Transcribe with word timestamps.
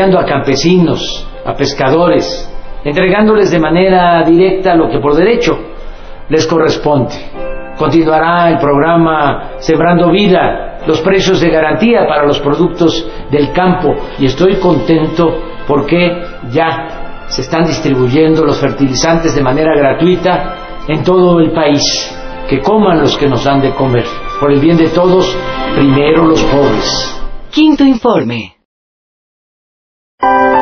apoyando 0.00 0.18
a 0.18 0.24
campesinos, 0.24 1.26
a 1.44 1.54
pescadores, 1.54 2.50
entregándoles 2.84 3.50
de 3.50 3.58
manera 3.58 4.22
directa 4.24 4.74
lo 4.74 4.88
que 4.88 4.98
por 4.98 5.14
derecho 5.14 5.58
les 6.30 6.46
corresponde. 6.46 7.14
Continuará 7.76 8.48
el 8.50 8.58
programa 8.58 9.56
Sembrando 9.58 10.10
Vida, 10.10 10.78
los 10.86 11.00
precios 11.02 11.40
de 11.40 11.50
garantía 11.50 12.06
para 12.06 12.24
los 12.24 12.40
productos 12.40 13.06
del 13.30 13.52
campo 13.52 13.94
y 14.18 14.26
estoy 14.26 14.56
contento 14.56 15.36
porque 15.66 16.22
ya 16.50 17.26
se 17.26 17.42
están 17.42 17.66
distribuyendo 17.66 18.44
los 18.44 18.58
fertilizantes 18.58 19.34
de 19.34 19.42
manera 19.42 19.76
gratuita 19.76 20.56
en 20.88 21.04
todo 21.04 21.40
el 21.40 21.52
país. 21.52 21.82
Que 22.48 22.60
coman 22.60 23.00
los 23.00 23.16
que 23.16 23.28
nos 23.28 23.44
dan 23.44 23.60
de 23.60 23.72
comer. 23.74 24.06
Por 24.40 24.50
el 24.50 24.60
bien 24.60 24.76
de 24.76 24.88
todos, 24.88 25.36
primero 25.76 26.24
los 26.24 26.42
pobres. 26.44 27.22
Quinto 27.50 27.84
Informe. 27.84 28.59
Thank 30.20 30.54
you. 30.54 30.59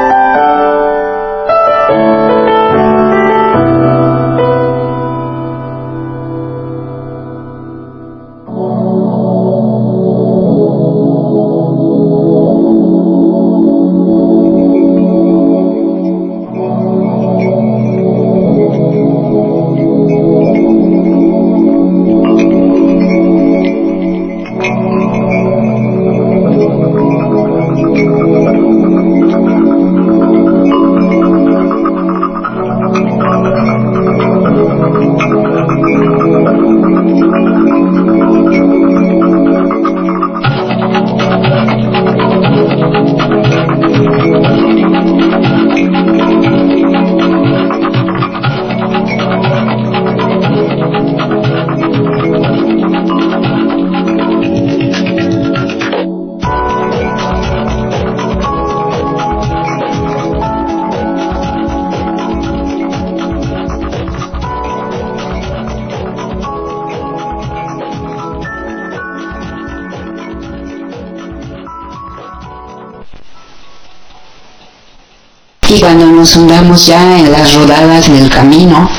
Y 75.78 75.80
cuando 75.80 76.06
nos 76.06 76.34
hundamos 76.34 76.86
ya 76.86 77.18
en 77.18 77.30
las 77.30 77.54
rodadas 77.54 78.10
del 78.10 78.28
camino, 78.28 78.90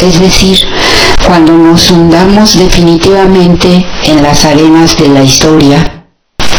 es 0.00 0.20
decir, 0.20 0.60
cuando 1.26 1.52
nos 1.52 1.90
hundamos 1.90 2.56
definitivamente 2.56 3.84
en 4.04 4.22
las 4.22 4.44
arenas 4.44 4.96
de 4.96 5.08
la 5.08 5.24
historia, 5.24 6.04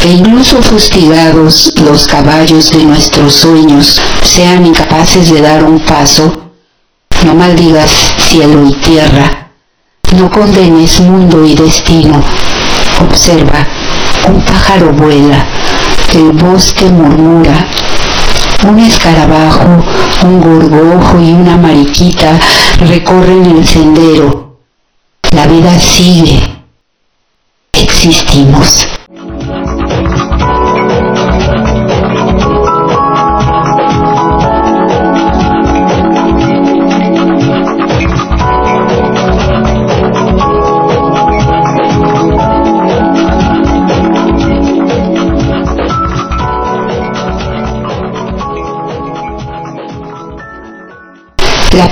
que 0.01 0.09
incluso 0.09 0.62
fustigados 0.62 1.73
los 1.85 2.06
caballos 2.06 2.71
de 2.71 2.83
nuestros 2.83 3.33
sueños 3.33 4.01
sean 4.23 4.65
incapaces 4.65 5.31
de 5.31 5.41
dar 5.41 5.63
un 5.63 5.79
paso, 5.79 6.51
no 7.25 7.33
maldigas 7.33 7.91
cielo 8.18 8.68
y 8.68 8.73
tierra, 8.81 9.51
no 10.18 10.29
condenes 10.29 11.00
mundo 11.00 11.45
y 11.45 11.56
destino. 11.56 12.21
Observa, 13.00 13.65
un 14.27 14.41
pájaro 14.41 14.91
vuela, 14.91 15.47
el 16.13 16.31
bosque 16.33 16.85
murmura, 16.85 17.68
un 18.68 18.80
escarabajo, 18.80 19.84
un 20.24 20.42
gorgojo 20.42 21.19
y 21.19 21.31
una 21.31 21.58
mariquita 21.58 22.40
recorren 22.80 23.58
el 23.58 23.68
sendero. 23.68 24.58
La 25.31 25.48
vida 25.48 25.80
sigue. 25.80 26.42
Existimos. 27.74 28.88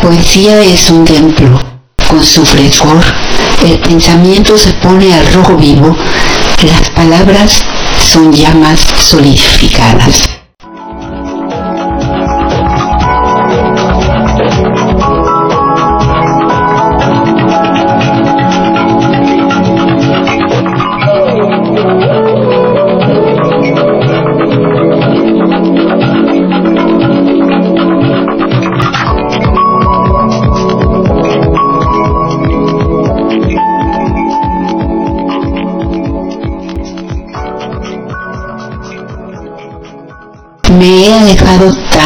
Poesía 0.02 0.62
es 0.62 0.90
un 0.90 1.04
templo. 1.04 1.60
Con 2.08 2.24
su 2.24 2.46
frescor, 2.46 3.04
el 3.66 3.80
pensamiento 3.80 4.58
se 4.58 4.72
pone 4.74 5.14
al 5.14 5.34
rojo 5.34 5.56
vivo, 5.58 5.96
las 6.66 6.90
palabras 6.92 7.64
son 8.00 8.32
llamas 8.32 8.80
solidificadas. 8.80 10.29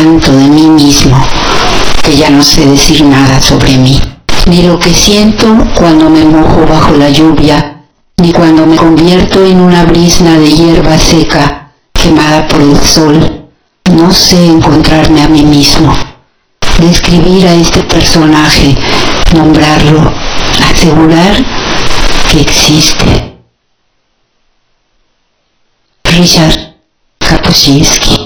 De 0.04 0.50
mí 0.50 0.68
mismo 0.68 1.16
que 2.04 2.18
ya 2.18 2.30
no 2.30 2.44
sé 2.44 2.66
decir 2.66 3.06
nada 3.06 3.40
sobre 3.40 3.78
mí, 3.78 4.02
ni 4.48 4.64
lo 4.64 4.78
que 4.78 4.94
siento 4.94 5.48
cuando 5.76 6.10
me 6.10 6.26
mojo 6.26 6.66
bajo 6.68 6.92
la 6.98 7.10
lluvia, 7.10 7.86
ni 8.18 8.34
cuando 8.34 8.66
me 8.66 8.76
convierto 8.76 9.46
en 9.46 9.62
una 9.62 9.86
brisna 9.86 10.38
de 10.38 10.52
hierba 10.52 10.98
seca 10.98 11.72
quemada 11.94 12.46
por 12.50 12.60
el 12.62 12.78
sol. 12.82 13.48
No 13.94 14.12
sé 14.12 14.46
encontrarme 14.46 15.22
a 15.22 15.30
mí 15.30 15.44
mismo, 15.44 15.94
describir 16.80 17.48
a 17.48 17.54
este 17.54 17.82
personaje, 17.84 18.78
nombrarlo, 19.34 20.12
asegurar 20.70 21.34
que 22.30 22.42
existe. 22.42 23.38
Richard 26.04 26.76
Kapuscinski 27.20 28.23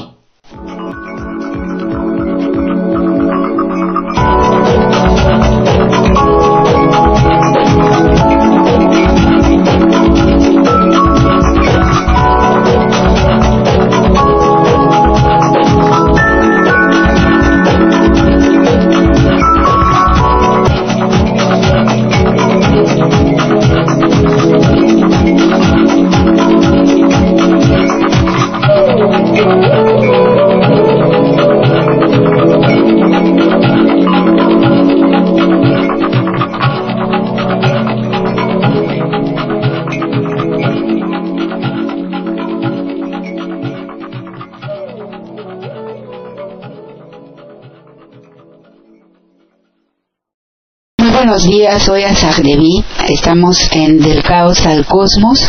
días, 51.47 51.83
soy 51.83 52.03
Azagrevi. 52.03 52.83
Estamos 53.07 53.69
en 53.71 53.99
Del 53.99 54.21
Caos 54.21 54.65
al 54.65 54.85
Cosmos. 54.85 55.39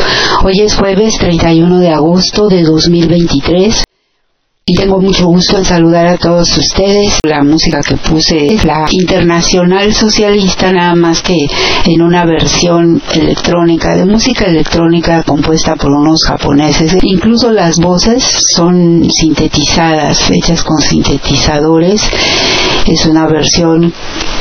Hoy 0.44 0.60
es 0.60 0.76
jueves 0.76 1.18
31 1.18 1.80
de 1.80 1.90
agosto 1.90 2.46
de 2.46 2.62
2023. 2.62 3.82
Y 4.64 4.74
tengo 4.74 5.00
mucho 5.00 5.26
gusto 5.26 5.56
en 5.56 5.64
saludar 5.64 6.06
a 6.06 6.16
todos 6.16 6.56
ustedes. 6.56 7.18
La 7.26 7.42
música 7.42 7.80
que 7.80 7.96
puse 7.96 8.54
es 8.54 8.64
la 8.64 8.86
internacional 8.90 9.92
socialista, 9.92 10.70
nada 10.72 10.94
más 10.94 11.22
que 11.22 11.48
en 11.86 12.02
una 12.02 12.24
versión 12.26 13.02
electrónica, 13.14 13.96
de 13.96 14.04
música 14.04 14.44
electrónica 14.44 15.22
compuesta 15.24 15.74
por 15.74 15.90
unos 15.90 16.22
japoneses. 16.24 16.96
Incluso 17.02 17.50
las 17.50 17.78
voces 17.78 18.22
son 18.54 19.08
sintetizadas, 19.10 20.30
hechas 20.30 20.62
con 20.62 20.78
sintetizadores. 20.80 22.02
Es 22.86 23.06
una 23.06 23.26
versión 23.26 23.92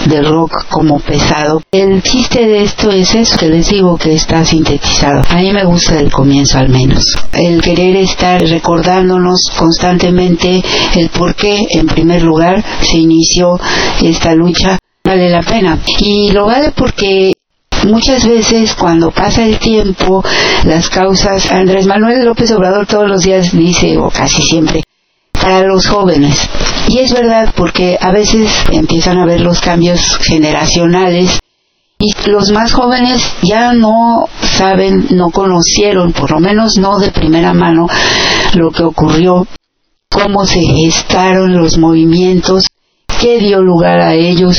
de 0.07 0.21
rock 0.21 0.67
como 0.69 0.99
pesado. 0.99 1.61
El 1.71 2.01
chiste 2.01 2.47
de 2.47 2.63
esto 2.63 2.91
es 2.91 3.13
eso 3.15 3.37
que 3.37 3.47
les 3.47 3.69
digo 3.69 3.97
que 3.97 4.13
está 4.13 4.43
sintetizado. 4.45 5.21
A 5.29 5.35
mí 5.37 5.51
me 5.51 5.65
gusta 5.65 5.99
el 5.99 6.11
comienzo 6.11 6.57
al 6.57 6.69
menos. 6.69 7.03
El 7.33 7.61
querer 7.61 7.95
estar 7.97 8.41
recordándonos 8.41 9.51
constantemente 9.57 10.63
el 10.95 11.09
por 11.09 11.35
qué 11.35 11.59
en 11.71 11.87
primer 11.87 12.23
lugar 12.23 12.63
se 12.81 12.97
inició 12.97 13.59
esta 14.01 14.33
lucha 14.35 14.77
vale 15.03 15.29
la 15.29 15.41
pena. 15.41 15.79
Y 15.99 16.31
lo 16.31 16.45
vale 16.45 16.71
porque 16.75 17.33
Muchas 17.85 18.27
veces 18.27 18.73
cuando 18.73 19.11
pasa 19.11 19.45
el 19.45 19.59
tiempo, 19.59 20.23
las 20.65 20.89
causas, 20.89 21.51
Andrés 21.51 21.85
Manuel 21.85 22.25
López 22.25 22.51
Obrador 22.51 22.87
todos 22.87 23.07
los 23.07 23.21
días 23.21 23.51
dice, 23.51 23.97
o 23.97 24.09
casi 24.09 24.41
siempre, 24.41 24.81
para 25.47 25.65
los 25.65 25.87
jóvenes. 25.87 26.37
Y 26.89 26.99
es 26.99 27.13
verdad 27.13 27.53
porque 27.55 27.97
a 28.01 28.11
veces 28.11 28.51
empiezan 28.69 29.17
a 29.17 29.25
ver 29.25 29.39
los 29.39 29.61
cambios 29.61 30.17
generacionales 30.17 31.39
y 31.99 32.11
los 32.29 32.51
más 32.51 32.73
jóvenes 32.73 33.25
ya 33.43 33.71
no 33.71 34.27
saben, 34.41 35.07
no 35.11 35.31
conocieron, 35.31 36.11
por 36.11 36.31
lo 36.31 36.41
menos 36.41 36.73
no 36.77 36.99
de 36.99 37.11
primera 37.11 37.53
mano, 37.53 37.87
lo 38.55 38.71
que 38.71 38.83
ocurrió, 38.83 39.47
cómo 40.09 40.45
se 40.45 40.59
gestaron 40.59 41.55
los 41.55 41.77
movimientos, 41.77 42.65
qué 43.17 43.39
dio 43.39 43.61
lugar 43.61 44.01
a 44.01 44.15
ellos. 44.15 44.57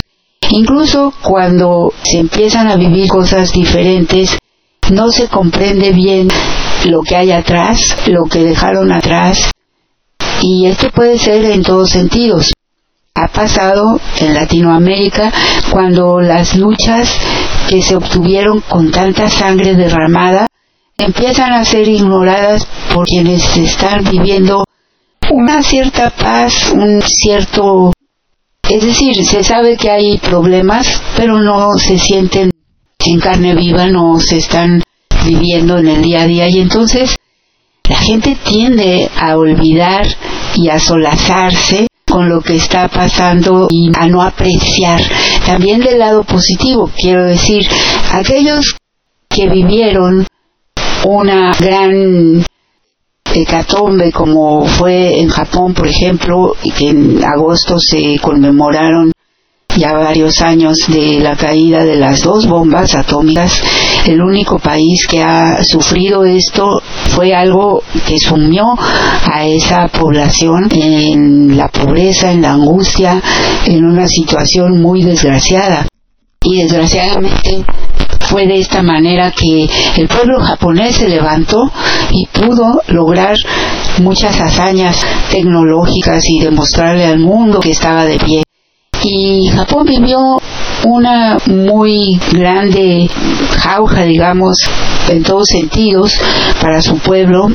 Incluso 0.51 1.13
cuando 1.23 1.93
se 2.03 2.19
empiezan 2.19 2.69
a 2.69 2.77
vivir 2.77 3.09
cosas 3.09 3.53
diferentes, 3.53 4.39
no 4.91 5.11
se 5.11 5.29
comprende 5.29 5.93
bien 5.93 6.29
lo 6.87 7.03
que 7.03 7.15
hay 7.15 7.31
atrás, 7.31 7.79
lo 8.07 8.25
que 8.25 8.43
dejaron 8.43 8.91
atrás, 8.91 9.51
y 10.43 10.67
esto 10.67 10.91
puede 10.91 11.19
ser 11.19 11.45
en 11.45 11.63
todos 11.63 11.91
sentidos. 11.91 12.53
Ha 13.15 13.29
pasado 13.29 14.01
en 14.21 14.35
Latinoamérica 14.35 15.33
cuando 15.71 16.21
las 16.21 16.55
luchas 16.57 17.19
que 17.69 17.83
se 17.83 17.97
obtuvieron 17.97 18.61
con 18.61 18.91
tanta 18.91 19.29
sangre 19.29 19.75
derramada 19.75 20.47
empiezan 20.97 21.53
a 21.53 21.65
ser 21.65 21.89
ignoradas 21.89 22.67
por 22.95 23.07
quienes 23.07 23.57
están 23.57 24.05
viviendo 24.05 24.65
una 25.31 25.63
cierta 25.63 26.11
paz, 26.11 26.73
un 26.73 27.03
cierto... 27.03 27.93
Es 28.69 28.83
decir, 28.83 29.25
se 29.25 29.43
sabe 29.43 29.77
que 29.77 29.91
hay 29.91 30.19
problemas, 30.19 31.03
pero 31.17 31.41
no 31.41 31.79
se 31.79 31.99
sienten 31.99 32.51
en 32.99 33.21
carne 33.21 33.55
viva, 33.55 33.87
no 33.87 34.21
se 34.21 34.39
están 34.39 34.83
viviendo 35.25 35.79
en 35.79 35.89
el 35.89 36.03
día 36.03 36.23
a 36.23 36.27
día 36.27 36.49
y 36.49 36.61
entonces 36.61 37.17
la 37.89 37.97
gente 37.97 38.37
tiende 38.45 39.11
a 39.19 39.37
olvidar 39.37 40.07
y 40.57 40.69
a 40.69 40.79
solazarse 40.79 41.87
con 42.09 42.29
lo 42.29 42.41
que 42.41 42.57
está 42.57 42.89
pasando 42.89 43.69
y 43.71 43.91
a 43.97 44.09
no 44.09 44.23
apreciar. 44.23 45.01
También 45.47 45.81
del 45.81 45.99
lado 45.99 46.25
positivo, 46.25 46.91
quiero 46.97 47.25
decir, 47.25 47.67
aquellos 48.13 48.77
que 49.29 49.49
vivieron 49.49 50.27
una 51.05 51.53
gran 51.59 52.45
hecatombe 53.35 54.11
como 54.11 54.67
fue 54.67 55.21
en 55.21 55.29
Japón, 55.29 55.75
por 55.75 55.87
ejemplo, 55.87 56.57
y 56.63 56.71
que 56.73 56.89
en 56.89 57.25
agosto 57.25 57.79
se 57.79 58.19
conmemoraron 58.21 59.13
ya 59.77 59.93
varios 59.93 60.41
años 60.41 60.79
de 60.89 61.21
la 61.21 61.37
caída 61.37 61.85
de 61.85 61.97
las 61.97 62.23
dos 62.23 62.49
bombas 62.49 62.95
atómicas, 62.95 63.63
el 64.09 64.23
único 64.23 64.59
país 64.59 65.07
que 65.07 65.23
ha 65.23 65.63
sufrido 65.63 66.25
esto 66.25 66.81
fue 67.11 67.35
algo 67.35 67.83
que 68.07 68.19
sumió 68.19 68.65
a 68.77 69.45
esa 69.47 69.89
población 69.89 70.69
en 70.73 71.57
la 71.57 71.69
pobreza, 71.69 72.33
en 72.33 72.43
la 72.43 72.53
angustia, 72.53 73.21
en 73.67 73.85
una 73.85 74.09
situación 74.09 74.81
muy 74.81 75.03
desgraciada. 75.03 75.87
Y 76.43 76.63
desgraciadamente 76.63 77.65
fue 78.29 78.47
de 78.47 78.59
esta 78.59 78.83
manera 78.83 79.33
que 79.33 79.69
el 79.97 80.09
pueblo 80.09 80.41
japonés 80.41 80.97
se 80.97 81.09
levantó 81.09 81.71
y 82.11 82.27
pudo 82.27 82.81
lograr 82.89 83.37
muchas 83.99 84.41
hazañas 84.41 85.05
tecnológicas 85.31 86.25
y 86.29 86.41
demostrarle 86.41 87.07
al 87.07 87.19
mundo 87.19 87.61
que 87.61 87.71
estaba 87.71 88.05
de 88.05 88.19
pie 88.19 88.43
y 89.03 89.49
Japón 89.49 89.87
vivió 89.87 90.41
una 90.85 91.39
muy 91.47 92.21
grande 92.33 93.09
jauja, 93.59 94.05
digamos, 94.05 94.59
en 95.09 95.23
todos 95.23 95.49
sentidos 95.49 96.19
para 96.61 96.81
su 96.83 96.99
pueblo 96.99 97.49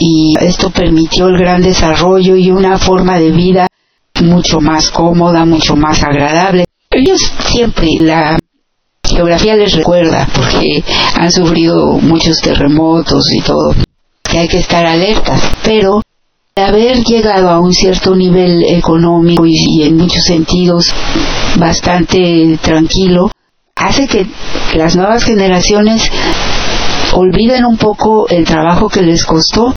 y 0.00 0.34
esto 0.40 0.70
permitió 0.70 1.28
el 1.28 1.38
gran 1.38 1.62
desarrollo 1.62 2.36
y 2.36 2.50
una 2.50 2.78
forma 2.78 3.18
de 3.18 3.30
vida 3.30 3.66
mucho 4.22 4.60
más 4.60 4.90
cómoda, 4.90 5.44
mucho 5.44 5.76
más 5.76 6.02
agradable. 6.02 6.64
Ellos 6.90 7.20
siempre 7.46 7.88
la 8.00 8.38
geografía 9.04 9.56
les 9.56 9.74
recuerda 9.74 10.28
porque 10.34 10.82
han 11.14 11.30
sufrido 11.30 11.98
muchos 11.98 12.40
terremotos 12.40 13.32
y 13.32 13.40
todo, 13.40 13.74
que 14.22 14.38
hay 14.38 14.48
que 14.48 14.58
estar 14.58 14.84
alertas, 14.84 15.40
pero 15.62 16.02
haber 16.60 17.04
llegado 17.04 17.50
a 17.50 17.60
un 17.60 17.72
cierto 17.72 18.14
nivel 18.14 18.64
económico 18.64 19.44
y, 19.46 19.82
en 19.82 19.96
muchos 19.96 20.24
sentidos 20.24 20.92
bastante 21.58 22.58
tranquilo, 22.62 23.30
hace 23.76 24.06
que 24.06 24.26
las 24.74 24.96
nuevas 24.96 25.24
generaciones 25.24 26.10
olviden 27.14 27.64
un 27.64 27.76
poco 27.76 28.28
el 28.28 28.44
trabajo 28.44 28.88
que 28.88 29.02
les 29.02 29.24
costó. 29.24 29.74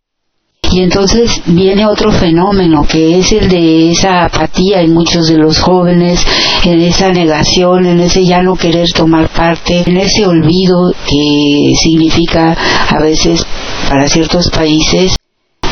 Y 0.74 0.80
entonces 0.80 1.42
viene 1.48 1.86
otro 1.86 2.14
fenómeno 2.14 2.88
que 2.88 3.20
es 3.20 3.34
el 3.34 3.50
de 3.50 3.92
esa 3.92 4.24
apatía 4.24 4.80
en 4.80 4.94
muchos 4.94 5.28
de 5.28 5.38
los 5.38 5.60
jóvenes, 5.60 6.26
en 6.64 6.80
esa 6.80 7.12
negación, 7.12 7.86
en 7.88 8.00
ese 8.00 8.26
ya 8.26 8.42
no 8.42 8.56
querer 8.56 8.90
tomar 8.94 9.28
parte, 9.28 9.84
en 9.86 9.98
ese 9.98 10.26
olvido 10.26 10.94
que 11.10 11.74
significa 11.78 12.56
a 12.88 13.02
veces 13.02 13.46
para 13.90 14.08
ciertos 14.08 14.50
países 14.50 15.18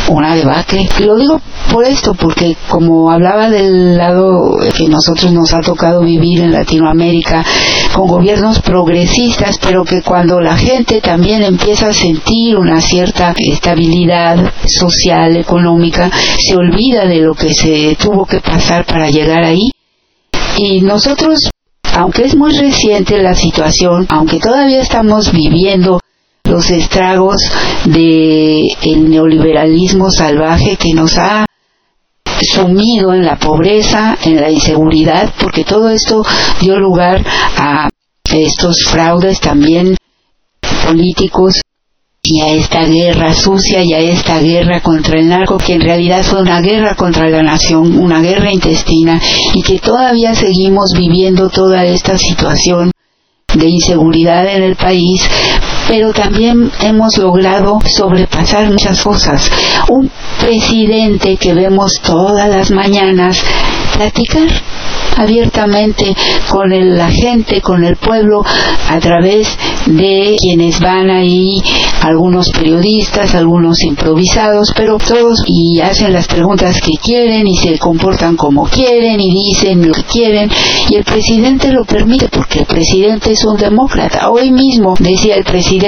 una 0.08 0.36
debacle. 0.36 0.88
Lo 1.00 1.16
digo 1.18 1.42
por 1.72 1.86
esto, 1.86 2.14
porque 2.14 2.56
como 2.68 3.12
hablaba 3.12 3.50
del 3.50 3.98
lado 3.98 4.58
que 4.76 4.88
nosotros 4.88 5.32
nos 5.32 5.54
ha 5.54 5.62
tocado 5.62 6.02
vivir 6.02 6.42
en 6.42 6.52
Latinoamérica, 6.52 7.46
con 7.94 8.08
gobiernos 8.08 8.60
progresistas, 8.62 9.60
pero 9.60 9.84
que 9.84 10.02
cuando 10.02 10.40
la 10.40 10.58
gente 10.58 11.02
también 11.02 11.44
empieza 11.44 11.88
a 11.88 11.94
sentir 11.94 12.58
una 12.58 12.82
cierta 12.82 13.34
estabilidad 13.38 14.54
social, 14.66 15.38
económica, 15.38 16.10
se 16.40 16.56
olvida 16.56 17.06
de 17.06 17.22
lo 17.22 17.34
que 17.34 17.54
se 17.54 17.96
tuvo 18.02 18.26
que 18.26 18.40
pasar 18.40 18.86
para 18.86 19.10
llegar 19.10 19.44
ahí. 19.44 19.72
Y 20.58 20.82
nosotros 20.82 21.50
aunque 21.96 22.24
es 22.24 22.36
muy 22.36 22.56
reciente 22.58 23.22
la 23.22 23.36
situación, 23.36 24.06
aunque 24.10 24.40
todavía 24.40 24.82
estamos 24.82 25.32
viviendo 25.32 26.00
los 26.50 26.70
estragos 26.72 27.38
del 27.86 28.70
el 28.82 29.10
neoliberalismo 29.10 30.12
salvaje 30.12 30.76
que 30.76 30.94
nos 30.94 31.18
ha 31.18 31.46
sumido 32.42 33.14
en 33.14 33.26
la 33.26 33.38
pobreza, 33.38 34.18
en 34.24 34.42
la 34.42 34.50
inseguridad, 34.50 35.34
porque 35.40 35.64
todo 35.64 35.90
esto 35.90 36.24
dio 36.62 36.78
lugar 36.78 37.24
a 37.58 37.90
estos 38.32 38.86
fraudes 38.90 39.40
también 39.40 39.96
políticos 40.86 41.62
y 42.22 42.42
a 42.42 42.50
esta 42.50 42.86
guerra 42.86 43.34
sucia 43.34 43.84
y 43.84 43.94
a 43.94 44.00
esta 44.00 44.40
guerra 44.40 44.82
contra 44.82 45.20
el 45.20 45.30
narco, 45.30 45.58
que 45.58 45.74
en 45.74 45.82
realidad 45.82 46.24
fue 46.24 46.42
una 46.42 46.62
guerra 46.62 46.96
contra 46.96 47.30
la 47.30 47.42
nación, 47.42 47.98
una 47.98 48.22
guerra 48.22 48.52
intestina, 48.52 49.20
y 49.54 49.62
que 49.64 49.80
todavía 49.80 50.36
seguimos 50.36 50.94
viviendo 50.98 51.50
toda 51.50 51.86
esta 51.86 52.18
situación 52.18 52.92
de 53.56 53.68
inseguridad 53.68 54.48
en 54.48 54.64
el 54.64 54.76
país, 54.76 55.28
pero 55.90 56.14
también 56.14 56.72
hemos 56.82 57.18
logrado 57.18 57.80
sobrepasar 57.84 58.70
muchas 58.70 59.02
cosas. 59.02 59.50
Un 59.90 60.10
presidente 60.40 61.36
que 61.36 61.56
vemos 61.56 62.00
todas 62.04 62.48
las 62.48 62.70
mañanas 62.70 63.44
platicar 63.98 64.48
abiertamente 65.18 66.16
con 66.48 66.70
la 66.96 67.10
gente, 67.10 67.60
con 67.60 67.84
el 67.84 67.98
pueblo, 67.98 68.44
a 68.88 69.00
través 69.00 69.50
de 69.88 70.36
quienes 70.40 70.80
van 70.80 71.10
ahí, 71.10 71.62
algunos 72.02 72.50
periodistas, 72.52 73.36
algunos 73.36 73.82
improvisados, 73.82 74.72
pero 74.76 74.98
todos 74.98 75.44
y 75.48 75.82
hacen 75.82 76.14
las 76.14 76.28
preguntas 76.28 76.80
que 76.80 76.94
quieren 77.04 77.48
y 77.48 77.58
se 77.58 77.78
comportan 77.80 78.38
como 78.38 78.66
quieren 78.66 79.20
y 79.20 79.34
dicen 79.34 79.86
lo 79.86 79.94
que 79.94 80.04
quieren 80.04 80.50
y 80.90 80.96
el 80.96 81.04
presidente 81.04 81.74
lo 81.74 81.84
permite 81.84 82.30
porque 82.30 82.60
el 82.60 82.66
presidente 82.66 83.32
es 83.32 83.44
un 83.44 83.58
demócrata. 83.58 84.30
Hoy 84.30 84.52
mismo 84.52 84.94
decía 85.00 85.36
el 85.36 85.44
presidente, 85.44 85.79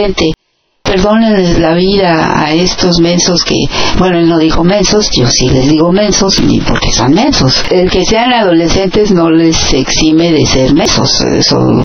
perdónenles 0.83 1.59
la 1.59 1.73
vida 1.73 2.43
a 2.43 2.53
estos 2.53 2.99
mensos 2.99 3.43
que, 3.43 3.55
bueno, 3.97 4.19
él 4.19 4.27
no 4.27 4.37
dijo 4.37 4.63
mensos, 4.63 5.09
yo 5.15 5.25
sí 5.27 5.47
les 5.49 5.69
digo 5.69 5.91
mensos, 5.91 6.41
ni 6.41 6.59
porque 6.59 6.91
son 6.91 7.13
mensos. 7.13 7.63
El 7.71 7.89
que 7.89 8.03
sean 8.05 8.33
adolescentes 8.33 9.11
no 9.11 9.29
les 9.29 9.73
exime 9.73 10.31
de 10.31 10.45
ser 10.45 10.73
mensos, 10.73 11.21
eso, 11.21 11.83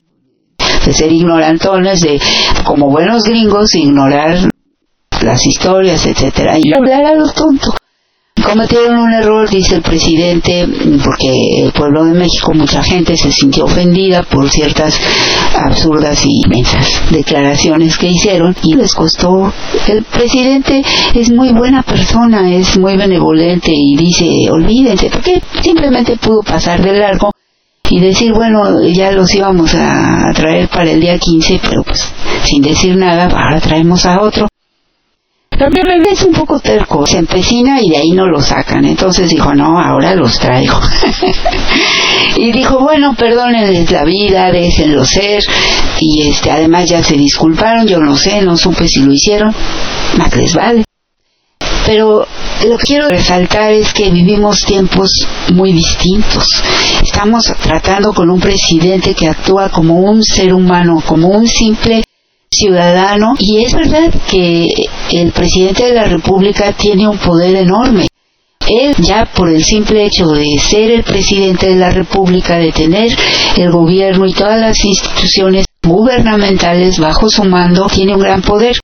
de 0.85 0.93
ser 0.93 1.13
ignorantones, 1.13 2.01
de, 2.01 2.21
como 2.65 2.91
buenos 2.91 3.23
gringos, 3.23 3.75
ignorar 3.75 4.51
las 5.23 5.47
historias, 5.47 6.05
etcétera, 6.07 6.57
y 6.59 6.75
hablar 6.75 7.05
a 7.05 7.15
los 7.15 7.35
tontos 7.35 7.75
cometieron 8.47 8.99
un 8.99 9.13
error, 9.13 9.51
dice 9.51 9.77
el 9.77 9.83
presidente, 9.83 10.67
porque 11.05 11.65
el 11.65 11.73
pueblo 11.73 12.05
de 12.05 12.15
México, 12.15 12.53
mucha 12.55 12.83
gente 12.83 13.17
se 13.17 13.33
sintió 13.33 13.65
ofendida 13.65 14.23
por 14.23 14.49
ciertas 14.49 14.99
absurdas 15.55 16.25
y 16.25 16.43
inmensas 16.45 17.03
declaraciones 17.11 17.99
que 17.99 18.09
hicieron 18.09 18.55
y 18.63 18.75
les 18.75 18.95
costó. 18.95 19.53
El 19.89 20.05
presidente 20.05 20.83
es 21.15 21.31
muy 21.31 21.53
buena 21.53 21.83
persona, 21.83 22.55
es 22.55 22.79
muy 22.79 22.97
benevolente 22.97 23.73
y 23.75 23.97
dice, 23.97 24.51
olvídense, 24.51 25.11
porque 25.11 25.43
simplemente 25.63 26.17
pudo 26.17 26.43
pasar 26.43 26.81
de 26.83 26.99
largo 26.99 27.31
y 27.91 28.01
decir, 28.01 28.33
bueno, 28.33 28.83
ya 28.83 29.11
los 29.13 29.35
íbamos 29.35 29.75
a 29.75 30.31
traer 30.35 30.69
para 30.69 30.91
el 30.91 31.01
día 31.01 31.19
15, 31.19 31.61
pero 31.69 31.83
pues 31.83 32.13
sin 32.45 32.63
decir 32.63 32.97
nada, 32.97 33.25
ahora 33.25 33.61
traemos 33.61 34.07
a 34.07 34.21
otro. 34.21 34.49
También 35.59 35.87
es 36.07 36.23
un 36.23 36.35
poco 36.35 36.61
terco, 36.61 37.07
se 37.07 37.17
empecina 37.17 37.81
y 37.81 37.89
de 37.89 37.97
ahí 37.97 38.11
no 38.11 38.27
lo 38.27 38.43
sacan. 38.43 38.85
Entonces 38.85 39.31
dijo, 39.31 39.55
no, 39.55 39.81
ahora 39.81 40.15
los 40.15 40.39
traigo. 40.39 40.79
y 42.37 42.53
dijo, 42.53 42.81
bueno, 42.81 43.15
perdónenles 43.15 43.91
la 43.91 44.05
vida, 44.05 44.53
déjenlo 44.53 45.05
ser. 45.07 45.43
Y 45.99 46.29
este, 46.29 46.51
además 46.51 46.91
ya 46.91 47.03
se 47.03 47.17
disculparon, 47.17 47.87
yo 47.87 47.99
no 48.01 48.17
sé, 48.17 48.43
no 48.43 48.57
supe 48.59 48.87
si 48.87 49.01
lo 49.01 49.13
hicieron. 49.13 49.55
Más 50.19 50.37
les 50.37 50.55
vale. 50.55 50.85
Pero 51.87 52.27
lo 52.67 52.79
que 52.79 52.87
quiero 52.87 53.09
resaltar 53.09 53.73
es 53.73 53.95
que 53.95 54.11
vivimos 54.11 54.61
tiempos 54.61 55.27
muy 55.55 55.73
distintos. 55.73 56.47
Estamos 57.03 57.51
tratando 57.63 58.13
con 58.13 58.29
un 58.29 58.41
presidente 58.41 59.15
que 59.15 59.29
actúa 59.29 59.71
como 59.71 60.01
un 60.01 60.23
ser 60.23 60.53
humano, 60.53 61.03
como 61.07 61.29
un 61.29 61.47
simple 61.49 62.03
ciudadano 62.51 63.35
y 63.39 63.65
es 63.65 63.75
verdad 63.75 64.13
que 64.31 64.69
el 65.13 65.33
presidente 65.33 65.85
de 65.87 65.95
la 65.95 66.05
República 66.05 66.73
tiene 66.73 67.09
un 67.09 67.19
poder 67.19 67.57
enorme. 67.57 68.07
Él 68.69 68.97
ya 68.99 69.27
por 69.27 69.49
el 69.49 69.65
simple 69.65 70.05
hecho 70.05 70.27
de 70.29 70.59
ser 70.59 70.91
el 70.91 71.05
presidente 71.05 71.69
de 71.69 71.77
la 71.77 71.91
República, 71.91 72.59
de 72.59 72.73
tener 72.73 73.17
el 73.57 73.71
gobierno 73.71 74.27
y 74.27 74.33
todas 74.33 74.61
las 74.61 74.85
instituciones 74.85 75.67
gubernamentales 75.83 76.99
bajo 76.99 77.29
su 77.29 77.45
mando, 77.45 77.87
tiene 77.87 78.15
un 78.15 78.21
gran 78.21 78.43
poder. 78.43 78.77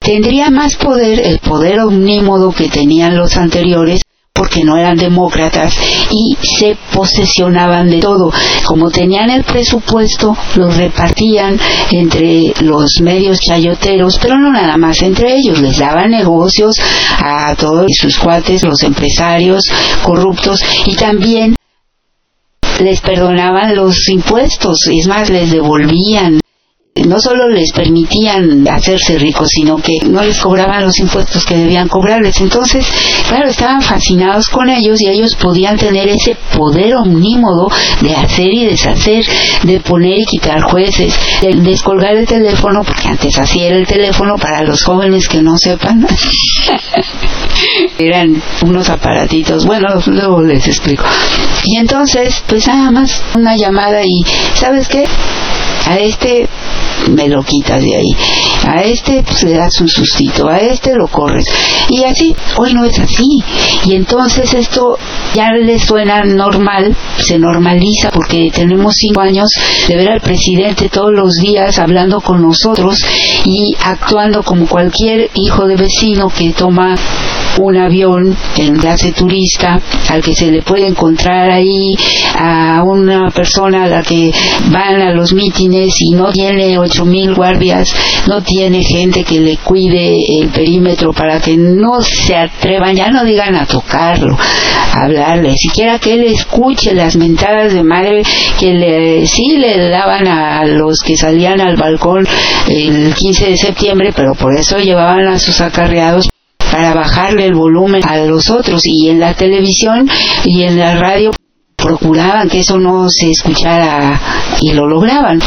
Tendría 0.00 0.50
más 0.50 0.76
poder 0.76 1.20
el 1.24 1.38
poder 1.38 1.80
omnímodo 1.80 2.52
que 2.52 2.68
tenían 2.68 3.16
los 3.16 3.36
anteriores 3.36 4.00
porque 4.38 4.62
no 4.64 4.76
eran 4.76 4.96
demócratas 4.96 5.74
y 6.10 6.36
se 6.40 6.76
posesionaban 6.94 7.90
de 7.90 7.98
todo. 7.98 8.30
Como 8.64 8.90
tenían 8.90 9.30
el 9.30 9.42
presupuesto, 9.42 10.36
lo 10.54 10.70
repartían 10.70 11.58
entre 11.90 12.54
los 12.60 13.00
medios 13.02 13.40
chayoteros, 13.40 14.18
pero 14.22 14.38
no 14.38 14.52
nada 14.52 14.76
más 14.76 15.02
entre 15.02 15.36
ellos, 15.36 15.60
les 15.60 15.78
daban 15.78 16.12
negocios 16.12 16.76
a 17.18 17.54
todos 17.56 17.86
sus 17.90 18.16
cuates, 18.18 18.64
los 18.64 18.82
empresarios 18.84 19.64
corruptos 20.02 20.60
y 20.86 20.94
también 20.94 21.56
les 22.80 23.00
perdonaban 23.00 23.74
los 23.74 24.08
impuestos, 24.08 24.86
es 24.88 25.08
más, 25.08 25.30
les 25.30 25.50
devolvían 25.50 26.40
no 27.06 27.20
solo 27.20 27.48
les 27.48 27.72
permitían 27.72 28.66
hacerse 28.68 29.18
ricos, 29.18 29.48
sino 29.50 29.76
que 29.76 29.98
no 30.08 30.22
les 30.22 30.38
cobraban 30.38 30.84
los 30.84 30.98
impuestos 30.98 31.44
que 31.44 31.56
debían 31.56 31.88
cobrarles. 31.88 32.40
Entonces, 32.40 32.86
claro, 33.28 33.48
estaban 33.48 33.82
fascinados 33.82 34.48
con 34.48 34.68
ellos 34.68 35.00
y 35.00 35.08
ellos 35.08 35.34
podían 35.36 35.76
tener 35.76 36.08
ese 36.08 36.36
poder 36.56 36.94
omnímodo 36.96 37.68
de 38.00 38.14
hacer 38.14 38.52
y 38.52 38.66
deshacer, 38.66 39.24
de 39.64 39.80
poner 39.80 40.18
y 40.18 40.24
quitar 40.24 40.62
jueces, 40.62 41.14
de 41.42 41.54
descolgar 41.60 42.16
el 42.16 42.26
teléfono, 42.26 42.82
porque 42.84 43.08
antes 43.08 43.38
así 43.38 43.62
era 43.62 43.76
el 43.76 43.86
teléfono 43.86 44.36
para 44.36 44.62
los 44.62 44.82
jóvenes 44.84 45.28
que 45.28 45.42
no 45.42 45.56
sepan. 45.56 46.06
Eran 47.98 48.40
unos 48.62 48.88
aparatitos, 48.88 49.66
bueno, 49.66 49.88
luego 50.06 50.42
les 50.42 50.66
explico. 50.66 51.04
Y 51.64 51.76
entonces, 51.76 52.42
pues 52.46 52.66
nada 52.66 52.90
más 52.90 53.22
una 53.34 53.56
llamada 53.56 54.02
y, 54.04 54.22
¿sabes 54.54 54.88
qué? 54.88 55.04
A 55.86 55.96
este 55.98 56.48
me 57.10 57.28
lo 57.28 57.42
quitas 57.42 57.82
de 57.82 57.96
ahí. 57.96 58.10
A 58.66 58.82
este 58.82 59.22
pues, 59.22 59.42
le 59.44 59.54
das 59.54 59.80
un 59.80 59.88
sustito, 59.88 60.48
a 60.48 60.58
este 60.58 60.94
lo 60.94 61.06
corres. 61.08 61.46
Y 61.88 62.04
así, 62.04 62.34
hoy 62.56 62.74
no 62.74 62.84
es 62.84 62.98
así. 62.98 63.42
Y 63.86 63.94
entonces 63.94 64.52
esto 64.52 64.98
ya 65.34 65.52
le 65.52 65.78
suena 65.78 66.24
normal, 66.24 66.94
se 67.18 67.38
normaliza 67.38 68.10
porque 68.10 68.50
tenemos 68.52 68.94
cinco 68.96 69.20
años 69.20 69.48
de 69.86 69.96
ver 69.96 70.08
al 70.10 70.20
presidente 70.20 70.88
todos 70.88 71.12
los 71.12 71.34
días 71.36 71.78
hablando 71.78 72.20
con 72.20 72.42
nosotros 72.42 72.98
y 73.44 73.74
actuando 73.82 74.42
como 74.42 74.66
cualquier 74.66 75.30
hijo 75.34 75.66
de 75.66 75.76
vecino 75.76 76.28
que 76.28 76.52
toma 76.52 76.94
un 77.58 77.76
avión 77.76 78.36
en 78.56 78.76
clase 78.76 79.12
turista 79.12 79.80
al 80.08 80.22
que 80.22 80.34
se 80.34 80.50
le 80.50 80.62
puede 80.62 80.86
encontrar 80.86 81.50
ahí 81.50 81.94
a 82.36 82.82
una 82.84 83.30
persona 83.30 83.84
a 83.84 83.88
la 83.88 84.02
que 84.02 84.32
van 84.70 85.00
a 85.00 85.12
los 85.12 85.32
mítines 85.32 85.94
y 86.00 86.12
no 86.12 86.30
tiene 86.32 86.78
ocho 86.78 87.04
mil 87.04 87.34
guardias, 87.34 87.92
no 88.26 88.40
tiene 88.42 88.82
gente 88.82 89.24
que 89.24 89.40
le 89.40 89.56
cuide 89.58 90.40
el 90.40 90.48
perímetro 90.48 91.12
para 91.12 91.40
que 91.40 91.56
no 91.56 92.00
se 92.00 92.36
atrevan, 92.36 92.94
ya 92.94 93.10
no 93.10 93.24
digan 93.24 93.54
a 93.54 93.66
tocarlo, 93.66 94.36
a 94.94 95.04
hablarle, 95.04 95.56
siquiera 95.56 95.98
que 95.98 96.14
él 96.14 96.24
escuche 96.24 96.94
las 96.94 97.16
mentadas 97.16 97.72
de 97.72 97.82
madre 97.82 98.22
que 98.58 98.72
le, 98.72 99.26
sí 99.26 99.56
le 99.56 99.88
daban 99.90 100.26
a 100.26 100.64
los 100.64 101.00
que 101.00 101.16
salían 101.16 101.60
al 101.60 101.76
balcón 101.76 102.26
el 102.68 103.14
15 103.14 103.50
de 103.50 103.56
septiembre, 103.56 104.12
pero 104.14 104.34
por 104.34 104.54
eso 104.54 104.78
llevaban 104.78 105.26
a 105.28 105.38
sus 105.38 105.60
acarreados 105.60 106.28
para 106.78 106.94
bajarle 106.94 107.44
el 107.44 107.54
volumen 107.54 108.02
a 108.06 108.18
los 108.18 108.50
otros 108.50 108.82
y 108.84 109.08
en 109.08 109.18
la 109.18 109.34
televisión 109.34 110.08
y 110.44 110.62
en 110.62 110.78
la 110.78 110.94
radio 110.94 111.32
procuraban 111.78 112.48
que 112.48 112.58
eso 112.58 112.76
no 112.76 113.08
se 113.08 113.30
escuchara 113.30 114.20
y 114.60 114.72
lo 114.72 114.86
lograban. 114.86 115.40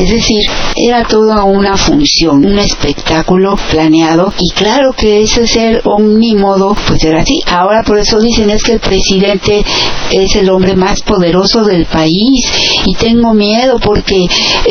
Es 0.00 0.08
decir, 0.08 0.40
era 0.76 1.04
toda 1.04 1.44
una 1.44 1.76
función, 1.76 2.46
un 2.46 2.58
espectáculo 2.58 3.56
planeado 3.70 4.32
y 4.38 4.50
claro 4.54 4.92
que 4.96 5.22
ese 5.22 5.46
ser 5.46 5.82
omnímodo 5.84 6.76
pues 6.86 7.02
era 7.04 7.22
así. 7.22 7.40
Ahora 7.46 7.82
por 7.82 7.98
eso 7.98 8.20
dicen 8.20 8.50
es 8.50 8.62
que 8.62 8.72
el 8.72 8.80
presidente 8.80 9.64
es 10.12 10.36
el 10.36 10.48
hombre 10.50 10.76
más 10.76 11.02
poderoso 11.02 11.64
del 11.64 11.86
país 11.86 12.40
y 12.86 12.94
tengo 12.94 13.34
miedo 13.34 13.78
porque 13.80 14.26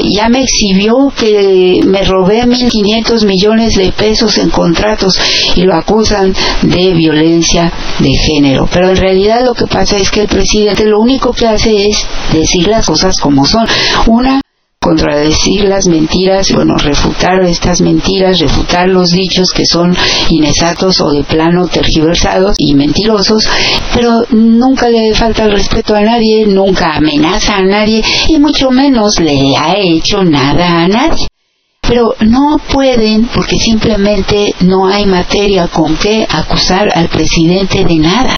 ya 0.10 0.30
me 0.30 0.44
exhibió 0.44 1.12
que 1.18 1.82
me 1.86 2.04
robé 2.04 2.44
1.500 2.44 3.26
millones 3.26 3.74
de 3.76 3.92
pesos 3.92 4.38
en 4.38 4.50
contratos 4.50 5.20
y 5.56 5.64
lo 5.64 5.76
acusan 5.76 6.34
de 6.62 6.94
violencia 6.94 7.72
de 8.00 8.12
género. 8.26 8.70
Pero 8.72 8.90
en 8.90 8.98
realidad 8.98 9.44
lo 9.44 9.54
que 9.54 9.68
pasa 9.68 9.98
es 9.98 10.10
que 10.10 10.22
el 10.22 10.28
presidente 10.28 10.86
lo 10.94 11.00
único 11.00 11.34
que 11.34 11.48
hace 11.48 11.88
es 11.88 12.06
decir 12.32 12.68
las 12.68 12.86
cosas 12.86 13.20
como 13.20 13.46
son. 13.46 13.68
Una, 14.06 14.42
contradecir 14.80 15.64
las 15.64 15.88
mentiras, 15.88 16.52
bueno, 16.54 16.76
refutar 16.78 17.44
estas 17.46 17.82
mentiras, 17.82 18.38
refutar 18.38 18.88
los 18.90 19.10
dichos 19.10 19.52
que 19.52 19.66
son 19.66 19.96
inexactos 20.30 21.02
o 21.02 21.10
de 21.10 21.24
plano 21.24 21.68
tergiversados 21.68 22.56
y 22.60 22.76
mentirosos, 22.76 23.48
pero 23.96 24.24
nunca 24.30 24.88
le 24.90 25.16
falta 25.16 25.46
el 25.46 25.54
respeto 25.54 25.96
a 25.96 26.02
nadie, 26.02 26.46
nunca 26.46 26.96
amenaza 26.96 27.58
a 27.58 27.64
nadie 27.64 28.04
y 28.28 28.38
mucho 28.38 28.70
menos 28.70 29.20
le 29.20 29.58
ha 29.58 29.74
hecho 29.76 30.24
nada 30.24 30.84
a 30.84 30.88
nadie 30.88 31.28
pero 31.86 32.16
no 32.22 32.60
pueden 32.72 33.28
porque 33.36 33.58
simplemente 33.58 34.56
no 34.62 34.88
hay 34.88 35.06
materia 35.06 35.68
con 35.68 35.98
que 35.98 36.26
acusar 36.30 36.90
al 36.96 37.10
presidente 37.10 37.84
de 37.84 37.96
nada. 37.96 38.36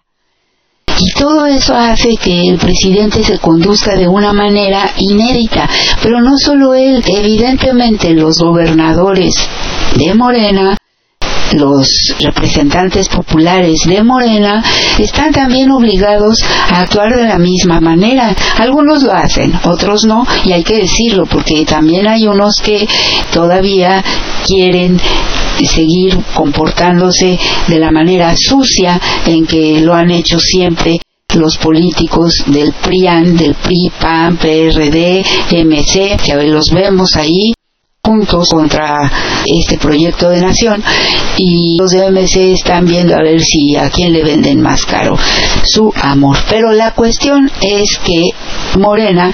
Y 0.99 1.11
todo 1.11 1.45
eso 1.45 1.75
hace 1.75 2.15
que 2.17 2.47
el 2.47 2.57
presidente 2.57 3.23
se 3.23 3.37
conduzca 3.39 3.95
de 3.95 4.07
una 4.07 4.33
manera 4.33 4.91
inédita. 4.97 5.69
Pero 6.01 6.21
no 6.21 6.37
solo 6.37 6.73
él, 6.73 7.03
evidentemente 7.05 8.13
los 8.13 8.37
gobernadores 8.39 9.35
de 9.97 10.13
Morena 10.13 10.77
los 11.53 11.87
representantes 12.19 13.07
populares 13.07 13.81
de 13.85 14.03
Morena 14.03 14.63
están 14.97 15.31
también 15.31 15.71
obligados 15.71 16.39
a 16.69 16.81
actuar 16.81 17.15
de 17.15 17.27
la 17.27 17.37
misma 17.37 17.79
manera. 17.79 18.35
Algunos 18.57 19.03
lo 19.03 19.13
hacen, 19.13 19.53
otros 19.63 20.05
no, 20.05 20.25
y 20.43 20.51
hay 20.51 20.63
que 20.63 20.77
decirlo, 20.77 21.25
porque 21.25 21.65
también 21.65 22.07
hay 22.07 22.27
unos 22.27 22.59
que 22.61 22.87
todavía 23.31 24.03
quieren 24.45 24.99
seguir 25.63 26.17
comportándose 26.33 27.37
de 27.67 27.79
la 27.79 27.91
manera 27.91 28.35
sucia 28.35 28.99
en 29.25 29.45
que 29.45 29.79
lo 29.81 29.93
han 29.93 30.11
hecho 30.11 30.39
siempre 30.39 30.99
los 31.35 31.57
políticos 31.57 32.43
del 32.47 32.73
PRIAN, 32.73 33.35
del 33.35 33.55
PRI, 33.55 33.91
PAN, 33.99 34.37
PRD, 34.37 35.23
MC, 35.51 36.17
que 36.23 36.35
los 36.47 36.71
vemos 36.71 37.15
ahí 37.15 37.53
juntos 38.05 38.49
contra 38.49 39.11
este 39.45 39.77
proyecto 39.77 40.29
de 40.29 40.41
nación 40.41 40.83
y 41.37 41.77
los 41.79 41.91
de 41.91 42.11
MC 42.11 42.53
están 42.53 42.85
viendo 42.85 43.15
a 43.15 43.23
ver 43.23 43.41
si 43.41 43.75
a 43.75 43.89
quién 43.89 44.13
le 44.13 44.23
venden 44.23 44.61
más 44.61 44.85
caro 44.85 45.17
su 45.63 45.91
amor. 46.01 46.37
Pero 46.49 46.71
la 46.71 46.93
cuestión 46.93 47.51
es 47.61 47.99
que 48.05 48.29
Morena 48.77 49.33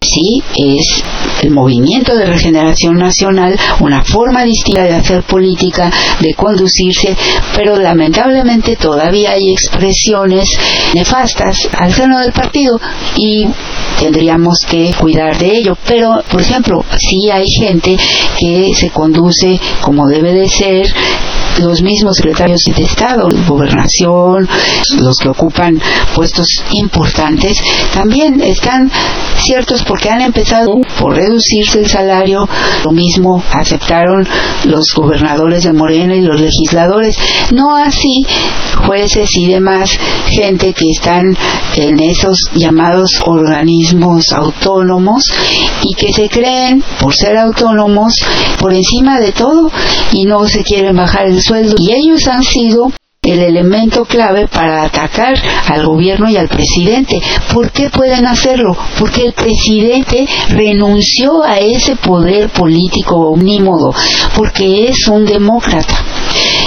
sí 0.00 0.42
es 0.56 1.02
el 1.42 1.50
movimiento 1.50 2.14
de 2.16 2.26
regeneración 2.26 2.94
nacional, 2.96 3.58
una 3.80 4.02
forma 4.02 4.44
distinta 4.44 4.84
de 4.84 4.94
hacer 4.94 5.22
política, 5.22 5.90
de 6.20 6.34
conducirse, 6.34 7.16
pero 7.54 7.76
lamentablemente 7.76 8.76
todavía 8.76 9.32
hay 9.32 9.52
expresiones 9.52 10.48
nefastas 10.94 11.68
al 11.78 11.92
seno 11.92 12.20
del 12.20 12.32
partido 12.32 12.80
y 13.16 13.46
tendríamos 13.98 14.64
que 14.68 14.92
cuidar 14.98 15.38
de 15.38 15.58
ello. 15.58 15.76
Pero, 15.86 16.22
por 16.30 16.40
ejemplo, 16.40 16.84
sí 16.96 17.30
hay 17.30 17.46
gente 17.48 17.96
que 18.38 18.72
se 18.74 18.90
conduce 18.90 19.60
como 19.82 20.06
debe 20.06 20.32
de 20.32 20.48
ser, 20.48 20.86
los 21.60 21.82
mismos 21.82 22.16
secretarios 22.16 22.60
de 22.64 22.82
Estado, 22.82 23.28
gobernación, 23.46 24.48
los 25.00 25.16
que 25.16 25.28
ocupan 25.28 25.80
puestos 26.14 26.46
importantes, 26.72 27.58
también 27.92 28.40
están 28.40 28.90
ciertos 29.38 29.82
porque 29.84 30.10
han 30.10 30.20
empezado 30.20 30.80
por 30.98 31.14
reducirse 31.14 31.80
el 31.80 31.88
salario, 31.88 32.48
lo 32.84 32.92
mismo 32.92 33.42
aceptaron 33.52 34.26
los 34.64 34.92
gobernadores 34.94 35.64
de 35.64 35.72
Morena 35.72 36.14
y 36.14 36.22
los 36.22 36.40
legisladores, 36.40 37.16
no 37.52 37.76
así 37.76 38.24
jueces 38.86 39.30
y 39.36 39.46
demás, 39.46 39.90
gente 40.28 40.72
que 40.72 40.90
están 40.90 41.36
en 41.76 42.00
esos 42.00 42.50
llamados 42.54 43.20
organismos 43.24 44.32
autónomos 44.32 45.24
y 45.82 45.94
que 45.94 46.12
se 46.12 46.28
creen, 46.28 46.82
por 47.00 47.14
ser 47.14 47.36
autónomos, 47.36 48.14
por 48.58 48.72
encima 48.72 49.20
de 49.20 49.32
todo 49.32 49.70
y 50.12 50.24
no 50.24 50.46
se 50.46 50.62
quieren 50.62 50.96
bajar 50.96 51.26
el 51.26 51.40
sueldo. 51.46 51.76
Y 51.78 51.92
ellos 51.92 52.26
han 52.28 52.42
sido 52.42 52.92
el 53.22 53.40
elemento 53.40 54.04
clave 54.04 54.46
para 54.46 54.84
atacar 54.84 55.34
al 55.68 55.84
gobierno 55.86 56.30
y 56.30 56.36
al 56.36 56.48
presidente. 56.48 57.20
¿Por 57.52 57.70
qué 57.72 57.90
pueden 57.90 58.26
hacerlo? 58.26 58.76
Porque 58.98 59.22
el 59.22 59.32
presidente 59.32 60.26
renunció 60.50 61.42
a 61.42 61.58
ese 61.58 61.96
poder 61.96 62.50
político 62.50 63.16
omnímodo, 63.30 63.92
porque 64.36 64.88
es 64.88 65.08
un 65.08 65.26
demócrata. 65.26 66.04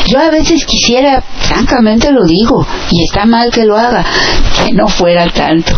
Yo 0.07 0.19
a 0.19 0.29
veces 0.29 0.65
quisiera, 0.65 1.23
francamente 1.39 2.11
lo 2.11 2.25
digo, 2.25 2.65
y 2.91 3.03
está 3.03 3.25
mal 3.25 3.51
que 3.51 3.65
lo 3.65 3.77
haga, 3.77 4.05
que 4.65 4.73
no 4.73 4.87
fuera 4.87 5.27
tanto. 5.29 5.77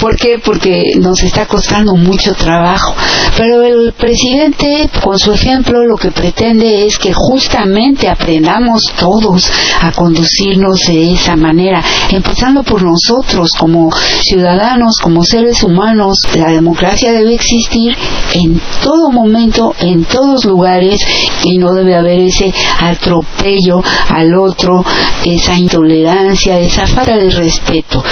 ¿Por 0.00 0.16
qué? 0.16 0.38
Porque 0.42 0.94
nos 0.96 1.22
está 1.22 1.44
costando 1.46 1.94
mucho 1.94 2.32
trabajo. 2.34 2.94
Pero 3.36 3.62
el 3.62 3.92
presidente, 3.92 4.88
con 5.02 5.18
su 5.18 5.32
ejemplo, 5.32 5.84
lo 5.84 5.96
que 5.96 6.10
pretende 6.10 6.86
es 6.86 6.96
que 6.96 7.12
justamente 7.12 8.08
aprendamos 8.08 8.82
todos 8.98 9.50
a 9.82 9.92
conducirnos 9.92 10.80
de 10.88 11.12
esa 11.12 11.36
manera, 11.36 11.82
empezando 12.10 12.62
por 12.62 12.82
nosotros 12.82 13.52
como 13.58 13.90
ciudadanos, 14.22 14.96
como 15.02 15.22
seres 15.22 15.62
humanos. 15.62 16.18
La 16.34 16.50
democracia 16.50 17.12
debe 17.12 17.34
existir 17.34 17.94
en 18.32 18.60
todo 18.82 19.10
momento, 19.10 19.74
en 19.80 20.04
todos 20.04 20.46
lugares, 20.46 20.98
y 21.44 21.58
no 21.58 21.72
debe 21.74 21.94
haber 21.94 22.20
ese 22.20 22.52
atropello 22.80 23.82
al 24.08 24.34
otro, 24.34 24.82
esa 25.26 25.58
intolerancia, 25.58 26.58
esa 26.58 26.86
falta 26.86 27.16
de 27.16 27.28
respeto. 27.28 28.02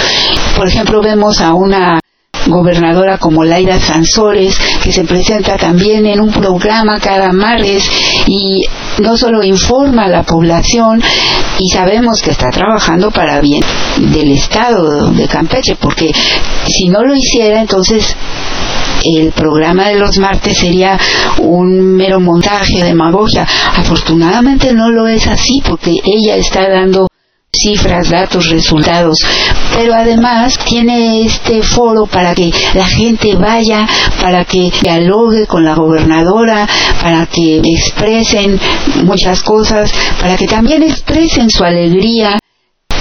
Por 0.59 0.67
ejemplo, 0.67 1.01
vemos 1.01 1.39
a 1.39 1.53
una 1.53 2.01
gobernadora 2.45 3.17
como 3.17 3.45
Laira 3.45 3.79
Sansores, 3.79 4.59
que 4.83 4.91
se 4.91 5.05
presenta 5.05 5.55
también 5.55 6.05
en 6.05 6.19
un 6.19 6.33
programa 6.33 6.99
cada 6.99 7.31
martes 7.31 7.89
y 8.27 8.65
no 9.01 9.15
solo 9.15 9.41
informa 9.41 10.03
a 10.03 10.09
la 10.09 10.23
población 10.23 11.01
y 11.59 11.69
sabemos 11.69 12.21
que 12.21 12.31
está 12.31 12.49
trabajando 12.49 13.09
para 13.09 13.39
bien 13.39 13.63
del 14.11 14.33
Estado 14.33 15.11
de 15.11 15.29
Campeche, 15.29 15.77
porque 15.77 16.11
si 16.67 16.89
no 16.89 17.05
lo 17.05 17.15
hiciera, 17.15 17.61
entonces 17.61 18.13
el 19.05 19.31
programa 19.31 19.87
de 19.87 19.95
los 19.95 20.17
martes 20.17 20.57
sería 20.57 20.99
un 21.37 21.95
mero 21.95 22.19
montaje, 22.19 22.83
demagogia. 22.83 23.47
Afortunadamente 23.77 24.73
no 24.73 24.89
lo 24.89 25.07
es 25.07 25.25
así 25.25 25.63
porque 25.65 25.95
ella 26.03 26.35
está 26.35 26.67
dando 26.67 27.08
cifras, 27.51 28.09
datos, 28.09 28.49
resultados, 28.49 29.17
pero 29.75 29.93
además 29.93 30.57
tiene 30.65 31.25
este 31.25 31.61
foro 31.61 32.05
para 32.05 32.33
que 32.33 32.51
la 32.73 32.85
gente 32.85 33.35
vaya, 33.35 33.87
para 34.21 34.45
que 34.45 34.71
dialogue 34.81 35.45
con 35.47 35.65
la 35.65 35.75
gobernadora, 35.75 36.67
para 37.01 37.25
que 37.25 37.59
expresen 37.63 38.59
muchas 39.03 39.41
cosas, 39.43 39.91
para 40.21 40.37
que 40.37 40.47
también 40.47 40.83
expresen 40.83 41.49
su 41.49 41.63
alegría 41.63 42.38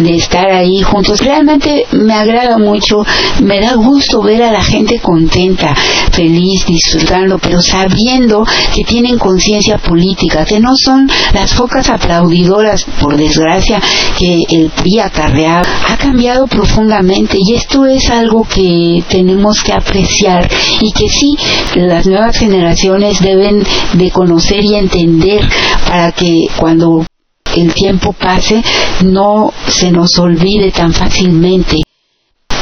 de 0.00 0.16
estar 0.16 0.50
ahí 0.50 0.82
juntos. 0.82 1.20
Realmente 1.20 1.86
me 1.92 2.14
agrada 2.14 2.58
mucho, 2.58 3.04
me 3.42 3.60
da 3.60 3.74
gusto 3.74 4.22
ver 4.22 4.42
a 4.42 4.52
la 4.52 4.62
gente 4.62 5.00
contenta, 5.00 5.74
feliz, 6.12 6.64
disfrutando, 6.66 7.38
pero 7.38 7.60
sabiendo 7.60 8.44
que 8.74 8.84
tienen 8.84 9.18
conciencia 9.18 9.78
política, 9.78 10.44
que 10.44 10.60
no 10.60 10.74
son 10.76 11.08
las 11.32 11.54
pocas 11.54 11.88
aplaudidoras, 11.88 12.84
por 13.00 13.16
desgracia, 13.16 13.80
que 14.18 14.42
el 14.48 14.70
PRI 14.70 15.00
acarreaba. 15.00 15.66
Ha 15.88 15.96
cambiado 15.96 16.46
profundamente 16.46 17.38
y 17.40 17.54
esto 17.54 17.86
es 17.86 18.10
algo 18.10 18.44
que 18.44 19.02
tenemos 19.08 19.62
que 19.62 19.72
apreciar 19.72 20.48
y 20.80 20.92
que 20.92 21.08
sí, 21.08 21.36
las 21.74 22.06
nuevas 22.06 22.36
generaciones 22.36 23.20
deben 23.20 23.62
de 23.94 24.10
conocer 24.10 24.64
y 24.64 24.74
entender 24.74 25.46
para 25.86 26.12
que 26.12 26.46
cuando 26.56 27.04
el 27.60 27.74
tiempo 27.74 28.12
pase 28.12 28.62
no 29.04 29.52
se 29.66 29.90
nos 29.90 30.18
olvide 30.18 30.70
tan 30.70 30.92
fácilmente. 30.92 31.82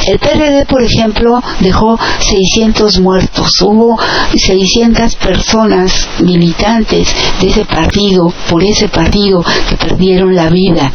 El 0.07 0.19
PRD, 0.19 0.65
por 0.65 0.81
ejemplo, 0.81 1.41
dejó 1.59 1.99
600 2.19 2.99
muertos. 2.99 3.61
Hubo 3.61 3.99
600 4.33 5.15
personas 5.15 6.07
militantes 6.21 7.13
de 7.41 7.47
ese 7.47 7.65
partido, 7.65 8.33
por 8.49 8.63
ese 8.63 8.87
partido, 8.87 9.43
que 9.67 9.75
perdieron 9.75 10.33
la 10.33 10.49
vida. 10.49 10.93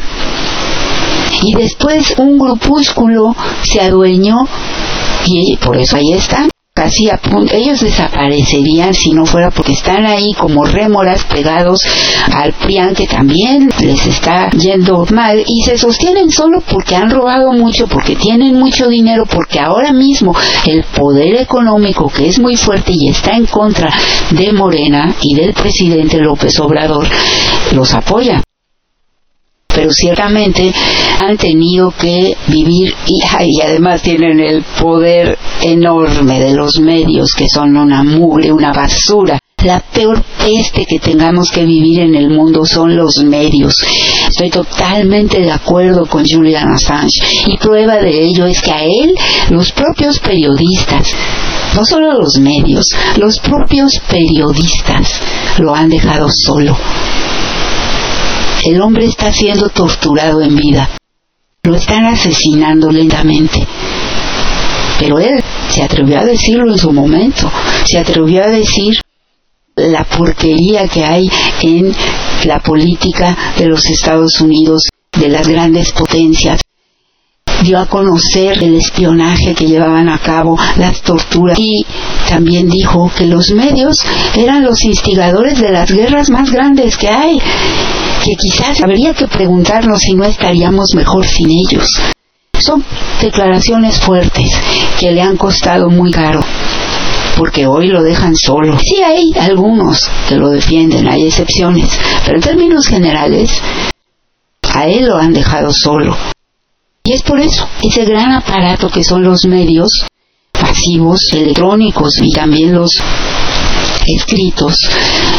Y 1.42 1.54
después 1.54 2.14
un 2.18 2.38
grupúsculo 2.38 3.36
se 3.62 3.82
adueñó 3.82 4.36
y 5.26 5.56
por 5.56 5.76
eso 5.76 5.96
ahí 5.96 6.12
están 6.14 6.51
casi 6.82 7.08
ellos 7.52 7.80
desaparecerían 7.80 8.92
si 8.92 9.12
no 9.12 9.24
fuera 9.24 9.52
porque 9.52 9.70
están 9.70 10.04
ahí 10.04 10.32
como 10.32 10.64
rémoras 10.64 11.22
pegados 11.26 11.80
al 12.34 12.52
PRIAN 12.54 12.96
que 12.96 13.06
también 13.06 13.70
les 13.78 14.04
está 14.04 14.50
yendo 14.50 15.06
mal 15.12 15.44
y 15.46 15.62
se 15.62 15.78
sostienen 15.78 16.32
solo 16.32 16.60
porque 16.60 16.96
han 16.96 17.08
robado 17.08 17.52
mucho, 17.52 17.86
porque 17.86 18.16
tienen 18.16 18.58
mucho 18.58 18.88
dinero, 18.88 19.26
porque 19.26 19.60
ahora 19.60 19.92
mismo 19.92 20.34
el 20.66 20.82
poder 20.82 21.36
económico 21.36 22.08
que 22.08 22.26
es 22.26 22.40
muy 22.40 22.56
fuerte 22.56 22.90
y 22.92 23.10
está 23.10 23.36
en 23.36 23.46
contra 23.46 23.94
de 24.32 24.52
Morena 24.52 25.14
y 25.20 25.36
del 25.36 25.54
presidente 25.54 26.18
López 26.18 26.58
Obrador 26.58 27.06
los 27.72 27.94
apoya 27.94 28.42
pero 29.74 29.90
ciertamente 29.90 30.72
han 31.20 31.36
tenido 31.36 31.90
que 31.90 32.36
vivir 32.48 32.94
y, 33.06 33.20
además 33.62 34.02
tienen 34.02 34.40
el 34.40 34.62
poder 34.80 35.38
enorme 35.62 36.40
de 36.40 36.54
los 36.54 36.80
medios 36.80 37.32
que 37.34 37.48
son 37.48 37.76
una 37.76 38.02
mugre, 38.02 38.52
una 38.52 38.72
basura. 38.72 39.38
La 39.64 39.78
peor 39.78 40.20
peste 40.38 40.84
que 40.86 40.98
tengamos 40.98 41.52
que 41.52 41.64
vivir 41.64 42.00
en 42.00 42.16
el 42.16 42.30
mundo 42.30 42.64
son 42.64 42.96
los 42.96 43.22
medios. 43.22 43.76
Estoy 44.28 44.50
totalmente 44.50 45.40
de 45.40 45.52
acuerdo 45.52 46.04
con 46.06 46.24
Julian 46.28 46.72
Assange 46.72 47.20
y 47.46 47.56
prueba 47.58 47.98
de 47.98 48.24
ello 48.24 48.46
es 48.46 48.60
que 48.60 48.72
a 48.72 48.82
él 48.82 49.14
los 49.50 49.70
propios 49.70 50.18
periodistas 50.18 51.12
no 51.76 51.84
solo 51.84 52.12
los 52.18 52.38
medios, 52.40 52.86
los 53.16 53.38
propios 53.38 54.00
periodistas 54.10 55.20
lo 55.58 55.74
han 55.74 55.88
dejado 55.88 56.26
solo 56.28 56.76
el 58.64 58.80
hombre 58.80 59.06
está 59.06 59.32
siendo 59.32 59.68
torturado 59.68 60.40
en 60.42 60.56
vida. 60.56 60.90
Lo 61.64 61.76
están 61.76 62.06
asesinando 62.06 62.90
lentamente. 62.90 63.66
Pero 64.98 65.18
él 65.18 65.42
se 65.68 65.82
atrevió 65.82 66.20
a 66.20 66.24
decirlo 66.24 66.72
en 66.72 66.78
su 66.78 66.92
momento. 66.92 67.50
Se 67.84 67.98
atrevió 67.98 68.44
a 68.44 68.48
decir 68.48 68.98
la 69.76 70.04
porquería 70.04 70.86
que 70.86 71.04
hay 71.04 71.30
en 71.62 71.92
la 72.44 72.60
política 72.60 73.36
de 73.56 73.66
los 73.66 73.84
Estados 73.86 74.40
Unidos, 74.40 74.88
de 75.18 75.28
las 75.28 75.46
grandes 75.46 75.92
potencias. 75.92 76.60
Dio 77.62 77.78
a 77.78 77.86
conocer 77.86 78.62
el 78.62 78.74
espionaje 78.74 79.54
que 79.54 79.66
llevaban 79.66 80.08
a 80.08 80.18
cabo, 80.18 80.58
las 80.76 81.00
torturas 81.02 81.56
y 81.58 81.86
también 82.28 82.68
dijo 82.68 83.10
que 83.16 83.26
los 83.26 83.52
medios 83.52 83.96
eran 84.34 84.64
los 84.64 84.82
instigadores 84.82 85.60
de 85.60 85.70
las 85.70 85.90
guerras 85.90 86.28
más 86.28 86.50
grandes 86.50 86.96
que 86.96 87.08
hay 87.08 87.38
que 88.24 88.36
quizás 88.36 88.80
habría 88.82 89.14
que 89.14 89.26
preguntarnos 89.26 90.00
si 90.00 90.14
no 90.14 90.24
estaríamos 90.24 90.94
mejor 90.94 91.26
sin 91.26 91.50
ellos. 91.50 91.88
Son 92.58 92.84
declaraciones 93.20 94.00
fuertes 94.00 94.50
que 94.98 95.10
le 95.10 95.22
han 95.22 95.36
costado 95.36 95.90
muy 95.90 96.10
caro, 96.12 96.40
porque 97.36 97.66
hoy 97.66 97.88
lo 97.88 98.02
dejan 98.02 98.36
solo. 98.36 98.78
Sí 98.78 99.02
hay 99.02 99.32
algunos 99.40 100.08
que 100.28 100.36
lo 100.36 100.50
defienden, 100.50 101.08
hay 101.08 101.26
excepciones, 101.26 101.88
pero 102.24 102.36
en 102.36 102.42
términos 102.42 102.86
generales, 102.86 103.50
a 104.72 104.86
él 104.86 105.06
lo 105.06 105.16
han 105.16 105.32
dejado 105.32 105.72
solo. 105.72 106.16
Es 107.12 107.22
por 107.24 107.38
eso, 107.40 107.68
ese 107.82 108.06
gran 108.06 108.32
aparato 108.32 108.88
que 108.88 109.04
son 109.04 109.22
los 109.22 109.44
medios 109.44 110.06
pasivos, 110.50 111.20
electrónicos 111.34 112.14
y 112.22 112.32
también 112.32 112.72
los 112.72 112.90
escritos, 114.06 114.78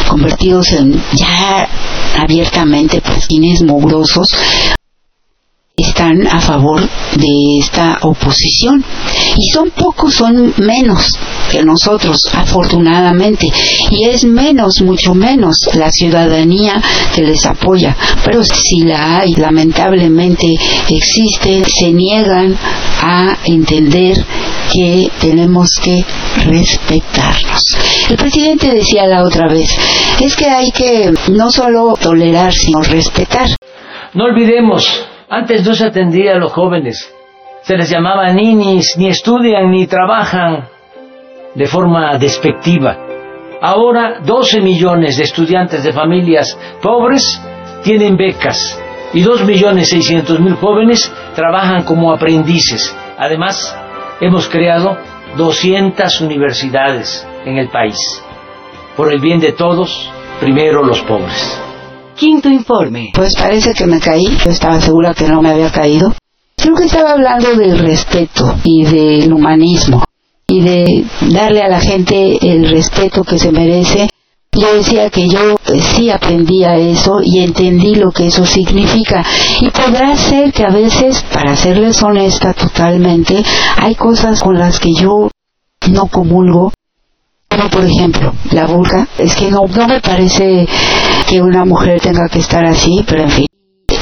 convertidos 0.08 0.72
en 0.74 0.94
ya 1.14 1.68
abiertamente 2.20 3.02
fines 3.28 3.64
mugrosos, 3.64 4.30
están 5.76 6.28
a 6.28 6.40
favor 6.40 6.82
de 6.82 7.58
esta 7.58 7.98
oposición. 8.02 8.84
Y 9.38 9.50
son 9.50 9.72
pocos, 9.72 10.14
son 10.14 10.54
menos 10.58 11.18
que 11.52 11.64
nosotros, 11.64 12.18
afortunadamente. 12.32 13.52
Y 13.90 14.06
es 14.06 14.24
menos, 14.24 14.82
mucho 14.82 15.16
menos, 15.16 15.56
la 15.74 15.90
ciudadanía 15.90 16.82
que 17.16 17.24
les 17.24 17.46
apoya. 17.46 17.96
Pero 18.24 18.44
si 18.44 18.82
la 18.82 19.20
hay, 19.20 19.34
lamentablemente 19.34 20.54
existe, 20.90 21.64
se 21.66 21.92
niegan 21.92 22.56
a 23.02 23.38
entender 23.46 24.24
que 24.72 25.10
tenemos 25.20 25.80
que 25.84 26.06
respetarnos. 26.46 27.64
El 28.10 28.18
presidente 28.18 28.72
decía 28.72 29.08
la 29.08 29.24
otra 29.24 29.48
vez, 29.48 29.76
es 30.20 30.36
que 30.36 30.46
hay 30.46 30.72
que 30.72 31.12
no 31.32 31.50
solo 31.50 31.96
tolerar, 32.00 32.54
sino 32.54 32.82
respetar. 32.82 33.48
No 34.14 34.26
olvidemos, 34.26 35.08
antes 35.36 35.66
no 35.66 35.74
se 35.74 35.88
atendía 35.88 36.36
a 36.36 36.38
los 36.38 36.52
jóvenes, 36.52 37.12
se 37.64 37.76
les 37.76 37.90
llamaba 37.90 38.32
ninis, 38.32 38.96
ni 38.98 39.08
estudian 39.08 39.72
ni 39.72 39.88
trabajan 39.88 40.68
de 41.56 41.66
forma 41.66 42.18
despectiva. 42.20 42.98
Ahora 43.60 44.20
12 44.24 44.62
millones 44.62 45.18
de 45.18 45.24
estudiantes 45.24 45.84
de 45.84 45.92
familias 45.92 46.56
pobres 46.84 47.42
tienen 47.84 48.16
becas 48.16 48.80
y 49.12 49.22
2 49.22 49.46
millones 49.46 49.90
600 49.90 50.40
mil 50.40 50.54
jóvenes 50.54 51.12
trabajan 51.36 51.84
como 51.84 52.12
aprendices. 52.12 52.96
Además, 53.18 53.76
hemos 54.22 54.48
creado 54.48 55.00
200 55.36 56.22
universidades 56.22 57.28
en 57.44 57.58
el 57.58 57.70
país. 57.70 57.98
Por 58.96 59.12
el 59.12 59.20
bien 59.20 59.40
de 59.40 59.54
todos, 59.54 60.12
primero 60.40 60.84
los 60.84 61.02
pobres. 61.02 61.73
Quinto 62.16 62.50
informe. 62.50 63.12
Pues 63.14 63.36
parece 63.36 63.74
que 63.74 63.86
me 63.86 64.00
caí, 64.00 64.26
yo 64.44 64.52
estaba 64.52 64.80
segura 64.80 65.14
que 65.14 65.28
no 65.28 65.42
me 65.42 65.50
había 65.50 65.72
caído. 65.72 66.14
Creo 66.56 66.76
que 66.76 66.86
estaba 66.86 67.12
hablando 67.12 67.56
del 67.56 67.80
respeto 67.80 68.56
y 68.64 68.84
del 68.84 69.34
humanismo 69.34 70.04
y 70.48 70.62
de 70.62 71.06
darle 71.32 71.62
a 71.62 71.68
la 71.68 71.80
gente 71.80 72.38
el 72.42 72.70
respeto 72.70 73.24
que 73.24 73.40
se 73.40 73.52
merece. 73.52 74.10
Yo 74.52 74.76
decía 74.76 75.10
que 75.10 75.28
yo 75.28 75.58
pues, 75.66 75.84
sí 75.84 76.12
aprendía 76.12 76.76
eso 76.76 77.22
y 77.24 77.40
entendí 77.40 77.96
lo 77.96 78.12
que 78.12 78.28
eso 78.28 78.46
significa. 78.46 79.26
Y 79.62 79.70
podrá 79.72 80.16
ser 80.16 80.54
que 80.54 80.64
a 80.64 80.70
veces, 80.70 81.26
para 81.34 81.56
serles 81.56 82.02
honesta 82.04 82.54
totalmente, 82.54 83.44
hay 83.78 83.96
cosas 83.96 84.42
con 84.42 84.60
las 84.60 84.80
que 84.80 84.94
yo 84.94 85.30
no 85.90 86.08
comulgo 86.08 86.72
como 87.56 87.70
por 87.70 87.86
ejemplo, 87.86 88.34
la 88.52 88.66
burka, 88.66 89.08
es 89.18 89.36
que 89.36 89.52
no, 89.52 89.68
no 89.68 89.88
me 89.88 90.02
parece 90.02 90.68
que 91.28 91.42
una 91.42 91.66
mujer 91.66 92.00
tenga 92.02 92.28
que 92.30 92.40
estar 92.40 92.66
así, 92.66 93.04
pero 93.08 93.24
en 93.24 93.30
fin. 93.30 93.46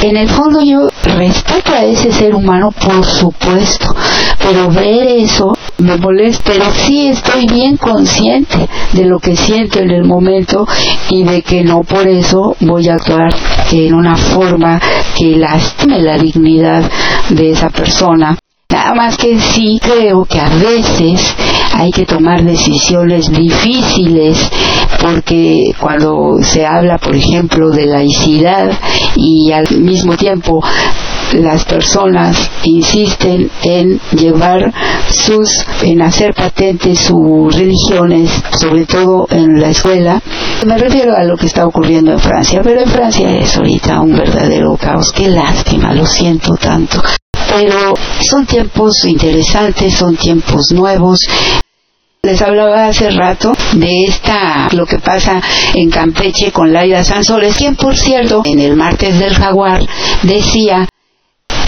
En 0.02 0.18
el 0.18 0.30
fondo 0.30 0.64
yo 0.64 0.90
respeto 1.04 1.74
a 1.74 1.84
ese 1.84 2.12
ser 2.12 2.34
humano, 2.34 2.72
por 2.72 3.06
supuesto, 3.06 3.96
pero 4.40 4.70
ver 4.72 5.08
eso 5.08 5.54
me 5.78 5.96
molesta, 5.98 6.52
pero 6.52 6.66
sí 6.72 7.08
estoy 7.08 7.46
bien 7.46 7.78
consciente 7.78 8.68
de 8.94 9.06
lo 9.06 9.20
que 9.20 9.36
siento 9.36 9.80
en 9.80 9.92
el 9.92 10.04
momento 10.04 10.68
y 11.10 11.24
de 11.24 11.44
que 11.44 11.64
no 11.64 11.82
por 11.82 12.08
eso 12.08 12.56
voy 12.62 12.90
a 12.90 12.96
actuar 12.96 13.32
en 13.72 13.94
una 13.94 14.16
forma 14.16 14.82
que 15.16 15.36
lastime 15.38 16.02
la 16.02 16.18
dignidad 16.18 16.90
de 17.30 17.52
esa 17.52 17.70
persona. 17.70 18.38
Nada 18.72 18.94
más 18.94 19.18
que 19.18 19.40
sí 19.40 19.80
creo 19.82 20.26
que 20.26 20.40
a 20.40 20.50
veces 20.50 21.36
hay 21.74 21.92
que 21.92 22.06
tomar 22.06 22.44
decisiones 22.44 23.30
difíciles 23.30 24.50
porque 25.02 25.74
cuando 25.80 26.38
se 26.42 26.66
habla, 26.66 26.98
por 26.98 27.16
ejemplo, 27.16 27.72
de 27.72 27.86
laicidad 27.86 28.72
y 29.16 29.52
al 29.52 29.78
mismo 29.80 30.16
tiempo 30.16 30.64
las 31.34 31.66
personas 31.66 32.50
insisten 32.64 33.50
en 33.64 34.00
llevar 34.12 34.72
sus, 35.10 35.66
en 35.82 36.02
hacer 36.02 36.34
patentes 36.34 37.00
sus 37.00 37.56
religiones, 37.56 38.32
sobre 38.58 38.86
todo 38.86 39.28
en 39.32 39.60
la 39.60 39.70
escuela. 39.70 40.22
Me 40.66 40.78
refiero 40.78 41.16
a 41.16 41.24
lo 41.24 41.36
que 41.38 41.48
está 41.48 41.66
ocurriendo 41.66 42.12
en 42.12 42.20
Francia, 42.20 42.62
pero 42.64 42.82
en 42.82 42.90
Francia 42.90 43.38
es 43.38 43.58
ahorita 43.58 44.02
un 44.02 44.16
verdadero 44.16 44.78
caos. 44.78 45.12
Qué 45.12 45.30
lástima, 45.30 45.94
lo 45.94 46.06
siento 46.06 46.56
tanto. 46.56 47.02
Pero 47.54 47.94
son 48.30 48.46
tiempos 48.46 49.04
interesantes, 49.06 49.94
son 49.94 50.16
tiempos 50.16 50.72
nuevos. 50.72 51.20
Les 52.24 52.42
hablaba 52.42 52.88
hace 52.88 53.10
rato 53.12 53.52
de 53.74 54.06
esta, 54.06 54.70
lo 54.74 54.86
que 54.86 55.00
pasa 55.00 55.42
en 55.74 55.90
Campeche 55.90 56.52
con 56.52 56.72
Laida 56.72 57.04
Sansores, 57.04 57.56
quien 57.56 57.76
por 57.76 57.98
cierto, 57.98 58.44
en 58.46 58.60
el 58.60 58.76
martes 58.76 59.18
del 59.20 59.34
jaguar, 59.34 59.86
decía 60.24 60.88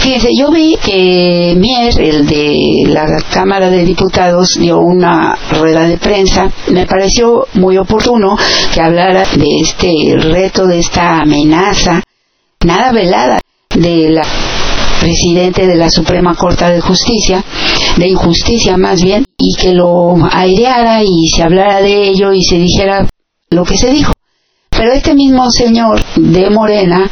Fíjense, 0.04 0.28
yo 0.38 0.50
vi 0.50 0.76
que 0.84 1.54
Mier, 1.56 1.98
el 1.98 2.26
de 2.26 2.84
la 2.88 3.06
Cámara 3.32 3.70
de 3.70 3.86
Diputados, 3.86 4.58
dio 4.60 4.78
una 4.78 5.34
rueda 5.50 5.88
de 5.88 5.96
prensa. 5.96 6.52
Me 6.68 6.84
pareció 6.84 7.46
muy 7.54 7.78
oportuno 7.78 8.36
que 8.74 8.82
hablara 8.82 9.24
de 9.34 9.60
este 9.62 10.14
reto, 10.18 10.66
de 10.66 10.80
esta 10.80 11.20
amenaza, 11.20 12.02
nada 12.66 12.92
velada, 12.92 13.38
de 13.74 14.10
la 14.10 14.26
presidente 15.04 15.66
de 15.66 15.76
la 15.76 15.90
Suprema 15.90 16.34
Corte 16.34 16.64
de 16.64 16.80
Justicia, 16.80 17.44
de 17.98 18.08
injusticia 18.08 18.78
más 18.78 19.02
bien, 19.02 19.26
y 19.36 19.54
que 19.54 19.74
lo 19.74 20.16
aireara 20.32 21.02
y 21.04 21.28
se 21.28 21.42
hablara 21.42 21.82
de 21.82 22.08
ello 22.08 22.32
y 22.32 22.42
se 22.42 22.56
dijera 22.56 23.06
lo 23.50 23.64
que 23.66 23.76
se 23.76 23.90
dijo. 23.90 24.12
Pero 24.70 24.92
este 24.92 25.14
mismo 25.14 25.50
señor 25.50 26.02
de 26.16 26.48
Morena, 26.48 27.10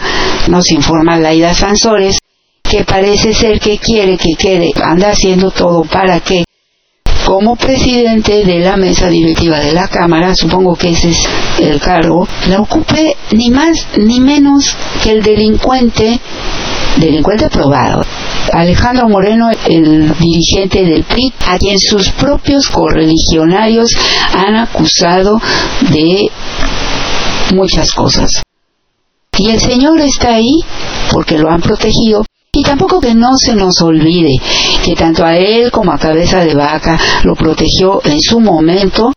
nos 0.48 0.70
informa 0.70 1.18
Laida 1.18 1.52
Sansores, 1.52 2.18
que 2.62 2.84
parece 2.84 3.34
ser 3.34 3.60
que 3.60 3.76
quiere 3.76 4.16
que 4.16 4.36
quede, 4.36 4.72
anda 4.82 5.10
haciendo 5.10 5.50
todo 5.50 5.84
para 5.84 6.20
que 6.20 6.44
como 7.26 7.56
presidente 7.56 8.44
de 8.44 8.60
la 8.60 8.76
mesa 8.76 9.08
directiva 9.08 9.60
de 9.60 9.72
la 9.72 9.88
Cámara, 9.88 10.34
supongo 10.34 10.74
que 10.74 10.90
ese 10.90 11.10
es 11.10 11.22
el 11.60 11.80
cargo, 11.80 12.26
la 12.48 12.60
ocupe 12.60 13.16
ni 13.32 13.50
más 13.50 13.86
ni 13.96 14.20
menos 14.20 14.76
que 15.02 15.12
el 15.12 15.22
delincuente, 15.22 16.20
delincuente 16.96 17.48
probado, 17.48 18.04
Alejandro 18.52 19.08
Moreno, 19.08 19.50
el 19.66 20.12
dirigente 20.18 20.84
del 20.84 21.04
PRI, 21.04 21.32
a 21.46 21.58
quien 21.58 21.78
sus 21.78 22.10
propios 22.10 22.68
correligionarios 22.68 23.96
han 24.34 24.56
acusado 24.56 25.40
de 25.90 26.30
muchas 27.54 27.92
cosas. 27.92 28.42
Y 29.38 29.50
el 29.50 29.60
señor 29.60 30.00
está 30.00 30.34
ahí 30.34 30.58
porque 31.10 31.38
lo 31.38 31.50
han 31.50 31.60
protegido 31.60 32.24
y 32.54 32.62
tampoco 32.64 33.00
que 33.00 33.14
no 33.14 33.38
se 33.38 33.54
nos 33.54 33.80
olvide 33.80 34.38
que 34.84 34.94
tanto 34.94 35.24
a 35.24 35.36
él 35.36 35.70
como 35.70 35.90
a 35.90 35.98
Cabeza 35.98 36.44
de 36.44 36.54
Vaca 36.54 36.98
lo 37.24 37.34
protegió 37.34 38.02
en 38.04 38.20
su 38.20 38.40
momento 38.40 39.12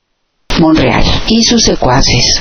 Monreal 0.59 1.03
y 1.27 1.43
sus 1.43 1.61
secuaces. 1.63 2.39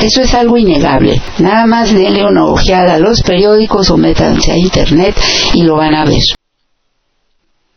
Eso 0.00 0.22
es 0.22 0.32
algo 0.32 0.56
innegable. 0.56 1.20
Nada 1.38 1.66
más 1.66 1.92
denle 1.92 2.24
una 2.24 2.46
ojeada 2.46 2.94
a 2.94 2.98
los 2.98 3.22
periódicos 3.22 3.90
o 3.90 3.98
métanse 3.98 4.52
a 4.52 4.56
internet 4.56 5.14
y 5.52 5.64
lo 5.64 5.76
van 5.76 5.94
a 5.94 6.06
ver. 6.06 6.22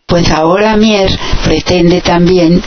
Pues 0.08 0.32
ahora 0.32 0.78
Mier 0.78 1.12
pretende 1.44 2.00
también, 2.00 2.64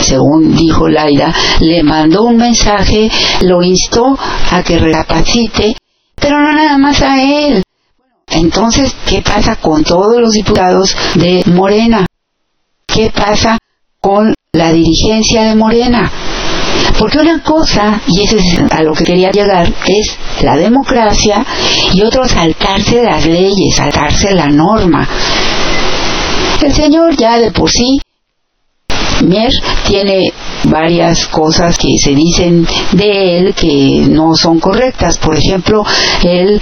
según 0.00 0.56
dijo 0.56 0.88
Laida, 0.88 1.34
le 1.60 1.82
mandó 1.82 2.22
un 2.22 2.38
mensaje, 2.38 3.10
lo 3.42 3.62
instó 3.62 4.18
a 4.50 4.62
que 4.62 4.78
recapacite, 4.78 5.76
pero 6.14 6.40
no 6.40 6.52
nada 6.52 6.78
más 6.78 7.02
a 7.02 7.22
él, 7.22 7.62
entonces, 8.30 8.94
¿qué 9.06 9.22
pasa 9.22 9.56
con 9.56 9.84
todos 9.84 10.20
los 10.20 10.32
diputados 10.32 10.94
de 11.14 11.42
Morena? 11.46 12.06
¿Qué 12.86 13.10
pasa 13.10 13.58
con 14.00 14.34
la 14.52 14.72
dirigencia 14.72 15.44
de 15.44 15.54
Morena? 15.54 16.10
Porque 16.98 17.18
una 17.18 17.42
cosa, 17.42 18.00
y 18.08 18.24
eso 18.24 18.36
es 18.36 18.58
a 18.72 18.82
lo 18.82 18.92
que 18.92 19.04
quería 19.04 19.30
llegar, 19.30 19.72
es 19.86 20.16
la 20.42 20.56
democracia 20.56 21.44
y 21.94 22.02
otro 22.02 22.26
saltarse 22.26 23.02
las 23.02 23.24
leyes, 23.24 23.76
saltarse 23.76 24.34
la 24.34 24.48
norma. 24.48 25.08
El 26.60 26.74
señor 26.74 27.16
ya 27.16 27.38
de 27.38 27.52
por 27.52 27.70
sí 27.70 28.00
Mier 29.22 29.52
tiene 29.86 30.32
varias 30.64 31.26
cosas 31.26 31.78
que 31.78 31.98
se 31.98 32.14
dicen 32.14 32.66
de 32.92 33.38
él 33.38 33.54
que 33.54 34.06
no 34.08 34.34
son 34.34 34.60
correctas. 34.60 35.18
Por 35.18 35.36
ejemplo, 35.36 35.84
él 36.22 36.60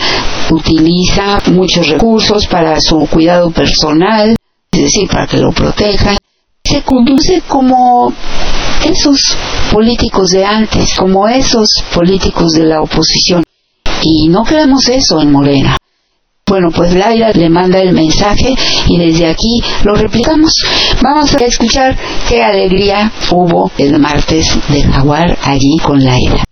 utiliza 0.51 1.41
muchos 1.53 1.89
recursos 1.89 2.47
para 2.47 2.81
su 2.81 3.07
cuidado 3.11 3.51
personal, 3.51 4.37
es 4.73 4.81
decir, 4.81 5.09
para 5.09 5.27
que 5.27 5.39
lo 5.39 5.53
protejan. 5.53 6.17
Se 6.65 6.83
conduce 6.83 7.43
como 7.47 8.13
esos 8.85 9.37
políticos 9.73 10.31
de 10.31 10.45
antes, 10.45 10.95
como 10.95 11.29
esos 11.29 11.69
políticos 11.95 12.53
de 12.53 12.65
la 12.65 12.83
oposición. 12.83 13.45
Y 14.03 14.29
no 14.29 14.45
queremos 14.45 14.89
eso 14.89 15.21
en 15.21 15.33
Morena. 15.33 15.76
Bueno, 16.49 16.71
pues 16.71 16.95
Laira 16.95 17.33
le 17.33 17.51
manda 17.51 17.81
el 17.81 17.93
mensaje 17.93 18.55
y 18.87 18.99
desde 18.99 19.27
aquí 19.27 19.61
lo 19.83 19.97
replicamos. 19.97 20.53
Vamos 21.03 21.35
a 21.35 21.45
escuchar 21.45 21.97
qué 22.29 22.41
alegría 22.41 23.11
hubo 23.33 23.73
el 23.79 23.99
martes 23.99 24.57
de 24.69 24.85
Jaguar 24.85 25.37
allí 25.43 25.77
con 25.83 26.05
Laira. 26.05 26.45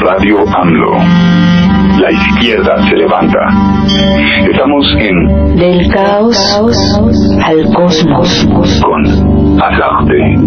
Radio 0.00 0.38
AMLO. 0.56 1.31
Izquierda 2.12 2.88
se 2.88 2.96
levanta. 2.96 3.38
Estamos 4.50 4.86
en 4.98 5.56
Del 5.56 5.88
caos 5.90 6.36
al 7.44 7.64
cosmos. 7.74 8.46
con 8.82 9.60
Azarte. 9.60 10.42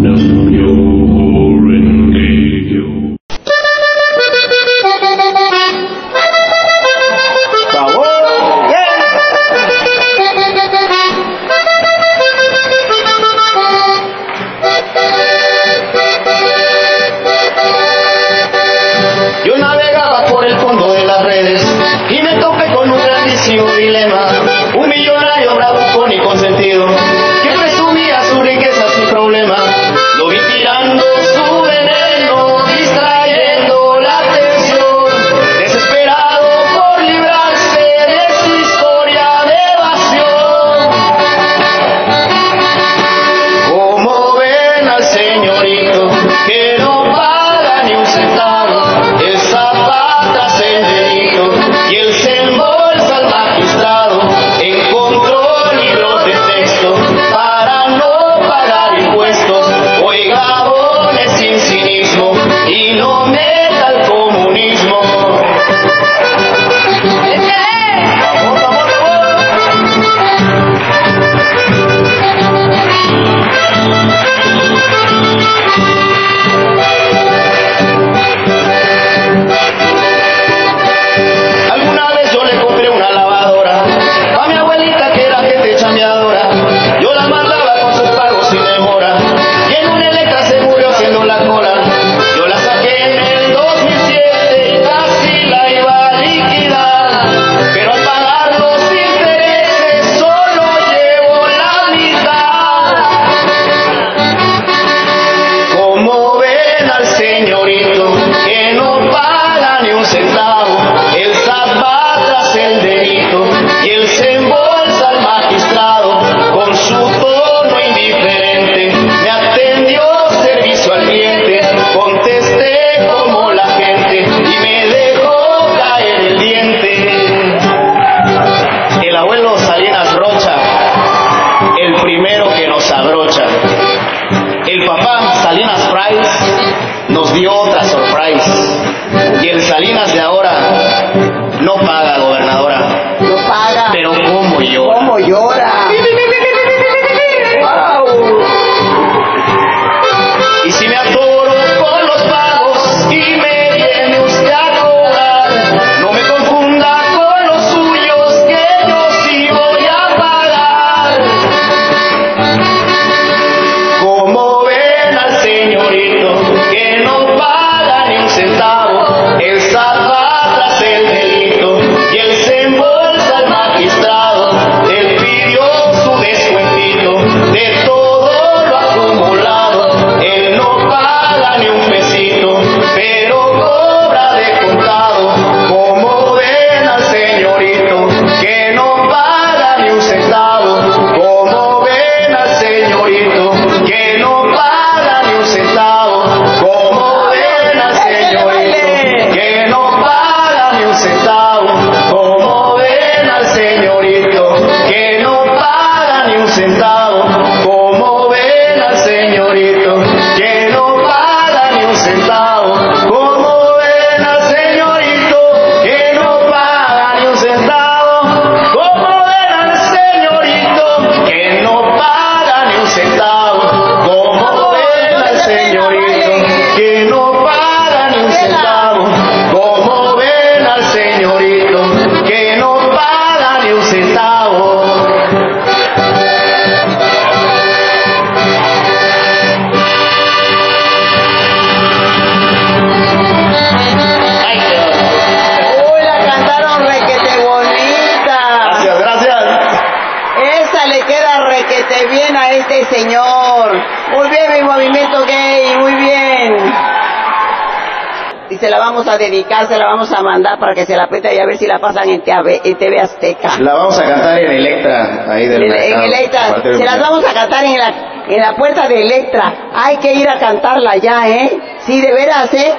Vamos 259.06 259.20
a 259.20 259.24
dedicar, 259.24 259.68
se 259.68 259.78
la 259.78 259.86
vamos 259.86 260.12
a 260.12 260.22
mandar 260.22 260.58
para 260.58 260.74
que 260.74 260.84
se 260.84 260.96
la 260.96 261.04
apriete 261.04 261.32
y 261.34 261.38
a 261.38 261.46
ver 261.46 261.56
si 261.56 261.66
la 261.66 261.78
pasan 261.78 262.08
en 262.08 262.22
TV, 262.22 262.60
en 262.64 262.76
TV 262.76 263.00
Azteca. 263.00 263.58
La 263.60 263.74
vamos 263.74 263.98
a 263.98 264.02
cantar 264.04 264.38
en 264.40 264.50
Electra, 264.50 265.32
ahí 265.32 265.46
del 265.46 265.62
En, 265.62 265.68
mercado. 265.68 266.02
en 266.02 266.12
Electra, 266.12 266.62
se 266.76 266.84
las 266.84 266.98
vamos 267.00 267.24
a 267.24 267.32
cantar 267.32 267.64
en 267.64 267.78
la, 267.78 267.88
en 268.28 268.40
la 268.40 268.56
puerta 268.56 268.88
de 268.88 269.02
Electra. 269.02 269.70
Hay 269.72 269.98
que 269.98 270.12
ir 270.12 270.28
a 270.28 270.38
cantarla 270.38 270.96
ya, 270.96 271.28
¿eh? 271.28 271.58
Sí, 271.80 272.00
de 272.00 272.12
veras, 272.12 272.52
¿eh? 272.54 272.74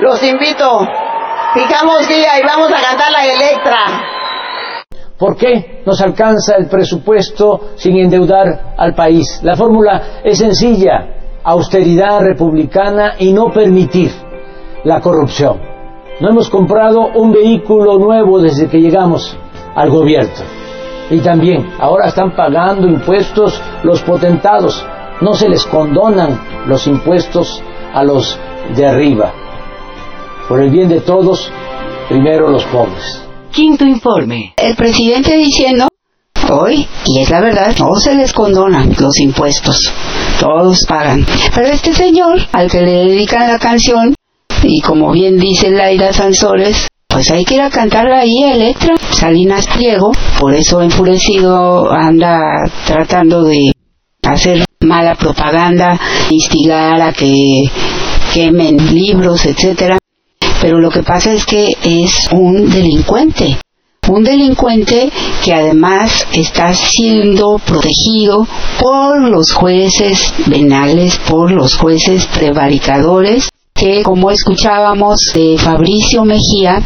Los 0.00 0.22
invito. 0.22 0.86
Picamos 1.54 2.06
guía 2.08 2.38
y 2.40 2.46
vamos 2.46 2.70
a 2.70 2.80
cantarla 2.80 3.24
en 3.24 3.30
Electra. 3.32 3.78
¿Por 5.18 5.36
qué 5.36 5.82
nos 5.84 6.00
alcanza 6.00 6.56
el 6.56 6.68
presupuesto 6.68 7.70
sin 7.76 7.96
endeudar 7.96 8.74
al 8.76 8.94
país? 8.94 9.40
La 9.42 9.56
fórmula 9.56 10.20
es 10.22 10.38
sencilla, 10.38 11.40
austeridad 11.42 12.20
republicana 12.20 13.14
y 13.18 13.32
no 13.32 13.50
permitir 13.50 14.25
la 14.86 15.00
corrupción. 15.00 15.60
No 16.20 16.30
hemos 16.30 16.48
comprado 16.48 17.08
un 17.12 17.32
vehículo 17.32 17.98
nuevo 17.98 18.38
desde 18.40 18.68
que 18.68 18.78
llegamos 18.78 19.36
al 19.74 19.90
gobierno. 19.90 20.44
Y 21.10 21.18
también, 21.18 21.72
ahora 21.80 22.06
están 22.06 22.36
pagando 22.36 22.86
impuestos 22.86 23.60
los 23.82 24.00
potentados. 24.02 24.86
No 25.20 25.34
se 25.34 25.48
les 25.48 25.66
condonan 25.66 26.40
los 26.68 26.86
impuestos 26.86 27.60
a 27.92 28.04
los 28.04 28.38
de 28.76 28.86
arriba. 28.86 29.32
Por 30.48 30.60
el 30.60 30.70
bien 30.70 30.88
de 30.88 31.00
todos, 31.00 31.50
primero 32.08 32.48
los 32.48 32.64
pobres. 32.66 33.24
Quinto 33.50 33.84
informe. 33.84 34.54
El 34.56 34.76
presidente 34.76 35.36
diciendo 35.36 35.88
hoy, 36.48 36.86
y 37.06 37.22
es 37.22 37.30
la 37.30 37.40
verdad, 37.40 37.74
no 37.80 37.96
se 37.96 38.14
les 38.14 38.32
condonan 38.32 38.94
los 39.00 39.18
impuestos, 39.18 39.92
todos 40.38 40.86
pagan. 40.86 41.26
Pero 41.52 41.66
este 41.66 41.92
señor, 41.92 42.38
al 42.52 42.70
que 42.70 42.82
le 42.82 43.04
dedican 43.04 43.48
la 43.48 43.58
canción, 43.58 44.14
y 44.68 44.80
como 44.80 45.12
bien 45.12 45.38
dice 45.38 45.70
Laira 45.70 46.12
Sansores, 46.12 46.88
pues 47.08 47.30
hay 47.30 47.44
que 47.44 47.54
ir 47.54 47.60
a 47.60 47.70
cantarla 47.70 48.20
ahí 48.20 48.42
a 48.42 48.54
Electra, 48.54 48.96
Salinas 49.10 49.66
Pliego, 49.68 50.12
por 50.38 50.54
eso 50.54 50.82
enfurecido 50.82 51.90
anda 51.92 52.38
tratando 52.84 53.44
de 53.44 53.72
hacer 54.22 54.64
mala 54.80 55.14
propaganda, 55.14 55.98
instigar 56.30 57.00
a 57.00 57.12
que 57.12 57.62
quemen 58.34 58.94
libros, 58.94 59.46
etcétera. 59.46 59.98
Pero 60.60 60.80
lo 60.80 60.90
que 60.90 61.02
pasa 61.02 61.32
es 61.32 61.46
que 61.46 61.76
es 61.84 62.28
un 62.32 62.68
delincuente, 62.68 63.58
un 64.08 64.24
delincuente 64.24 65.10
que 65.44 65.54
además 65.54 66.26
está 66.32 66.74
siendo 66.74 67.58
protegido 67.58 68.46
por 68.80 69.22
los 69.28 69.52
jueces 69.52 70.34
venales, 70.46 71.18
por 71.28 71.52
los 71.52 71.76
jueces 71.76 72.26
prevaricadores, 72.26 73.48
que 73.76 74.02
como 74.02 74.30
escuchábamos 74.30 75.32
de 75.34 75.56
Fabricio 75.58 76.24
Mejía, 76.24 76.82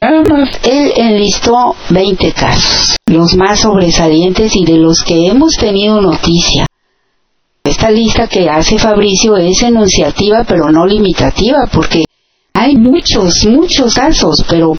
él 0.00 0.92
enlistó 0.96 1.76
20 1.90 2.32
casos, 2.32 2.96
los 3.06 3.34
más 3.36 3.60
sobresalientes 3.60 4.56
y 4.56 4.64
de 4.64 4.78
los 4.78 5.02
que 5.02 5.26
hemos 5.26 5.56
tenido 5.56 6.00
noticia. 6.00 6.66
Esta 7.62 7.90
lista 7.90 8.26
que 8.26 8.48
hace 8.48 8.78
Fabricio 8.78 9.36
es 9.36 9.62
enunciativa 9.62 10.44
pero 10.48 10.70
no 10.70 10.86
limitativa 10.86 11.68
porque 11.70 12.04
hay 12.54 12.76
muchos, 12.76 13.44
muchos 13.46 13.94
casos, 13.94 14.44
pero 14.48 14.76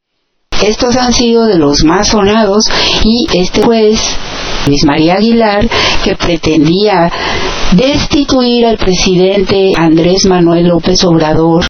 estos 0.62 0.96
han 0.96 1.14
sido 1.14 1.46
de 1.46 1.58
los 1.58 1.84
más 1.84 2.10
sonados 2.10 2.66
y 3.04 3.28
este 3.38 3.64
juez, 3.64 4.00
Luis 4.68 4.86
María 4.86 5.16
Aguilar, 5.16 5.68
que 6.04 6.16
pretendía 6.16 7.12
destituir 7.74 8.66
al 8.66 8.78
presidente 8.78 9.74
Andrés 9.76 10.26
Manuel 10.26 10.68
López 10.68 11.04
Obrador, 11.04 11.66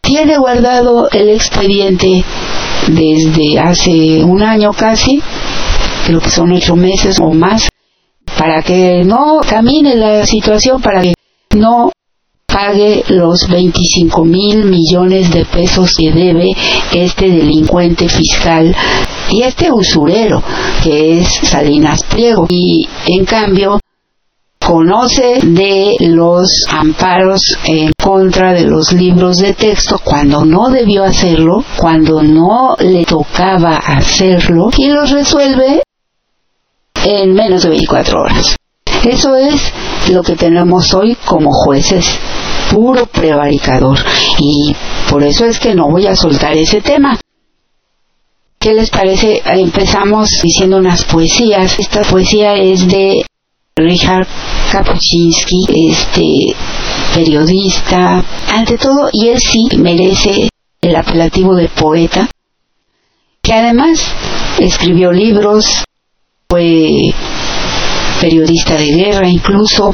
tiene 0.00 0.36
guardado 0.38 1.08
el 1.10 1.28
expediente 1.30 2.24
desde 2.88 3.58
hace 3.58 4.24
un 4.24 4.42
año 4.42 4.72
casi, 4.72 5.22
creo 6.06 6.20
que 6.20 6.30
son 6.30 6.52
ocho 6.52 6.76
meses 6.76 7.18
o 7.20 7.30
más, 7.30 7.68
para 8.36 8.62
que 8.62 9.04
no 9.04 9.40
camine 9.48 9.94
la 9.94 10.26
situación, 10.26 10.82
para 10.82 11.02
que 11.02 11.14
no 11.54 11.91
pague 12.52 13.04
los 13.08 13.48
25 13.48 14.24
mil 14.24 14.64
millones 14.64 15.30
de 15.30 15.44
pesos 15.44 15.94
que 15.96 16.12
debe 16.12 16.50
este 16.92 17.28
delincuente 17.28 18.08
fiscal 18.08 18.74
y 19.30 19.42
este 19.42 19.72
usurero 19.72 20.42
que 20.82 21.20
es 21.20 21.28
Salinas 21.42 22.04
Pliego. 22.04 22.46
Y 22.50 22.86
en 23.06 23.24
cambio 23.24 23.80
conoce 24.64 25.40
de 25.42 25.96
los 26.00 26.64
amparos 26.70 27.42
en 27.64 27.92
contra 28.00 28.52
de 28.52 28.64
los 28.64 28.92
libros 28.92 29.38
de 29.38 29.54
texto 29.54 30.00
cuando 30.02 30.44
no 30.44 30.70
debió 30.70 31.04
hacerlo, 31.04 31.64
cuando 31.76 32.22
no 32.22 32.76
le 32.78 33.04
tocaba 33.04 33.76
hacerlo 33.76 34.70
y 34.76 34.88
los 34.88 35.10
resuelve 35.10 35.82
en 37.04 37.34
menos 37.34 37.64
de 37.64 37.70
24 37.70 38.20
horas. 38.20 38.56
Eso 39.04 39.36
es 39.36 39.72
lo 40.10 40.22
que 40.22 40.36
tenemos 40.36 40.94
hoy 40.94 41.16
como 41.24 41.52
jueces, 41.52 42.06
puro 42.70 43.06
prevaricador. 43.06 43.98
Y 44.38 44.74
por 45.10 45.24
eso 45.24 45.44
es 45.44 45.58
que 45.58 45.74
no 45.74 45.90
voy 45.90 46.06
a 46.06 46.16
soltar 46.16 46.56
ese 46.56 46.80
tema. 46.80 47.18
¿Qué 48.58 48.74
les 48.74 48.90
parece? 48.90 49.42
Empezamos 49.44 50.40
diciendo 50.42 50.76
unas 50.76 51.04
poesías. 51.04 51.78
Esta 51.80 52.02
poesía 52.02 52.54
es 52.54 52.86
de 52.86 53.26
Richard 53.74 54.28
Kapuczynski, 54.70 55.90
este 55.90 56.54
periodista, 57.14 58.24
ante 58.52 58.78
todo, 58.78 59.08
y 59.12 59.28
él 59.28 59.40
sí 59.40 59.76
merece 59.78 60.48
el 60.80 60.96
apelativo 60.96 61.54
de 61.54 61.68
poeta, 61.68 62.28
que 63.42 63.52
además 63.52 64.00
escribió 64.58 65.10
libros, 65.10 65.84
fue 66.48 67.14
periodista 68.22 68.76
de 68.76 68.86
guerra 68.86 69.28
incluso, 69.28 69.92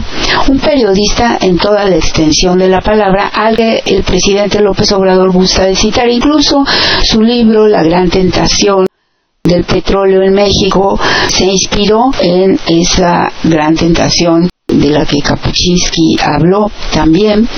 un 0.48 0.58
periodista 0.58 1.38
en 1.40 1.56
toda 1.56 1.86
la 1.86 1.96
extensión 1.96 2.58
de 2.58 2.68
la 2.68 2.82
palabra, 2.82 3.28
al 3.28 3.56
que 3.56 3.82
el 3.86 4.02
presidente 4.02 4.60
López 4.60 4.92
Obrador 4.92 5.32
gusta 5.32 5.64
de 5.64 5.74
citar, 5.74 6.10
incluso 6.10 6.62
su 7.04 7.22
libro 7.22 7.66
La 7.66 7.82
Gran 7.82 8.10
Tentación 8.10 8.86
del 9.42 9.64
petróleo 9.64 10.20
en 10.20 10.34
México 10.34 11.00
se 11.28 11.46
inspiró 11.46 12.10
en 12.20 12.60
esa 12.66 13.32
gran 13.44 13.74
tentación 13.74 14.50
de 14.66 14.90
la 14.90 15.06
que 15.06 15.22
Kapuczynski 15.22 16.18
habló 16.22 16.70
también, 16.92 17.48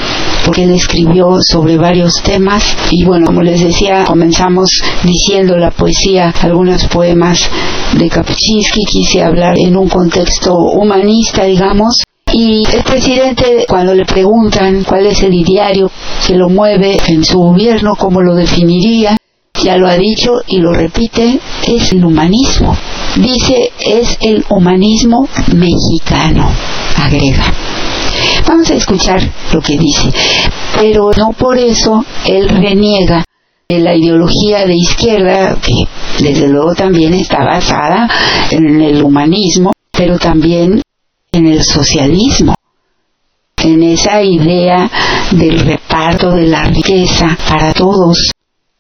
porque 0.51 0.65
él 0.65 0.73
escribió 0.73 1.39
sobre 1.41 1.77
varios 1.77 2.21
temas 2.25 2.77
y 2.91 3.05
bueno, 3.05 3.27
como 3.27 3.41
les 3.41 3.63
decía, 3.63 4.03
comenzamos 4.05 4.69
diciendo 5.05 5.57
la 5.57 5.71
poesía, 5.71 6.35
algunos 6.43 6.87
poemas 6.87 7.49
de 7.97 8.09
Kapuczynski, 8.09 8.85
quise 8.85 9.23
hablar 9.23 9.57
en 9.57 9.77
un 9.77 9.89
contexto 9.89 10.57
humanista, 10.57 11.45
digamos, 11.45 12.03
y 12.33 12.65
el 12.75 12.83
presidente, 12.83 13.65
cuando 13.69 13.95
le 13.95 14.05
preguntan 14.05 14.83
cuál 14.83 15.07
es 15.07 15.23
el 15.23 15.35
ideario 15.35 15.89
que 16.27 16.35
lo 16.35 16.49
mueve 16.49 16.97
en 17.07 17.25
su 17.25 17.39
gobierno, 17.39 17.95
cómo 17.95 18.21
lo 18.21 18.35
definiría, 18.35 19.17
ya 19.63 19.77
lo 19.77 19.87
ha 19.87 19.97
dicho 19.97 20.33
y 20.49 20.59
lo 20.59 20.73
repite, 20.73 21.39
es 21.69 21.93
el 21.93 22.05
humanismo. 22.05 22.77
Dice, 23.15 23.71
es 23.79 24.19
el 24.21 24.45
humanismo 24.49 25.29
mexicano, 25.55 26.51
agrega. 26.97 27.55
Vamos 28.51 28.69
a 28.69 28.75
escuchar 28.75 29.23
lo 29.53 29.61
que 29.61 29.79
dice, 29.79 30.11
pero 30.75 31.13
no 31.17 31.31
por 31.39 31.57
eso 31.57 32.05
él 32.27 32.49
reniega 32.49 33.25
de 33.69 33.79
la 33.79 33.95
ideología 33.95 34.67
de 34.67 34.75
izquierda, 34.75 35.57
que 35.63 35.85
desde 36.19 36.49
luego 36.49 36.75
también 36.75 37.15
está 37.15 37.45
basada 37.45 38.11
en 38.51 38.81
el 38.81 39.05
humanismo, 39.05 39.71
pero 39.93 40.19
también 40.19 40.83
en 41.31 41.47
el 41.47 41.63
socialismo, 41.63 42.57
en 43.63 43.85
esa 43.85 44.21
idea 44.21 44.91
del 45.31 45.61
reparto 45.61 46.33
de 46.33 46.49
la 46.49 46.65
riqueza 46.65 47.39
para 47.49 47.73
todos 47.73 48.33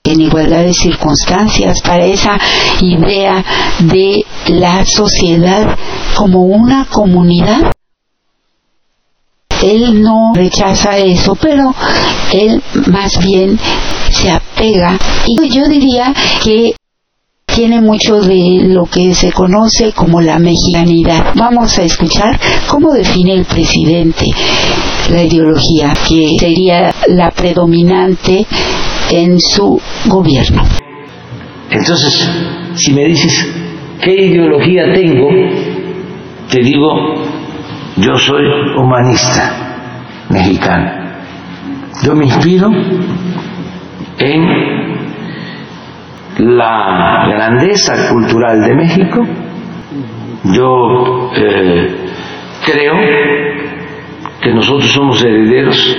en 0.02 0.20
igualdad 0.20 0.64
de 0.64 0.74
circunstancias, 0.74 1.80
para 1.82 2.06
esa 2.06 2.36
idea 2.80 3.44
de 3.78 4.24
la 4.48 4.84
sociedad 4.84 5.78
como 6.16 6.42
una 6.42 6.86
comunidad. 6.86 7.70
Él 9.62 10.02
no 10.02 10.32
rechaza 10.34 10.96
eso, 10.98 11.34
pero 11.34 11.74
él 12.32 12.62
más 12.86 13.18
bien 13.24 13.58
se 14.10 14.30
apega 14.30 14.98
y 15.26 15.48
yo 15.48 15.68
diría 15.68 16.12
que 16.42 16.74
tiene 17.46 17.80
mucho 17.80 18.20
de 18.20 18.60
lo 18.62 18.84
que 18.86 19.14
se 19.14 19.32
conoce 19.32 19.92
como 19.92 20.20
la 20.20 20.38
mexicanidad. 20.38 21.34
Vamos 21.34 21.78
a 21.78 21.82
escuchar 21.82 22.38
cómo 22.68 22.92
define 22.92 23.34
el 23.34 23.44
presidente 23.44 24.26
la 25.10 25.24
ideología 25.24 25.92
que 26.08 26.36
sería 26.38 26.94
la 27.08 27.30
predominante 27.30 28.46
en 29.10 29.40
su 29.40 29.80
gobierno. 30.06 30.62
Entonces, 31.70 32.30
si 32.74 32.92
me 32.92 33.04
dices 33.06 33.48
qué 34.00 34.14
ideología 34.14 34.84
tengo, 34.94 35.28
te 36.48 36.62
digo 36.62 36.88
Yo 38.00 38.16
soy 38.16 38.44
humanista 38.78 39.52
mexicano. 40.30 40.90
Yo 42.02 42.14
me 42.14 42.24
inspiro 42.24 42.70
en 44.18 44.40
la 46.38 47.26
grandeza 47.28 48.08
cultural 48.10 48.62
de 48.62 48.74
México. 48.74 49.26
Yo 50.44 51.30
eh, 51.36 51.96
creo 52.64 52.94
que 54.40 54.54
nosotros 54.54 54.90
somos 54.90 55.22
herederos 55.22 55.96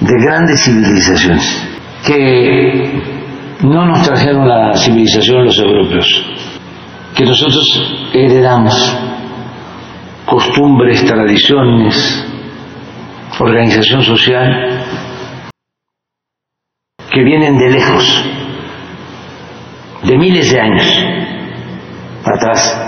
de 0.00 0.24
grandes 0.24 0.64
civilizaciones 0.64 1.68
que 2.06 3.02
no 3.62 3.84
nos 3.84 4.02
trajeron 4.08 4.48
la 4.48 4.74
civilización 4.74 5.44
los 5.44 5.58
europeos, 5.58 6.24
que 7.14 7.26
nosotros 7.26 8.08
heredamos 8.14 8.98
costumbres, 10.30 11.04
tradiciones, 11.04 12.24
organización 13.40 14.02
social 14.04 14.84
que 17.10 17.24
vienen 17.24 17.58
de 17.58 17.68
lejos, 17.68 18.24
de 20.04 20.16
miles 20.16 20.52
de 20.52 20.60
años 20.60 21.04
atrás, 22.24 22.80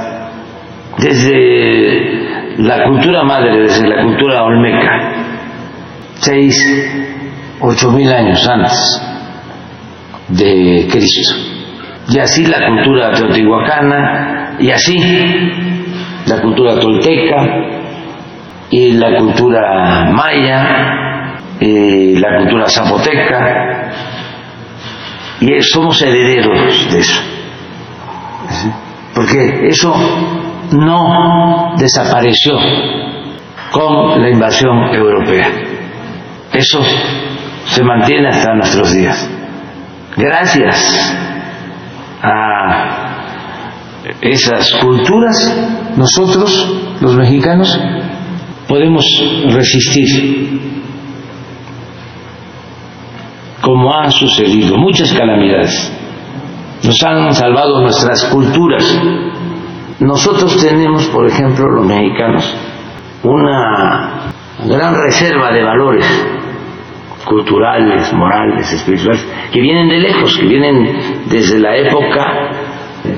desde 0.98 2.58
la 2.58 2.84
cultura 2.84 3.24
madre, 3.24 3.62
desde 3.62 3.88
la 3.88 4.04
cultura 4.04 4.44
olmeca, 4.44 5.12
seis, 6.20 6.56
ocho 7.60 7.90
mil 7.90 8.12
años 8.12 8.48
antes 8.48 9.02
de 10.28 10.86
Cristo. 10.92 11.34
Y 12.08 12.18
así 12.20 12.46
la 12.46 12.68
cultura 12.68 13.12
teotihuacana, 13.12 14.56
y 14.60 14.70
así 14.70 15.71
la 16.26 16.40
cultura 16.40 16.78
tolteca, 16.78 17.44
y 18.70 18.92
la 18.92 19.18
cultura 19.18 20.10
maya, 20.10 21.38
y 21.60 22.16
la 22.16 22.38
cultura 22.38 22.66
zapoteca, 22.68 23.92
y 25.40 25.60
somos 25.62 26.00
herederos 26.00 26.90
de 26.92 27.00
eso. 27.00 27.22
Porque 29.14 29.68
eso 29.68 29.94
no 30.72 31.74
desapareció 31.76 32.56
con 33.70 34.22
la 34.22 34.30
invasión 34.30 34.94
europea. 34.94 35.48
Eso 36.52 36.82
se 37.66 37.82
mantiene 37.82 38.28
hasta 38.28 38.54
nuestros 38.54 38.92
días. 38.92 39.28
Gracias 40.16 41.16
a 42.22 43.01
esas 44.20 44.72
culturas, 44.80 45.94
nosotros, 45.96 46.96
los 47.00 47.16
mexicanos, 47.16 47.78
podemos 48.68 49.04
resistir, 49.48 50.60
como 53.60 53.94
ha 53.94 54.10
sucedido, 54.10 54.76
muchas 54.76 55.12
calamidades. 55.12 55.92
Nos 56.82 57.02
han 57.04 57.32
salvado 57.32 57.80
nuestras 57.80 58.24
culturas. 58.24 58.82
Nosotros 60.00 60.56
tenemos, 60.56 61.06
por 61.06 61.28
ejemplo, 61.28 61.64
los 61.68 61.86
mexicanos, 61.86 62.54
una 63.22 64.32
gran 64.66 64.94
reserva 64.96 65.52
de 65.52 65.62
valores 65.62 66.04
culturales, 67.24 68.12
morales, 68.12 68.72
espirituales, 68.72 69.24
que 69.52 69.60
vienen 69.60 69.88
de 69.88 69.98
lejos, 69.98 70.36
que 70.36 70.46
vienen 70.46 71.28
desde 71.30 71.60
la 71.60 71.76
época 71.76 72.61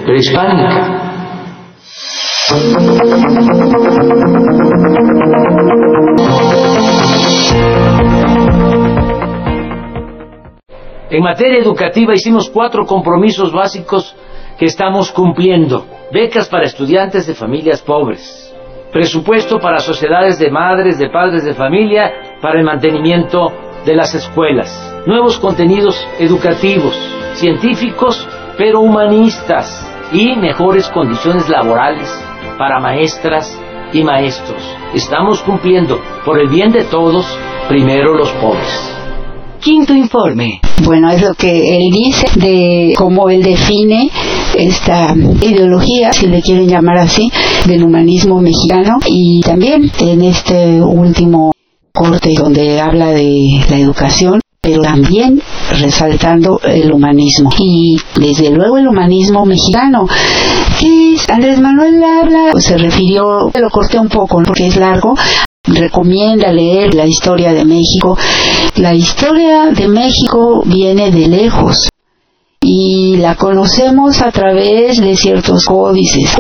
prehispánica. 0.05 1.05
En 11.11 11.23
materia 11.23 11.61
educativa 11.61 12.13
hicimos 12.13 12.51
cuatro 12.51 12.85
compromisos 12.87 13.53
básicos 13.53 14.17
que 14.59 14.67
estamos 14.67 15.11
cumpliendo. 15.11 15.87
Becas 16.13 16.49
para 16.49 16.65
estudiantes 16.65 17.27
de 17.27 17.35
familias 17.35 17.83
pobres. 17.83 18.53
Presupuesto 18.93 19.59
para 19.59 19.81
sociedades 19.81 20.39
de 20.39 20.51
madres, 20.51 20.99
de 20.99 21.11
padres 21.11 21.45
de 21.45 21.55
familia, 21.55 22.13
para 22.41 22.59
el 22.59 22.65
mantenimiento 22.65 23.53
de 23.85 23.95
las 23.95 24.15
escuelas. 24.15 24.71
Nuevos 25.07 25.39
contenidos 25.39 26.07
educativos, 26.19 26.97
científicos, 27.35 28.29
pero 28.57 28.81
humanistas. 28.81 29.87
Y 30.13 30.37
mejores 30.37 30.89
condiciones 30.89 31.49
laborales 31.49 32.09
para 32.59 32.79
maestras 32.79 33.59
y 33.93 34.03
maestros. 34.03 34.63
Estamos 34.95 35.41
cumpliendo, 35.41 36.01
por 36.25 36.39
el 36.39 36.49
bien 36.49 36.71
de 36.73 36.85
todos, 36.85 37.27
primero 37.69 38.15
los 38.15 38.31
pobres. 38.33 38.95
Quinto 39.61 39.95
informe. 39.95 40.61
Bueno, 40.85 41.11
es 41.11 41.23
lo 41.23 41.33
que 41.35 41.79
él 41.79 41.91
dice 41.91 42.27
de 42.39 42.93
cómo 42.97 43.31
él 43.31 43.43
define 43.43 44.11
esta 44.57 45.15
ideología, 45.41 46.13
si 46.13 46.27
le 46.27 46.43
quieren 46.43 46.69
llamar 46.69 46.99
así, 46.99 47.31
del 47.67 47.83
humanismo 47.83 48.41
mexicano 48.41 48.99
y 49.07 49.41
también 49.41 49.91
en 50.01 50.23
este 50.23 50.83
último 50.83 51.53
corte 51.93 52.35
donde 52.37 52.81
habla 52.81 53.09
de 53.09 53.65
la 53.71 53.79
educación 53.79 54.41
pero 54.65 54.81
también 54.81 55.43
resaltando 55.79 56.59
el 56.65 56.91
humanismo. 56.91 57.51
Y 57.59 58.01
desde 58.19 58.51
luego 58.51 58.79
el 58.79 58.89
humanismo 58.89 59.45
mexicano, 59.45 60.09
que 60.81 61.17
Andrés 61.31 61.61
Manuel 61.61 62.03
habla, 62.03 62.53
se 62.59 62.79
refirió, 62.79 63.51
lo 63.55 63.71
corté 63.71 63.99
un 63.99 64.09
poco 64.09 64.43
porque 64.43 64.69
es 64.69 64.77
largo, 64.77 65.15
recomienda 65.65 66.51
leer 66.51 66.95
la 66.95 67.07
historia 67.07 67.53
de 67.53 67.67
México. 67.67 68.17
La 68.77 68.95
historia 68.95 69.67
de 69.67 69.87
México 69.87 70.63
viene 70.65 71.11
de 71.11 71.29
lejos 71.29 71.91
y 72.63 73.19
la 73.19 73.35
conocemos 73.35 74.23
a 74.23 74.33
través 74.33 74.99
de 74.99 75.15
ciertos 75.15 75.67
códices. 75.67 76.31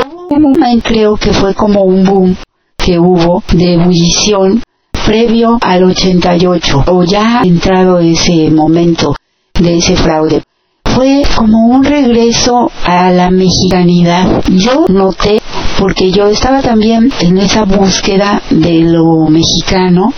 Creo 0.82 1.16
que 1.16 1.32
fue 1.34 1.54
como 1.54 1.82
un 1.82 2.04
boom 2.04 2.36
que 2.78 2.98
hubo 2.98 3.42
de 3.52 3.74
ebullición 3.74 4.62
previo 5.04 5.58
al 5.60 5.84
88 5.84 6.84
o 6.88 7.04
ya 7.04 7.42
entrado 7.44 7.98
ese 7.98 8.50
momento 8.50 9.14
de 9.58 9.78
ese 9.78 9.96
fraude. 9.96 10.42
Fue 10.84 11.22
como 11.36 11.66
un 11.66 11.84
regreso 11.84 12.70
a 12.84 13.10
la 13.10 13.30
mexicanidad. 13.30 14.42
Yo 14.48 14.86
noté, 14.88 15.40
porque 15.78 16.10
yo 16.10 16.26
estaba 16.26 16.62
también 16.62 17.10
en 17.20 17.38
esa 17.38 17.64
búsqueda 17.64 18.42
de 18.50 18.80
lo 18.80 19.26
mexicano, 19.28 20.14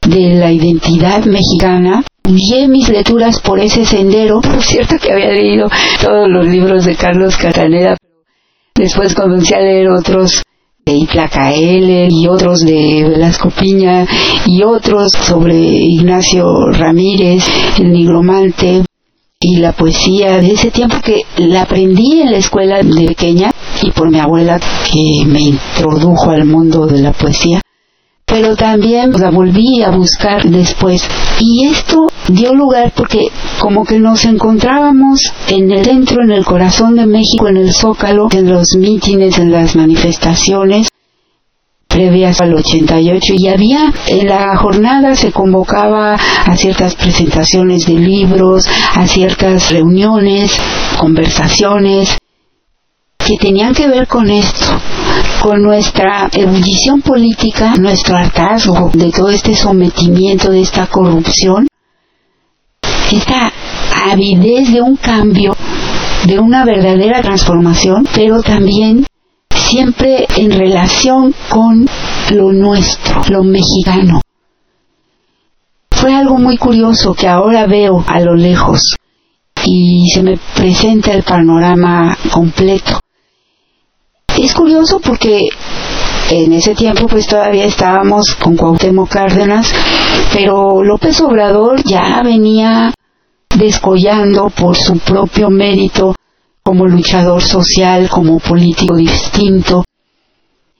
de 0.00 0.34
la 0.34 0.50
identidad 0.50 1.24
mexicana, 1.24 2.02
guié 2.24 2.68
mis 2.68 2.88
lecturas 2.88 3.40
por 3.40 3.60
ese 3.60 3.84
sendero. 3.84 4.40
Por 4.40 4.62
cierto 4.62 4.96
que 4.98 5.12
había 5.12 5.30
leído 5.30 5.68
todos 6.00 6.28
los 6.28 6.46
libros 6.46 6.84
de 6.86 6.96
Carlos 6.96 7.36
Cataneda, 7.36 7.96
después 8.74 9.14
comencé 9.14 9.54
a 9.54 9.60
leer 9.60 9.88
otros 9.90 10.42
de 10.84 10.94
Itlacaele 10.94 12.08
y 12.10 12.26
otros 12.26 12.60
de 12.60 13.08
Velasco 13.08 13.50
Piña 13.50 14.06
y 14.46 14.62
otros 14.62 15.12
sobre 15.12 15.54
Ignacio 15.54 16.70
Ramírez, 16.72 17.44
el 17.78 17.92
nigromante 17.92 18.84
y 19.38 19.56
la 19.56 19.72
poesía 19.72 20.38
de 20.38 20.52
ese 20.52 20.70
tiempo 20.70 20.96
que 21.02 21.22
la 21.36 21.62
aprendí 21.62 22.20
en 22.20 22.32
la 22.32 22.38
escuela 22.38 22.82
de 22.82 23.06
pequeña 23.06 23.50
y 23.82 23.90
por 23.90 24.10
mi 24.10 24.18
abuela 24.18 24.58
que 24.58 25.24
me 25.26 25.40
introdujo 25.40 26.30
al 26.30 26.44
mundo 26.44 26.86
de 26.86 27.00
la 27.00 27.12
poesía 27.12 27.60
pero 28.32 28.56
también 28.56 29.12
la 29.12 29.30
volví 29.30 29.82
a 29.82 29.90
buscar 29.90 30.42
después. 30.44 31.06
Y 31.38 31.66
esto 31.66 32.06
dio 32.28 32.54
lugar 32.54 32.90
porque 32.96 33.28
como 33.60 33.84
que 33.84 33.98
nos 33.98 34.24
encontrábamos 34.24 35.20
en 35.48 35.70
el 35.70 35.84
centro, 35.84 36.24
en 36.24 36.30
el 36.30 36.42
corazón 36.42 36.96
de 36.96 37.04
México, 37.04 37.48
en 37.48 37.58
el 37.58 37.74
Zócalo, 37.74 38.28
en 38.32 38.48
los 38.48 38.74
mítines, 38.74 39.38
en 39.38 39.52
las 39.52 39.76
manifestaciones 39.76 40.88
previas 41.86 42.40
al 42.40 42.54
88 42.54 43.34
y 43.36 43.48
había 43.48 43.92
en 44.06 44.26
la 44.26 44.56
jornada 44.56 45.14
se 45.14 45.30
convocaba 45.30 46.14
a 46.14 46.56
ciertas 46.56 46.94
presentaciones 46.94 47.84
de 47.84 47.92
libros, 47.92 48.66
a 48.94 49.06
ciertas 49.06 49.70
reuniones, 49.70 50.58
conversaciones 50.98 52.16
que 53.18 53.36
tenían 53.36 53.74
que 53.74 53.88
ver 53.88 54.06
con 54.08 54.30
esto, 54.30 54.66
con 55.42 55.60
nuestra 55.60 56.30
ebullición 56.32 57.02
política, 57.02 57.74
nuestro 57.74 58.16
hartazgo 58.16 58.92
de 58.94 59.10
todo 59.10 59.28
este 59.28 59.56
sometimiento, 59.56 60.52
de 60.52 60.60
esta 60.60 60.86
corrupción, 60.86 61.66
esta 63.10 63.52
avidez 64.08 64.72
de 64.72 64.80
un 64.80 64.94
cambio, 64.94 65.56
de 66.26 66.38
una 66.38 66.64
verdadera 66.64 67.20
transformación, 67.22 68.06
pero 68.14 68.40
también 68.40 69.04
siempre 69.52 70.26
en 70.36 70.52
relación 70.52 71.34
con 71.48 71.88
lo 72.30 72.52
nuestro, 72.52 73.22
lo 73.28 73.42
mexicano. 73.42 74.20
Fue 75.90 76.14
algo 76.14 76.38
muy 76.38 76.56
curioso 76.56 77.14
que 77.14 77.26
ahora 77.26 77.66
veo 77.66 78.04
a 78.06 78.20
lo 78.20 78.36
lejos 78.36 78.94
y 79.64 80.08
se 80.14 80.22
me 80.22 80.38
presenta 80.54 81.12
el 81.12 81.24
panorama 81.24 82.16
completo. 82.30 83.00
Es 84.38 84.54
curioso 84.54 85.00
porque 85.00 85.48
En 86.30 86.52
ese 86.54 86.74
tiempo 86.74 87.06
pues 87.08 87.26
todavía 87.26 87.66
estábamos 87.66 88.34
con 88.36 88.56
Cuauhtémoc 88.56 89.10
Cárdenas, 89.10 89.70
pero 90.32 90.82
López 90.82 91.20
Obrador 91.20 91.82
ya 91.84 92.22
venía 92.22 92.94
descollando 93.54 94.48
por 94.48 94.76
su 94.76 94.98
propio 94.98 95.50
mérito 95.50 96.14
como 96.62 96.86
luchador 96.86 97.42
social, 97.42 98.08
como 98.08 98.38
político 98.38 98.96
distinto. 98.96 99.84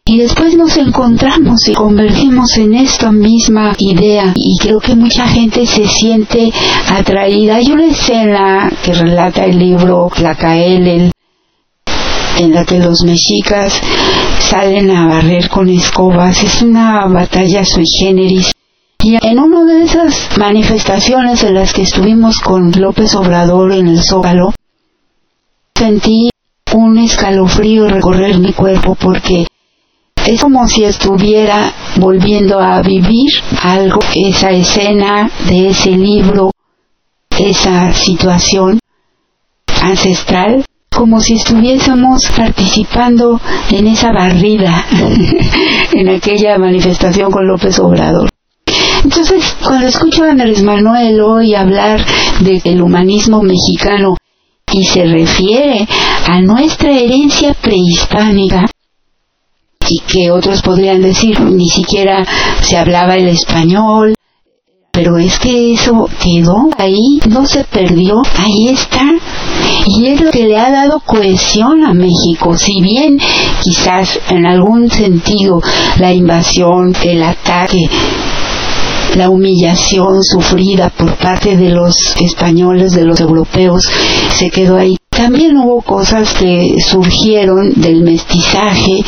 Y 0.07 0.19
después 0.19 0.57
nos 0.57 0.77
encontramos 0.79 1.69
y 1.69 1.75
convergimos 1.75 2.57
en 2.57 2.75
esta 2.75 3.13
misma 3.13 3.75
idea 3.79 4.33
y 4.35 4.57
creo 4.59 4.81
que 4.81 4.95
mucha 4.95 5.27
gente 5.29 5.67
se 5.67 5.87
siente 5.87 6.51
atraída. 6.89 7.57
Hay 7.57 7.71
una 7.71 7.87
escena 7.87 8.73
que 8.83 8.95
relata 8.95 9.45
el 9.45 9.59
libro 9.59 10.11
Tlacaelel 10.15 11.12
en 12.39 12.55
la 12.55 12.65
que 12.65 12.79
los 12.79 13.03
mexicas 13.05 13.81
salen 14.39 14.91
a 14.91 15.07
barrer 15.07 15.49
con 15.49 15.69
escobas. 15.69 16.43
Es 16.43 16.63
una 16.63 17.07
batalla 17.07 17.65
sui 17.65 17.87
generis. 17.87 18.53
Y 19.03 19.17
en 19.21 19.39
una 19.39 19.65
de 19.65 19.85
esas 19.85 20.39
manifestaciones 20.39 21.43
en 21.43 21.55
las 21.55 21.73
que 21.73 21.83
estuvimos 21.83 22.39
con 22.41 22.71
López 22.71 23.15
Obrador 23.15 23.73
en 23.73 23.89
el 23.89 24.03
Zócalo, 24.03 24.53
sentí 25.77 26.31
un 26.73 26.99
escalofrío 26.99 27.89
recorrer 27.89 28.39
mi 28.39 28.53
cuerpo 28.53 28.95
porque 28.95 29.47
es 30.25 30.41
como 30.41 30.69
si 30.69 30.85
estuviera 30.85 31.73
volviendo 31.97 32.61
a 32.61 32.81
vivir 32.81 33.33
algo, 33.61 34.01
esa 34.15 34.51
escena 34.51 35.29
de 35.49 35.71
ese 35.71 35.91
libro, 35.91 36.53
esa 37.37 37.93
situación 37.93 38.79
ancestral, 39.83 40.65
como 40.97 41.21
si 41.21 41.35
estuviésemos 41.35 42.29
participando 42.37 43.41
en 43.71 43.87
esa 43.87 44.13
barrida, 44.13 44.85
en 45.93 46.09
aquella 46.09 46.59
manifestación 46.59 47.31
con 47.31 47.47
López 47.47 47.79
Obrador. 47.81 48.29
Entonces, 49.05 49.57
cuando 49.65 49.87
escucho 49.87 50.25
a 50.25 50.31
Andrés 50.31 50.63
Manuel 50.63 51.21
hoy 51.21 51.55
hablar 51.55 52.05
del 52.41 52.81
humanismo 52.81 53.43
mexicano 53.43 54.17
y 54.73 54.85
se 54.85 55.05
refiere 55.05 55.87
a 56.27 56.41
nuestra 56.41 56.93
herencia 56.93 57.55
prehispánica, 57.55 58.67
y 59.89 60.01
que 60.01 60.31
otros 60.31 60.63
podrían 60.63 61.03
decir 61.03 61.41
ni 61.41 61.69
siquiera 61.69 62.25
se 62.63 62.77
hablaba 62.77 63.17
el 63.17 63.29
español, 63.29 64.15
pero 64.95 65.17
es 65.17 65.39
que 65.39 65.73
eso 65.73 66.07
quedó 66.23 66.69
ahí, 66.77 67.19
no 67.31 67.47
se 67.47 67.65
perdió, 67.65 68.21
ahí 68.37 68.69
está. 68.69 69.11
Y 69.87 70.09
es 70.09 70.21
lo 70.21 70.31
que 70.31 70.47
le 70.47 70.59
ha 70.59 70.71
dado 70.71 71.01
cohesión 71.01 71.83
a 71.83 71.95
México. 71.95 72.59
Si 72.59 72.79
bien 72.83 73.19
quizás 73.63 74.21
en 74.29 74.45
algún 74.45 74.91
sentido 74.91 75.63
la 75.99 76.13
invasión, 76.13 76.95
el 77.05 77.23
ataque, 77.23 77.89
la 79.17 79.31
humillación 79.31 80.23
sufrida 80.23 80.91
por 80.91 81.17
parte 81.17 81.57
de 81.57 81.71
los 81.71 82.15
españoles, 82.21 82.93
de 82.93 83.07
los 83.07 83.19
europeos, 83.19 83.89
se 84.35 84.51
quedó 84.51 84.77
ahí. 84.77 84.99
También 85.09 85.57
hubo 85.57 85.81
cosas 85.81 86.35
que 86.35 86.77
surgieron 86.87 87.73
del 87.77 88.03
mestizaje, 88.03 89.03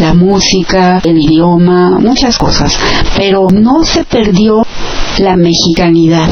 la 0.00 0.14
música, 0.14 1.00
el 1.04 1.18
idioma, 1.18 1.98
muchas 1.98 2.38
cosas, 2.38 2.78
pero 3.16 3.48
no 3.50 3.84
se 3.84 4.04
perdió 4.04 4.62
la 5.18 5.36
mexicanidad. 5.36 6.28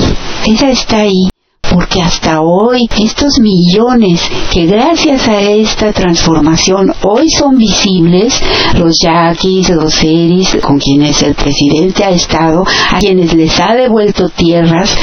Esa 0.47 0.71
está 0.71 0.99
ahí 0.99 1.29
porque 1.75 2.01
hasta 2.01 2.41
hoy 2.41 2.87
estos 2.99 3.41
millones 3.41 4.21
que 4.53 4.67
gracias 4.67 5.27
a 5.27 5.41
esta 5.41 5.93
transformación 5.93 6.93
hoy 7.03 7.31
son 7.31 7.57
visibles, 7.57 8.41
los 8.75 8.97
yaquis, 9.03 9.71
los 9.71 9.95
seris, 9.95 10.57
con 10.63 10.79
quienes 10.79 11.23
el 11.23 11.35
presidente 11.35 12.05
ha 12.05 12.11
estado, 12.11 12.65
a 12.93 12.99
quienes 12.99 13.35
les 13.35 13.59
ha 13.59 13.75
devuelto 13.75 14.29
tierras, 14.29 14.95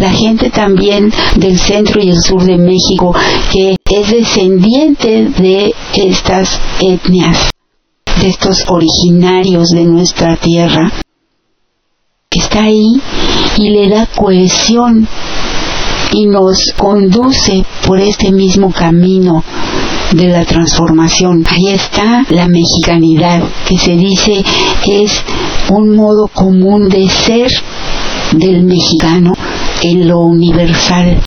la 0.00 0.10
gente 0.10 0.50
también 0.50 1.12
del 1.36 1.58
centro 1.58 2.00
y 2.00 2.10
el 2.10 2.20
sur 2.20 2.44
de 2.44 2.58
México 2.58 3.14
que 3.50 3.76
es 3.90 4.10
descendiente 4.10 5.28
de 5.38 5.74
estas 5.94 6.60
etnias, 6.80 7.50
de 8.20 8.28
estos 8.28 8.64
originarios 8.68 9.70
de 9.70 9.84
nuestra 9.84 10.36
tierra, 10.36 10.92
que 12.32 12.40
está 12.40 12.62
ahí 12.62 13.00
y 13.58 13.70
le 13.70 13.88
da 13.90 14.06
cohesión 14.06 15.06
y 16.12 16.26
nos 16.26 16.72
conduce 16.76 17.64
por 17.86 18.00
este 18.00 18.32
mismo 18.32 18.72
camino 18.72 19.44
de 20.12 20.28
la 20.28 20.44
transformación. 20.44 21.44
Ahí 21.48 21.68
está 21.68 22.24
la 22.30 22.48
mexicanidad, 22.48 23.42
que 23.66 23.78
se 23.78 23.96
dice 23.96 24.42
es 24.86 25.22
un 25.68 25.94
modo 25.94 26.28
común 26.28 26.88
de 26.88 27.08
ser 27.08 27.50
del 28.32 28.62
mexicano 28.62 29.34
en 29.82 30.08
lo 30.08 30.20
universal. 30.20 31.22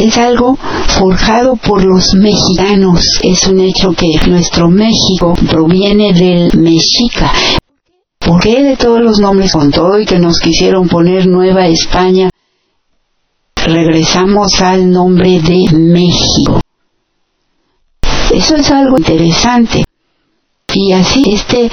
Es 0.00 0.18
algo 0.18 0.58
forjado 0.88 1.54
por 1.56 1.84
los 1.84 2.14
mexicanos. 2.14 3.20
Es 3.22 3.46
un 3.46 3.60
hecho 3.60 3.92
que 3.92 4.08
nuestro 4.26 4.68
México 4.68 5.34
proviene 5.48 6.12
del 6.12 6.50
mexica. 6.58 7.30
¿Por 8.32 8.40
qué 8.40 8.62
de 8.62 8.78
todos 8.78 9.02
los 9.02 9.20
nombres 9.20 9.52
con 9.52 9.70
todo 9.70 10.00
y 10.00 10.06
que 10.06 10.18
nos 10.18 10.40
quisieron 10.40 10.88
poner 10.88 11.26
Nueva 11.26 11.66
España? 11.66 12.30
regresamos 13.54 14.58
al 14.62 14.90
nombre 14.90 15.38
de 15.42 15.66
México. 15.76 16.58
Eso 18.32 18.56
es 18.56 18.70
algo 18.70 18.96
interesante. 18.96 19.84
Y 20.72 20.92
así 20.92 21.34
este 21.34 21.70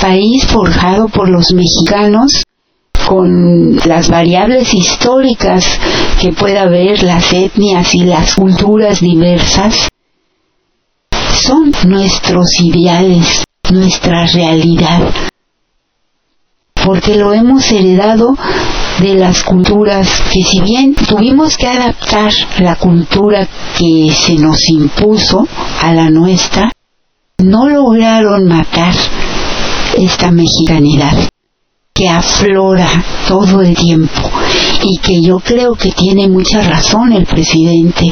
país 0.00 0.46
forjado 0.46 1.08
por 1.08 1.28
los 1.28 1.52
mexicanos, 1.52 2.44
con 3.06 3.76
las 3.84 4.08
variables 4.08 4.72
históricas 4.72 5.66
que 6.18 6.32
pueda 6.32 6.62
haber, 6.62 7.02
las 7.02 7.30
etnias 7.30 7.94
y 7.94 8.04
las 8.04 8.34
culturas 8.36 9.02
diversas, 9.02 9.88
son 11.42 11.72
nuestros 11.86 12.58
ideales, 12.58 13.44
nuestra 13.70 14.26
realidad, 14.26 15.29
porque 16.84 17.16
lo 17.16 17.32
hemos 17.32 17.70
heredado 17.70 18.36
de 19.00 19.14
las 19.14 19.42
culturas 19.42 20.08
que 20.32 20.42
si 20.42 20.60
bien 20.60 20.94
tuvimos 20.94 21.56
que 21.56 21.66
adaptar 21.66 22.32
la 22.58 22.76
cultura 22.76 23.46
que 23.78 24.12
se 24.14 24.34
nos 24.34 24.68
impuso 24.68 25.46
a 25.82 25.92
la 25.92 26.10
nuestra, 26.10 26.70
no 27.38 27.68
lograron 27.68 28.46
matar 28.46 28.94
esta 29.96 30.30
mexicanidad 30.30 31.30
que 31.94 32.08
aflora 32.08 32.88
todo 33.28 33.60
el 33.60 33.76
tiempo 33.76 34.30
y 34.82 34.98
que 34.98 35.20
yo 35.20 35.38
creo 35.38 35.74
que 35.74 35.92
tiene 35.92 36.28
mucha 36.28 36.62
razón 36.62 37.12
el 37.12 37.26
presidente. 37.26 38.10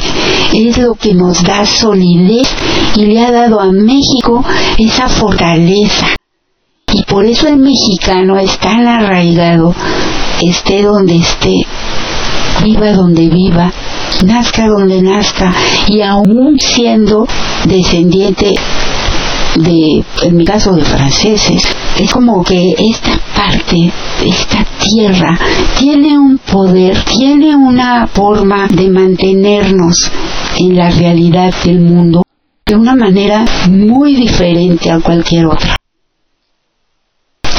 Es 0.53 0.77
lo 0.77 0.93
que 0.93 1.13
nos 1.13 1.43
da 1.43 1.65
solidez 1.65 2.47
y 2.95 3.05
le 3.07 3.21
ha 3.23 3.31
dado 3.31 3.59
a 3.59 3.71
México 3.71 4.43
esa 4.77 5.09
fortaleza. 5.09 6.07
Por 7.09 7.25
eso 7.25 7.47
el 7.47 7.57
mexicano 7.57 8.37
es 8.37 8.57
tan 8.59 8.87
arraigado 8.87 9.73
esté 10.41 10.83
donde 10.83 11.17
esté, 11.17 11.55
viva 12.63 12.91
donde 12.93 13.27
viva, 13.29 13.71
nazca 14.25 14.67
donde 14.67 15.01
nazca, 15.01 15.53
y 15.87 16.01
aún 16.01 16.57
siendo 16.59 17.27
descendiente 17.65 18.53
de, 19.55 20.03
en 20.23 20.37
mi 20.37 20.45
caso, 20.45 20.73
de 20.73 20.83
franceses, 20.83 21.63
es 21.97 22.11
como 22.11 22.43
que 22.43 22.75
esta 22.77 23.19
parte, 23.35 23.91
esta 24.23 24.65
tierra, 24.79 25.37
tiene 25.77 26.17
un 26.17 26.37
poder, 26.37 27.03
tiene 27.05 27.55
una 27.55 28.07
forma 28.07 28.67
de 28.67 28.89
mantenernos 28.89 30.11
en 30.57 30.77
la 30.77 30.89
realidad 30.91 31.53
del 31.63 31.81
mundo 31.81 32.23
de 32.65 32.75
una 32.75 32.95
manera 32.95 33.45
muy 33.67 34.15
diferente 34.15 34.91
a 34.91 34.99
cualquier 34.99 35.47
otra. 35.47 35.78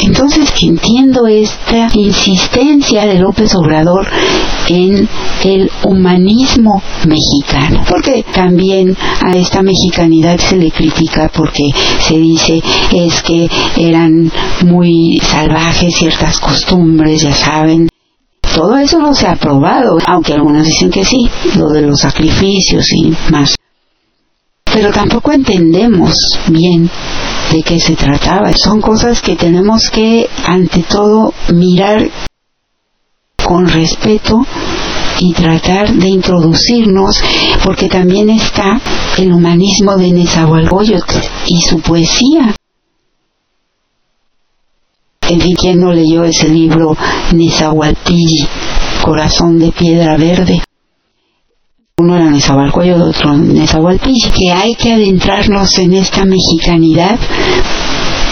Entonces 0.03 0.51
entiendo 0.63 1.27
esta 1.27 1.89
insistencia 1.95 3.07
de 3.07 3.19
López 3.19 3.55
Obrador 3.55 4.07
en 4.69 5.09
el 5.45 5.71
humanismo 5.85 6.83
mexicano, 7.07 7.85
porque 7.89 8.25
también 8.33 8.97
a 9.21 9.37
esta 9.37 9.63
mexicanidad 9.63 10.39
se 10.39 10.57
le 10.57 10.71
critica 10.71 11.31
porque 11.35 11.71
se 12.01 12.17
dice 12.17 12.63
es 12.93 13.23
que 13.23 13.49
eran 13.77 14.31
muy 14.65 15.21
salvajes 15.23 15.95
ciertas 15.97 16.41
costumbres, 16.41 17.23
ya 17.23 17.35
saben, 17.35 17.89
todo 18.55 18.77
eso 18.77 18.99
no 18.99 19.15
se 19.15 19.27
ha 19.27 19.37
probado, 19.37 19.99
aunque 20.07 20.33
algunos 20.33 20.67
dicen 20.67 20.91
que 20.91 21.05
sí, 21.05 21.29
lo 21.57 21.69
de 21.69 21.83
los 21.83 22.01
sacrificios 22.01 22.93
y 22.93 23.13
más. 23.31 23.60
Pero 24.73 24.93
tampoco 24.93 25.33
entendemos 25.33 26.39
bien 26.49 26.89
de 27.51 27.63
qué 27.63 27.81
se 27.81 27.97
trataba. 27.97 28.53
Son 28.53 28.81
cosas 28.81 29.21
que 29.21 29.37
tenemos 29.37 29.91
que, 29.91 30.29
ante 30.47 30.85
todo, 30.85 31.35
mirar 31.53 32.09
con 33.45 33.67
respeto 33.67 34.47
y 35.19 35.33
tratar 35.33 35.93
de 35.93 36.09
introducirnos, 36.09 37.21
porque 37.65 37.89
también 37.89 38.31
está 38.31 38.81
el 39.19 39.33
humanismo 39.33 39.97
de 39.97 40.13
Nezahualcóyotl 40.13 41.17
y 41.47 41.61
su 41.61 41.81
poesía. 41.81 42.55
En 45.29 45.41
fin, 45.41 45.57
¿quién 45.57 45.81
no 45.81 45.93
leyó 45.93 46.25
ese 46.25 46.49
libro 46.49 46.97
Nezahualpilli, 47.33 48.49
Corazón 49.03 49.59
de 49.59 49.73
Piedra 49.73 50.17
Verde? 50.17 50.63
Uno 52.01 52.17
era 52.17 52.31
Nezahualcóyotl, 52.31 53.03
otro 53.03 53.37
Nezahualpilli, 53.37 54.31
que 54.31 54.51
hay 54.51 54.75
que 54.75 54.95
adentrarnos 54.95 55.77
en 55.81 55.93
esta 55.93 56.25
mexicanidad 56.25 57.19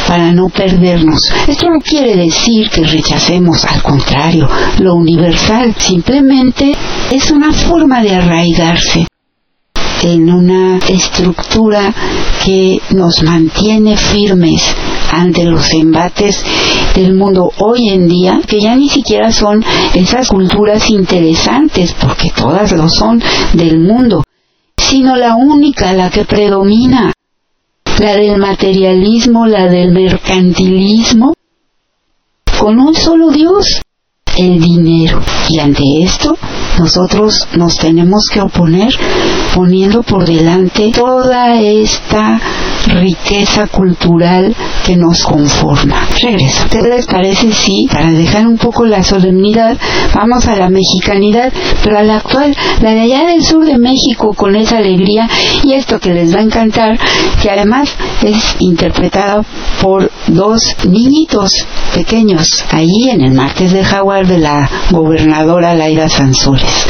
para 0.06 0.32
no 0.32 0.48
perdernos. 0.48 1.20
Esto 1.46 1.68
no 1.68 1.78
quiere 1.78 2.16
decir 2.16 2.70
que 2.70 2.82
rechacemos, 2.82 3.66
al 3.66 3.82
contrario, 3.82 4.48
lo 4.78 4.94
universal, 4.94 5.74
simplemente 5.76 6.72
es 7.10 7.30
una 7.30 7.52
forma 7.52 8.00
de 8.00 8.14
arraigarse 8.14 9.06
en 10.02 10.32
una 10.32 10.78
estructura 10.88 11.92
que 12.42 12.80
nos 12.92 13.22
mantiene 13.22 13.98
firmes 13.98 14.62
ante 15.12 15.44
los 15.44 15.70
embates 15.74 16.42
del 16.94 17.14
mundo 17.14 17.52
hoy 17.58 17.88
en 17.90 18.08
día, 18.08 18.40
que 18.46 18.60
ya 18.60 18.74
ni 18.76 18.88
siquiera 18.88 19.32
son 19.32 19.64
esas 19.94 20.28
culturas 20.28 20.90
interesantes, 20.90 21.94
porque 22.00 22.32
todas 22.36 22.72
lo 22.72 22.88
son 22.88 23.22
del 23.54 23.78
mundo, 23.78 24.24
sino 24.76 25.16
la 25.16 25.36
única, 25.36 25.92
la 25.92 26.10
que 26.10 26.24
predomina, 26.24 27.12
la 27.98 28.14
del 28.14 28.38
materialismo, 28.38 29.46
la 29.46 29.66
del 29.66 29.92
mercantilismo, 29.92 31.34
con 32.58 32.78
un 32.78 32.94
solo 32.94 33.30
Dios, 33.30 33.82
el 34.36 34.60
dinero. 34.60 35.20
Y 35.48 35.58
ante 35.58 35.82
esto, 36.02 36.36
nosotros 36.78 37.48
nos 37.56 37.76
tenemos 37.76 38.28
que 38.32 38.40
oponer 38.40 38.94
poniendo 39.54 40.02
por 40.02 40.26
delante 40.26 40.92
toda 40.92 41.60
esta 41.60 42.40
riqueza 42.88 43.66
cultural 43.66 44.54
que 44.84 44.96
nos 44.96 45.22
conforma. 45.22 46.06
Regreso. 46.22 46.64
¿Qué 46.70 46.80
les 46.82 47.06
parece? 47.06 47.52
Sí, 47.52 47.88
para 47.90 48.10
dejar 48.10 48.46
un 48.46 48.58
poco 48.58 48.86
la 48.86 49.02
solemnidad, 49.02 49.76
vamos 50.14 50.46
a 50.46 50.56
la 50.56 50.68
mexicanidad, 50.68 51.52
pero 51.82 51.98
a 51.98 52.02
la 52.02 52.16
actual, 52.16 52.56
la 52.80 52.92
de 52.92 53.00
allá 53.00 53.26
del 53.26 53.44
sur 53.44 53.64
de 53.64 53.78
México 53.78 54.34
con 54.34 54.56
esa 54.56 54.78
alegría 54.78 55.28
y 55.64 55.74
esto 55.74 55.98
que 55.98 56.14
les 56.14 56.34
va 56.34 56.40
a 56.40 56.42
encantar, 56.42 56.98
que 57.42 57.50
además 57.50 57.90
es 58.22 58.56
interpretada 58.58 59.42
por 59.80 60.10
dos 60.28 60.76
niñitos 60.88 61.66
pequeños, 61.94 62.64
allí 62.70 63.10
en 63.10 63.22
el 63.22 63.32
martes 63.32 63.72
de 63.72 63.84
Jaguar 63.84 64.26
de 64.26 64.38
la 64.38 64.70
gobernadora 64.90 65.74
Laida 65.74 66.08
Sansores. 66.08 66.86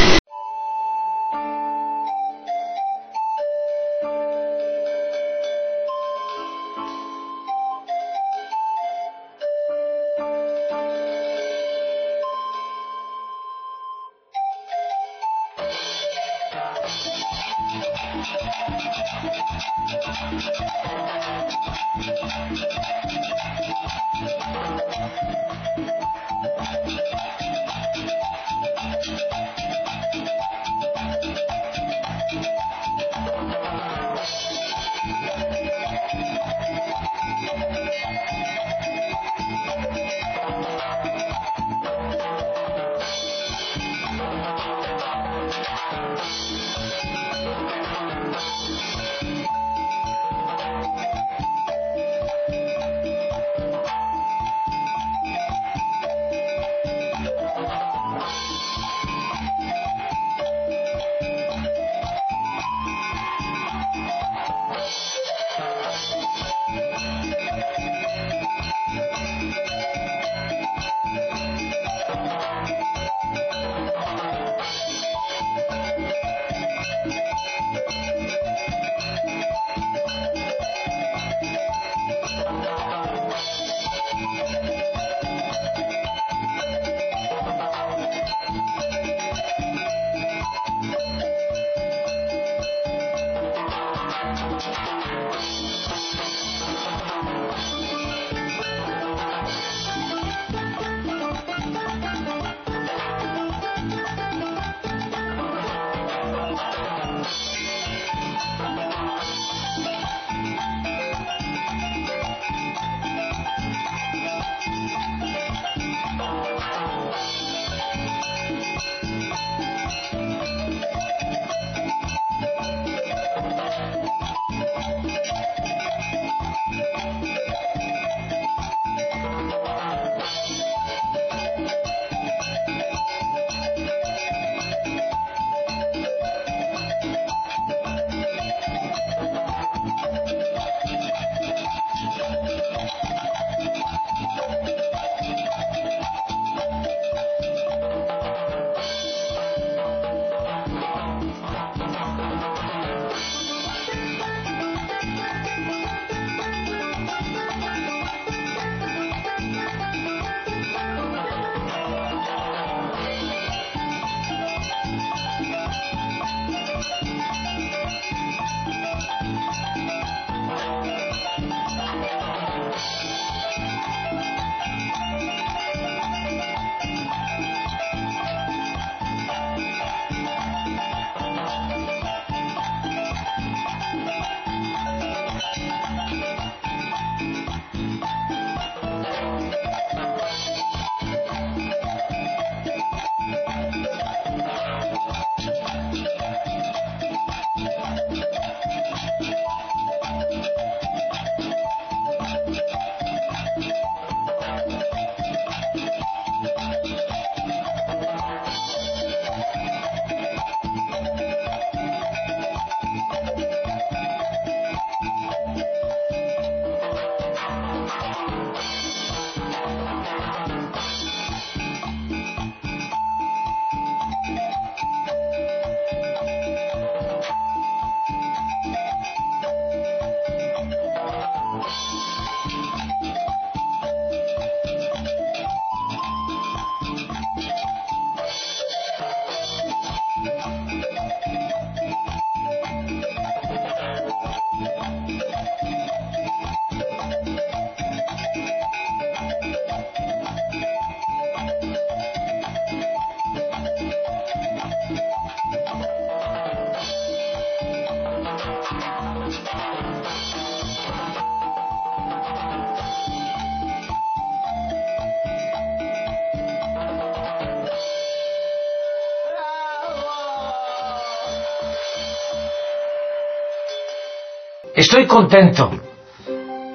Estoy 274.79 275.07
contento 275.07 275.71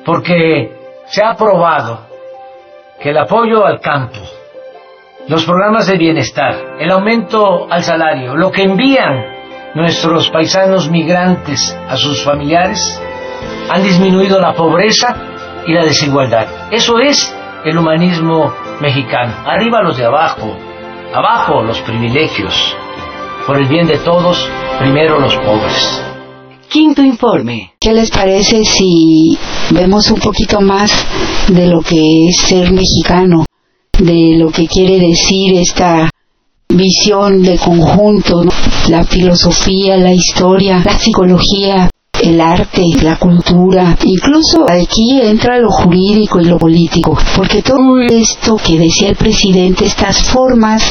porque 0.04 0.76
se 1.06 1.24
ha 1.24 1.34
probado 1.36 2.00
que 3.00 3.08
el 3.08 3.16
apoyo 3.16 3.64
al 3.64 3.80
campo, 3.80 4.18
los 5.26 5.46
programas 5.46 5.86
de 5.86 5.96
bienestar, 5.96 6.76
el 6.78 6.90
aumento 6.90 7.66
al 7.70 7.82
salario, 7.82 8.36
lo 8.36 8.50
que 8.50 8.64
envían 8.64 9.24
nuestros 9.74 10.28
paisanos 10.28 10.90
migrantes 10.90 11.74
a 11.88 11.96
sus 11.96 12.22
familiares, 12.22 13.00
han 13.70 13.82
disminuido 13.82 14.38
la 14.38 14.52
pobreza 14.52 15.16
y 15.66 15.72
la 15.72 15.84
desigualdad. 15.84 16.46
Eso 16.70 16.98
es 16.98 17.34
el 17.64 17.78
humanismo 17.78 18.52
mexicano. 18.82 19.32
Arriba 19.46 19.80
los 19.80 19.96
de 19.96 20.04
abajo, 20.04 20.54
abajo 21.14 21.62
los 21.62 21.80
privilegios. 21.80 22.76
Por 23.46 23.56
el 23.56 23.66
bien 23.66 23.86
de 23.86 23.96
todos, 23.96 24.46
primero 24.78 25.18
los 25.18 25.34
pobres. 25.38 26.03
Quinto 26.74 27.02
informe. 27.02 27.74
¿Qué 27.78 27.92
les 27.92 28.10
parece 28.10 28.64
si 28.64 29.38
vemos 29.70 30.10
un 30.10 30.18
poquito 30.18 30.60
más 30.60 30.90
de 31.46 31.68
lo 31.68 31.80
que 31.80 32.26
es 32.26 32.36
ser 32.36 32.72
mexicano? 32.72 33.44
De 33.96 34.34
lo 34.36 34.50
que 34.50 34.66
quiere 34.66 34.98
decir 34.98 35.54
esta 35.54 36.10
visión 36.68 37.44
de 37.44 37.58
conjunto, 37.58 38.42
la 38.88 39.04
filosofía, 39.04 39.96
la 39.96 40.12
historia, 40.12 40.82
la 40.84 40.98
psicología, 40.98 41.88
el 42.24 42.40
arte, 42.40 42.82
la 43.02 43.16
cultura, 43.16 43.96
incluso 44.04 44.64
aquí 44.68 45.20
entra 45.22 45.58
lo 45.58 45.70
jurídico 45.70 46.40
y 46.40 46.46
lo 46.46 46.58
político, 46.58 47.16
porque 47.36 47.62
todo 47.62 48.00
esto 48.00 48.56
que 48.56 48.78
decía 48.78 49.10
el 49.10 49.16
presidente, 49.16 49.84
estas 49.84 50.22
formas 50.22 50.82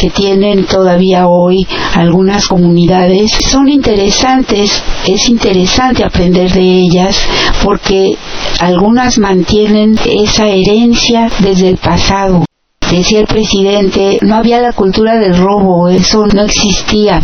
que 0.00 0.10
tienen 0.10 0.64
todavía 0.64 1.28
hoy 1.28 1.66
algunas 1.94 2.48
comunidades, 2.48 3.30
son 3.48 3.68
interesantes, 3.68 4.82
es 5.06 5.28
interesante 5.28 6.02
aprender 6.02 6.52
de 6.52 6.80
ellas, 6.80 7.16
porque 7.62 8.16
algunas 8.60 9.18
mantienen 9.18 9.96
esa 10.06 10.48
herencia 10.48 11.30
desde 11.38 11.68
el 11.68 11.76
pasado. 11.76 12.44
Decía 12.90 13.20
el 13.20 13.26
presidente, 13.26 14.18
no 14.22 14.34
había 14.34 14.60
la 14.60 14.72
cultura 14.72 15.18
del 15.18 15.36
robo, 15.36 15.88
eso 15.88 16.26
no 16.26 16.42
existía 16.42 17.22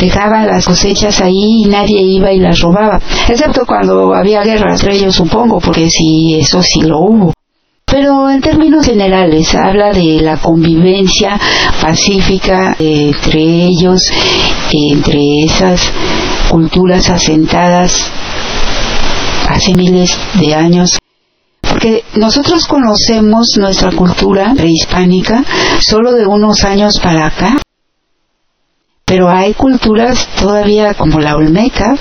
dejaban 0.00 0.46
las 0.46 0.64
cosechas 0.64 1.20
ahí 1.20 1.62
y 1.64 1.68
nadie 1.68 2.00
iba 2.02 2.32
y 2.32 2.38
las 2.38 2.60
robaba, 2.60 3.00
excepto 3.28 3.64
cuando 3.66 4.14
había 4.14 4.42
guerra 4.42 4.72
entre 4.72 4.94
ellos, 4.94 5.14
supongo, 5.14 5.60
porque 5.60 5.88
sí, 5.90 6.36
eso 6.40 6.62
sí 6.62 6.82
lo 6.82 7.00
hubo. 7.00 7.32
Pero 7.88 8.28
en 8.28 8.40
términos 8.40 8.84
generales 8.84 9.54
habla 9.54 9.92
de 9.92 10.20
la 10.20 10.36
convivencia 10.38 11.38
pacífica 11.80 12.76
entre 12.78 13.40
ellos, 13.40 14.02
entre 14.72 15.44
esas 15.44 15.92
culturas 16.50 17.08
asentadas 17.08 18.10
hace 19.48 19.74
miles 19.74 20.18
de 20.34 20.54
años. 20.54 20.98
Porque 21.60 22.02
nosotros 22.16 22.66
conocemos 22.66 23.56
nuestra 23.58 23.92
cultura 23.92 24.52
prehispánica 24.56 25.44
solo 25.80 26.12
de 26.12 26.26
unos 26.26 26.64
años 26.64 26.98
para 27.00 27.26
acá, 27.26 27.56
pero 29.08 29.30
hay 29.30 29.54
culturas 29.54 30.28
todavía 30.36 30.92
como 30.94 31.20
la 31.20 31.36
olmeca, 31.36 31.94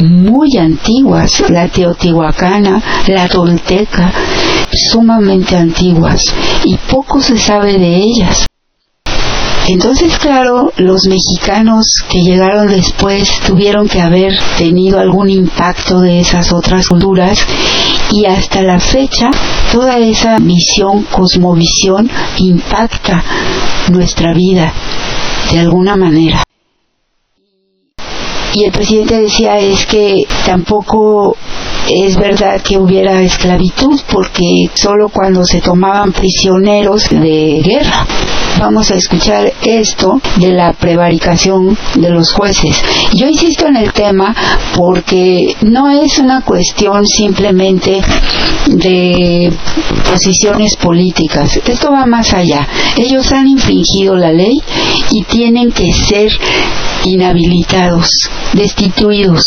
muy 0.00 0.56
antiguas, 0.56 1.44
la 1.50 1.68
teotihuacana, 1.68 2.82
la 3.06 3.28
tolteca, 3.28 4.10
sumamente 4.72 5.54
antiguas, 5.54 6.24
y 6.64 6.78
poco 6.90 7.20
se 7.20 7.36
sabe 7.36 7.78
de 7.78 7.96
ellas. 7.96 8.46
Entonces, 9.68 10.18
claro, 10.18 10.72
los 10.78 11.06
mexicanos 11.06 12.02
que 12.08 12.22
llegaron 12.22 12.66
después 12.66 13.30
tuvieron 13.46 13.86
que 13.86 14.00
haber 14.00 14.32
tenido 14.56 15.00
algún 15.00 15.28
impacto 15.28 16.00
de 16.00 16.20
esas 16.20 16.50
otras 16.50 16.88
culturas 16.88 17.46
y 18.10 18.24
hasta 18.24 18.62
la 18.62 18.80
fecha 18.80 19.30
toda 19.70 19.98
esa 19.98 20.38
visión, 20.38 21.02
cosmovisión 21.02 22.10
impacta 22.38 23.22
nuestra 23.90 24.32
vida 24.32 24.72
de 25.52 25.60
alguna 25.60 25.96
manera. 25.96 26.42
Y 28.54 28.64
el 28.64 28.72
presidente 28.72 29.20
decía 29.20 29.58
es 29.58 29.86
que 29.86 30.26
tampoco 30.44 31.36
es 31.88 32.16
verdad 32.16 32.60
que 32.60 32.76
hubiera 32.76 33.22
esclavitud 33.22 33.98
porque 34.12 34.68
solo 34.74 35.08
cuando 35.08 35.44
se 35.44 35.60
tomaban 35.60 36.12
prisioneros 36.12 37.08
de 37.08 37.62
guerra. 37.64 38.06
Vamos 38.62 38.92
a 38.92 38.94
escuchar 38.94 39.52
esto 39.64 40.20
de 40.36 40.52
la 40.52 40.72
prevaricación 40.72 41.76
de 41.96 42.10
los 42.10 42.32
jueces. 42.32 42.80
Yo 43.12 43.26
insisto 43.26 43.66
en 43.66 43.74
el 43.74 43.92
tema 43.92 44.32
porque 44.76 45.56
no 45.62 45.90
es 45.90 46.20
una 46.20 46.42
cuestión 46.42 47.04
simplemente 47.04 48.00
de 48.68 49.52
posiciones 50.08 50.76
políticas. 50.76 51.58
Esto 51.66 51.90
va 51.90 52.06
más 52.06 52.32
allá. 52.34 52.68
Ellos 52.96 53.32
han 53.32 53.48
infringido 53.48 54.14
la 54.14 54.30
ley 54.30 54.62
y 55.10 55.24
tienen 55.24 55.72
que 55.72 55.92
ser 55.92 56.30
inhabilitados, 57.04 58.08
destituidos, 58.52 59.42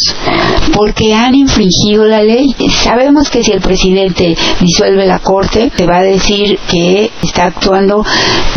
porque 0.74 1.14
han 1.14 1.36
infringido 1.36 2.06
la 2.06 2.22
ley. 2.22 2.54
Sabemos 2.84 3.30
que 3.30 3.44
si 3.44 3.54
el 3.54 3.62
presidente 3.62 4.36
disuelve 4.60 5.06
la 5.06 5.20
corte, 5.20 5.72
se 5.74 5.86
va 5.86 6.00
a 6.00 6.04
decir 6.04 6.60
que 6.68 7.12
está 7.24 7.46
actuando 7.46 8.04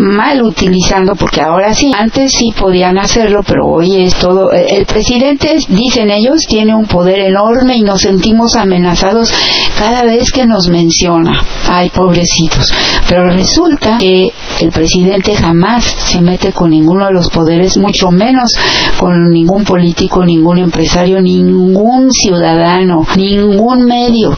mal 0.01 0.43
utilizando, 0.49 1.15
porque 1.15 1.41
ahora 1.41 1.75
sí, 1.75 1.91
antes 1.97 2.33
sí 2.33 2.53
podían 2.59 2.99
hacerlo, 2.99 3.43
pero 3.47 3.67
hoy 3.67 4.05
es 4.05 4.15
todo. 4.15 4.51
El 4.53 4.87
presidente, 4.87 5.59
dicen 5.69 6.11
ellos, 6.11 6.43
tiene 6.49 6.75
un 6.75 6.87
poder 6.87 7.21
enorme 7.21 7.77
y 7.77 7.83
nos 7.83 8.03
sentimos 8.03 8.57
amenazados 8.57 9.33
cada 9.79 10.05
vez 10.05 10.33
que 10.33 10.47
nos 10.47 10.69
menciona. 10.69 11.45
Ay, 11.69 11.91
pobrecitos. 11.91 12.73
Pero 13.09 13.25
resulta 13.31 13.99
que 13.99 14.33
el 14.61 14.71
presidente 14.71 15.35
jamás 15.37 15.85
se 15.85 16.21
mete 16.21 16.53
con 16.53 16.71
ninguno 16.71 17.07
de 17.07 17.13
los 17.13 17.31
poderes, 17.31 17.77
mucho 17.77 18.11
menos 18.11 18.53
con 18.99 19.31
ningún 19.31 19.65
político, 19.65 20.25
ningún 20.25 20.59
empresario, 20.59 21.21
ningún 21.21 22.11
ciudadano, 22.13 23.07
ningún 23.17 23.85
medio. 23.85 24.37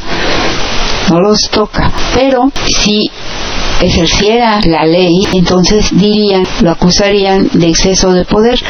No 1.10 1.20
los 1.20 1.48
toca. 1.50 1.90
Pero 2.14 2.52
si 2.66 3.10
ejerciera 3.80 4.60
la 4.64 4.84
ley, 4.84 5.14
entonces 5.34 5.90
dirían, 5.92 6.46
lo 6.62 6.70
acusarían 6.70 7.48
de 7.52 7.68
exceso 7.68 8.12
de 8.12 8.24
poder. 8.24 8.60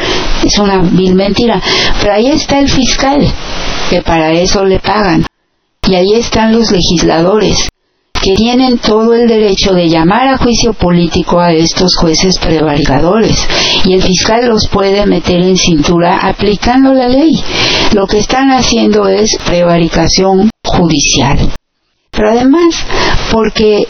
Es 0.45 0.57
una 0.59 0.81
vil 0.81 1.15
mentira. 1.15 1.61
Pero 2.01 2.13
ahí 2.13 2.27
está 2.27 2.59
el 2.59 2.69
fiscal, 2.69 3.21
que 3.89 4.01
para 4.01 4.31
eso 4.31 4.65
le 4.65 4.79
pagan. 4.79 5.25
Y 5.87 5.95
ahí 5.95 6.13
están 6.13 6.53
los 6.53 6.71
legisladores, 6.71 7.67
que 8.21 8.35
tienen 8.35 8.77
todo 8.77 9.13
el 9.13 9.27
derecho 9.27 9.73
de 9.73 9.89
llamar 9.89 10.27
a 10.27 10.37
juicio 10.37 10.73
político 10.73 11.39
a 11.39 11.51
estos 11.51 11.95
jueces 11.97 12.37
prevaricadores 12.37 13.47
y 13.83 13.93
el 13.93 14.03
fiscal 14.03 14.47
los 14.47 14.67
puede 14.67 15.05
meter 15.07 15.41
en 15.41 15.57
cintura 15.57 16.19
aplicando 16.19 16.93
la 16.93 17.09
ley. 17.09 17.31
Lo 17.93 18.05
que 18.05 18.19
están 18.19 18.51
haciendo 18.51 19.07
es 19.07 19.35
prevaricación 19.45 20.51
judicial. 20.63 21.51
Pero 22.11 22.29
además, 22.29 22.75
porque 23.31 23.87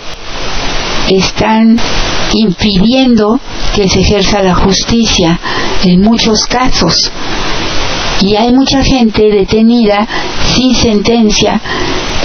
están 1.17 1.77
impidiendo 2.33 3.39
que 3.75 3.89
se 3.89 4.01
ejerza 4.01 4.41
la 4.41 4.55
justicia 4.55 5.39
en 5.83 6.01
muchos 6.01 6.45
casos. 6.45 7.11
Y 8.21 8.35
hay 8.35 8.53
mucha 8.53 8.83
gente 8.83 9.23
detenida 9.31 10.07
sin 10.55 10.75
sentencia 10.75 11.59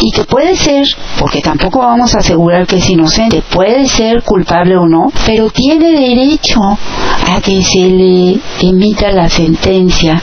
y 0.01 0.11
que 0.11 0.25
puede 0.25 0.57
ser, 0.57 0.87
porque 1.19 1.41
tampoco 1.41 1.79
vamos 1.81 2.15
a 2.15 2.19
asegurar 2.19 2.67
que 2.67 2.77
es 2.77 2.91
inocente, 2.91 3.43
puede 3.51 3.87
ser 3.87 4.23
culpable 4.23 4.77
o 4.77 4.87
no, 4.87 5.11
pero 5.25 5.49
tiene 5.51 5.93
derecho 5.93 6.61
a 6.61 7.41
que 7.41 7.63
se 7.63 7.89
le 7.89 8.39
emita 8.61 9.11
la 9.11 9.29
sentencia, 9.31 10.21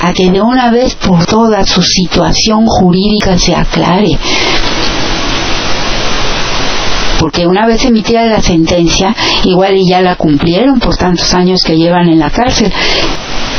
a 0.00 0.12
que 0.12 0.30
de 0.30 0.40
una 0.40 0.70
vez 0.70 0.94
por 0.94 1.26
todas 1.26 1.68
su 1.68 1.82
situación 1.82 2.66
jurídica 2.66 3.36
se 3.38 3.54
aclare. 3.54 4.16
Porque 7.18 7.46
una 7.46 7.66
vez 7.66 7.84
emitida 7.84 8.24
la 8.26 8.40
sentencia, 8.40 9.14
igual 9.44 9.76
y 9.76 9.88
ya 9.88 10.00
la 10.00 10.16
cumplieron 10.16 10.78
por 10.78 10.96
tantos 10.96 11.32
años 11.34 11.62
que 11.64 11.76
llevan 11.76 12.08
en 12.08 12.18
la 12.18 12.30
cárcel, 12.30 12.72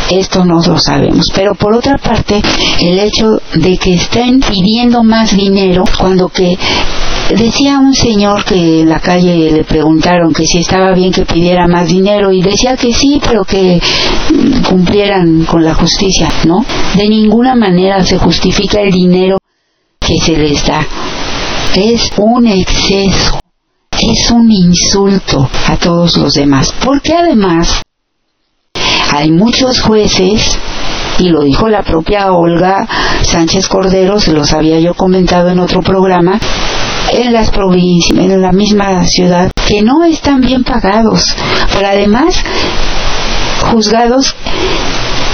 esto 0.10 0.44
no 0.44 0.60
lo 0.62 0.80
sabemos. 0.80 1.28
Pero 1.34 1.54
por 1.56 1.76
otra 1.76 1.98
parte, 1.98 2.42
el 2.82 3.00
hecho 3.00 3.42
de 3.54 3.78
que 3.78 3.94
estén 3.94 4.40
pidiendo 4.40 5.04
más 5.04 5.36
dinero 5.36 5.84
cuando 6.00 6.30
que 6.30 6.58
decía 7.30 7.80
un 7.80 7.94
señor 7.94 8.44
que 8.44 8.82
en 8.82 8.90
la 8.90 9.00
calle 9.00 9.52
le 9.52 9.64
preguntaron 9.64 10.34
que 10.34 10.46
si 10.46 10.60
estaba 10.60 10.94
bien 10.94 11.12
que 11.12 11.26
pidiera 11.26 11.68
más 11.68 11.88
dinero 11.88 12.32
y 12.32 12.42
decía 12.42 12.76
que 12.76 12.94
sí, 12.94 13.22
pero 13.24 13.44
que 13.44 13.80
cumplieran 14.68 15.46
con 15.46 15.64
la 15.64 15.76
justicia, 15.76 16.28
¿no? 16.46 16.66
De 16.96 17.08
ninguna 17.08 17.56
manera 17.56 18.04
se 18.04 18.18
justifica 18.18 18.82
el 18.82 18.92
dinero 18.92 19.38
que 20.00 20.18
se 20.18 20.36
les 20.36 20.66
da. 20.66 20.86
Es 21.76 22.12
un 22.18 22.48
exceso, 22.48 23.40
es 24.02 24.32
un 24.32 24.52
insulto 24.52 25.50
a 25.68 25.78
todos 25.78 26.18
los 26.18 26.34
demás, 26.34 26.74
porque 26.84 27.14
además 27.14 27.82
hay 29.12 29.32
muchos 29.32 29.82
jueces 29.82 30.58
y 31.20 31.30
lo 31.30 31.42
dijo 31.42 31.68
la 31.68 31.84
propia 31.84 32.32
Olga 32.32 32.88
Sánchez 33.24 33.68
Cordero, 33.68 34.20
se 34.20 34.32
los 34.32 34.54
había 34.54 34.80
yo 34.80 34.94
comentado 34.94 35.50
en 35.50 35.60
otro 35.60 35.82
programa, 35.82 36.40
en 37.12 37.34
las 37.34 37.50
provincias, 37.52 38.18
en 38.18 38.42
la 38.42 38.52
misma 38.52 39.04
ciudad, 39.06 39.52
que 39.68 39.82
no 39.82 40.04
están 40.04 40.42
bien 40.42 40.64
pagados. 40.64 41.36
Pero 41.74 41.88
además, 41.88 42.42
juzgados, 43.72 44.36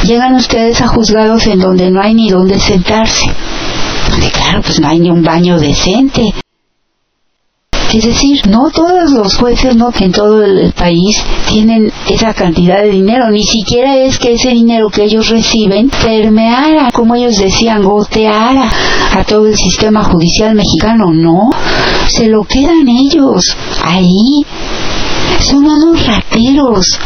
llegan 0.03 0.36
ustedes 0.36 0.82
a 0.82 0.88
juzgados 0.88 1.45
en 1.47 1.59
donde 1.59 1.91
no 1.91 2.01
hay 2.01 2.13
ni 2.13 2.30
dónde 2.30 2.59
sentarse. 2.59 3.26
Claro, 4.34 4.61
pues 4.61 4.80
no 4.80 4.88
hay 4.88 4.99
ni 4.99 5.09
un 5.09 5.24
baño 5.24 5.59
decente. 5.59 6.34
Es 7.94 8.04
decir, 8.04 8.42
no 8.48 8.70
todos 8.74 9.12
los 9.12 9.38
jueces 9.38 9.76
no 9.76 9.92
en 10.00 10.12
todo 10.12 10.44
el 10.44 10.74
país 10.74 11.24
tienen 11.48 11.92
esa 12.10 12.34
cantidad 12.34 12.82
de 12.82 12.90
dinero, 12.90 13.30
ni 13.32 13.44
siquiera 13.44 13.96
es 13.98 14.18
que 14.20 14.34
ese 14.34 14.50
dinero 14.50 14.90
que 14.90 15.04
ellos 15.04 15.30
reciben 15.30 15.90
permeara, 15.90 16.92
como 16.92 17.16
ellos 17.16 17.38
decían, 17.38 17.84
goteara 17.84 18.70
a 19.14 19.24
todo 19.24 19.48
el 19.48 19.56
sistema 19.56 20.04
judicial 20.04 20.56
mexicano, 20.56 21.14
no, 21.14 21.50
se 22.08 22.28
lo 22.28 22.44
quedan 22.44 22.88
ellos 22.88 23.56
ahí. 23.84 24.46
Son 25.40 25.66
unos 25.66 26.06
rateros, 26.06 27.00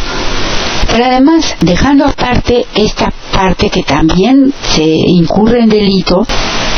pero 0.91 1.05
además, 1.05 1.55
dejando 1.61 2.05
aparte 2.05 2.65
esta 2.73 3.13
parte 3.31 3.69
que 3.69 3.83
también 3.83 4.53
se 4.73 4.83
incurre 4.83 5.61
en 5.61 5.69
delito, 5.69 6.25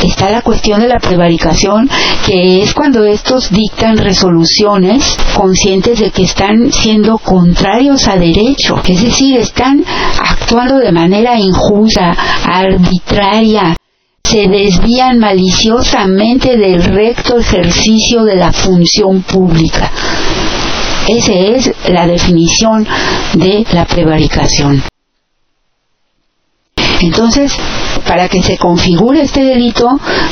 está 0.06 0.30
la 0.30 0.42
cuestión 0.42 0.80
de 0.80 0.88
la 0.88 0.98
prevaricación, 0.98 1.88
que 2.26 2.62
es 2.62 2.74
cuando 2.74 3.04
estos 3.04 3.50
dictan 3.50 3.96
resoluciones 3.96 5.16
conscientes 5.34 5.98
de 6.00 6.10
que 6.10 6.24
están 6.24 6.72
siendo 6.72 7.18
contrarios 7.18 8.08
a 8.08 8.16
derecho, 8.16 8.80
es 8.86 9.02
decir, 9.02 9.38
están 9.38 9.84
actuando 10.18 10.78
de 10.78 10.92
manera 10.92 11.38
injusta, 11.38 12.16
arbitraria, 12.44 13.76
se 14.24 14.48
desvían 14.48 15.18
maliciosamente 15.18 16.56
del 16.56 16.82
recto 16.82 17.38
ejercicio 17.38 18.24
de 18.24 18.36
la 18.36 18.52
función 18.52 19.22
pública. 19.22 19.90
Esa 21.08 21.32
es 21.32 21.74
la 21.88 22.06
definición 22.06 22.86
de 23.34 23.66
la 23.72 23.84
prevaricación. 23.84 24.82
Entonces, 27.02 27.52
para 28.06 28.28
que 28.28 28.42
se 28.42 28.56
configure 28.56 29.22
este 29.22 29.42
delito, 29.44 29.88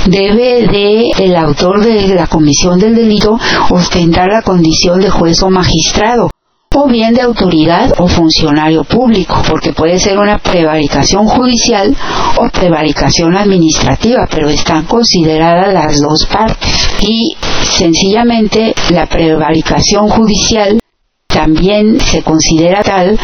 debe 0.07 0.67
de 0.67 1.11
el 1.19 1.37
autor 1.37 1.85
de 1.85 2.15
la 2.15 2.27
comisión 2.27 2.79
del 2.79 2.95
delito 2.95 3.39
ostentar 3.71 4.29
la 4.29 4.43
condición 4.43 5.01
de 5.01 5.11
juez 5.11 5.43
o 5.43 5.51
magistrado 5.51 6.31
o 6.73 6.87
bien 6.87 7.15
de 7.15 7.23
autoridad 7.23 7.93
o 7.99 8.07
funcionario 8.07 8.85
público, 8.85 9.43
porque 9.49 9.73
puede 9.73 9.99
ser 9.99 10.17
una 10.19 10.39
prevaricación 10.39 11.27
judicial 11.27 11.97
o 12.37 12.49
prevaricación 12.49 13.37
administrativa, 13.37 14.29
pero 14.31 14.49
están 14.49 14.85
consideradas 14.85 15.75
las 15.75 16.01
dos 16.01 16.27
partes. 16.27 16.71
Y 17.01 17.37
sencillamente 17.63 18.73
la 18.91 19.07
prevaricación 19.07 20.09
judicial 20.09 20.79
también 21.27 21.99
se 21.99 22.23
considera 22.23 22.83
tal 22.83 23.19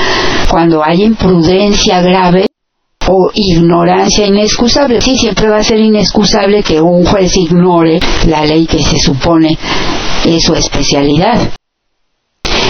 cuando 0.50 0.82
hay 0.84 1.04
imprudencia 1.04 2.00
grave 2.02 2.46
o 3.08 3.30
ignorancia 3.34 4.26
inexcusable. 4.26 5.00
Sí, 5.00 5.16
siempre 5.16 5.48
va 5.48 5.58
a 5.58 5.64
ser 5.64 5.80
inexcusable 5.80 6.62
que 6.62 6.80
un 6.80 7.04
juez 7.04 7.36
ignore 7.36 8.00
la 8.26 8.44
ley 8.44 8.66
que 8.66 8.82
se 8.82 8.98
supone 8.98 9.56
es 10.24 10.42
su 10.42 10.54
especialidad 10.54 11.52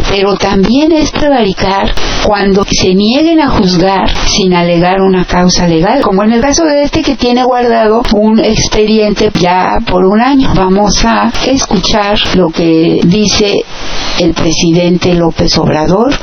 pero 0.09 0.37
también 0.37 0.93
es 0.93 1.11
prevaricar 1.11 1.93
cuando 2.24 2.64
se 2.64 2.95
nieguen 2.95 3.41
a 3.41 3.51
juzgar 3.51 4.09
sin 4.26 4.55
alegar 4.55 5.01
una 5.01 5.24
causa 5.24 5.66
legal, 5.66 6.01
como 6.03 6.22
en 6.22 6.32
el 6.32 6.41
caso 6.41 6.64
de 6.64 6.84
este 6.84 7.03
que 7.03 7.16
tiene 7.16 7.45
guardado 7.45 8.03
un 8.14 8.39
expediente 8.39 9.30
ya 9.39 9.78
por 9.87 10.05
un 10.05 10.20
año. 10.20 10.53
Vamos 10.55 11.05
a 11.05 11.30
escuchar 11.47 12.18
lo 12.34 12.49
que 12.49 13.01
dice 13.05 13.64
el 14.18 14.34
presidente 14.34 15.14
López 15.14 15.57
Obrador 15.59 16.14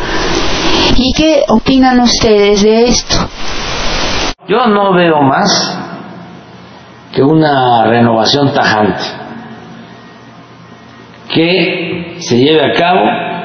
y 0.97 1.13
qué 1.13 1.43
opinan 1.47 1.99
ustedes 1.99 2.63
de 2.63 2.85
esto. 2.85 3.17
Yo 4.47 4.67
no 4.67 4.93
veo 4.93 5.21
más 5.21 5.79
que 7.13 7.21
una 7.21 7.85
renovación 7.85 8.53
tajante 8.53 9.03
que 11.33 12.17
se 12.19 12.37
lleve 12.37 12.63
a 12.63 12.73
cabo 12.73 13.01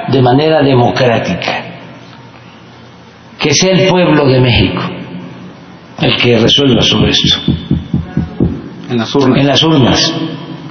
de 0.08 0.22
manera 0.22 0.62
democrática. 0.62 1.64
Que 3.38 3.54
sea 3.54 3.72
el 3.72 3.88
pueblo 3.88 4.26
de 4.26 4.40
México 4.40 4.82
el 6.00 6.16
que 6.16 6.38
resuelva 6.38 6.82
sobre 6.82 7.10
esto. 7.10 7.38
En 8.90 8.98
las 8.98 9.14
urnas. 9.14 9.40
En 9.40 9.46
las 9.46 9.62
urnas, 9.62 10.14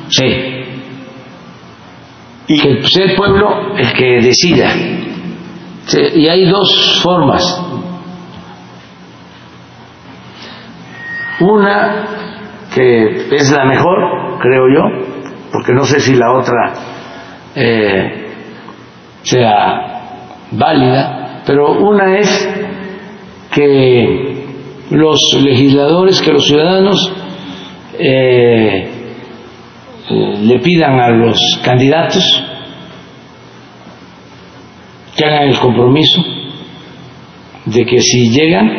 sí. 0.10 0.26
Y 2.48 2.60
que 2.60 2.88
sea 2.88 3.06
el 3.06 3.16
pueblo 3.16 3.76
el 3.78 3.94
que 3.94 4.22
decida. 4.22 4.74
y 6.16 6.28
hay 6.28 6.46
dos 6.46 7.00
formas. 7.04 7.67
Una 11.40 12.06
que 12.74 13.36
es 13.36 13.52
la 13.52 13.66
mejor, 13.66 14.40
creo 14.40 14.64
yo, 14.74 14.84
porque 15.52 15.74
no 15.74 15.84
sé 15.84 16.00
si 16.00 16.16
la 16.16 16.34
otra 16.34 16.74
eh, 17.56 18.26
sea 19.24 19.98
válida, 20.52 21.44
pero 21.46 21.72
una 21.72 22.18
es 22.18 22.50
que 23.54 24.46
los 24.92 25.20
legisladores, 25.42 26.22
que 26.22 26.32
los 26.32 26.46
ciudadanos 26.46 27.14
eh, 28.00 28.90
le 30.10 30.60
pidan 30.60 31.00
a 31.00 31.10
los 31.10 31.40
candidatos 31.64 32.44
que 35.16 35.26
hagan 35.26 35.50
el 35.50 35.58
compromiso 35.58 36.24
de 37.66 37.86
que 37.86 38.00
si 38.00 38.30
llegan 38.30 38.72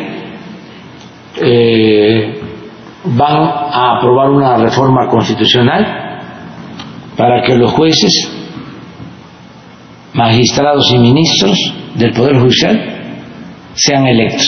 eh, 1.41 2.38
van 3.03 3.35
a 3.35 3.97
aprobar 3.97 4.29
una 4.29 4.57
reforma 4.57 5.07
constitucional 5.07 6.09
para 7.15 7.41
que 7.43 7.55
los 7.55 7.71
jueces 7.71 8.11
magistrados 10.13 10.91
y 10.91 10.97
ministros 10.97 11.57
del 11.95 12.11
Poder 12.11 12.39
Judicial 12.39 12.99
sean 13.73 14.07
electos 14.07 14.47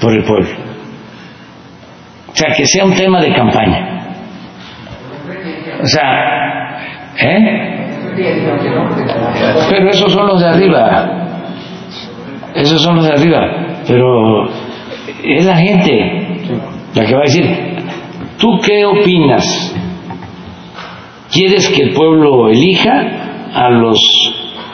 por 0.00 0.12
el 0.12 0.24
pueblo. 0.24 0.48
O 2.28 2.36
sea, 2.36 2.54
que 2.54 2.66
sea 2.66 2.84
un 2.84 2.94
tema 2.94 3.20
de 3.20 3.32
campaña. 3.32 4.08
O 5.82 5.86
sea, 5.86 6.02
¿eh? 7.20 7.84
Pero 9.70 9.90
esos 9.90 10.12
son 10.12 10.26
los 10.26 10.40
de 10.40 10.48
arriba. 10.48 11.28
Esos 12.54 12.82
son 12.82 12.96
los 12.96 13.06
de 13.06 13.12
arriba. 13.12 13.40
Pero 13.86 14.48
es 15.22 15.44
la 15.44 15.56
gente 15.56 16.33
la 16.94 17.04
que 17.04 17.14
va 17.14 17.20
a 17.20 17.24
decir, 17.24 17.44
¿tú 18.38 18.58
qué 18.64 18.84
opinas? 18.84 19.74
¿Quieres 21.32 21.68
que 21.68 21.82
el 21.82 21.94
pueblo 21.94 22.48
elija 22.48 23.50
a 23.52 23.70
los 23.70 23.98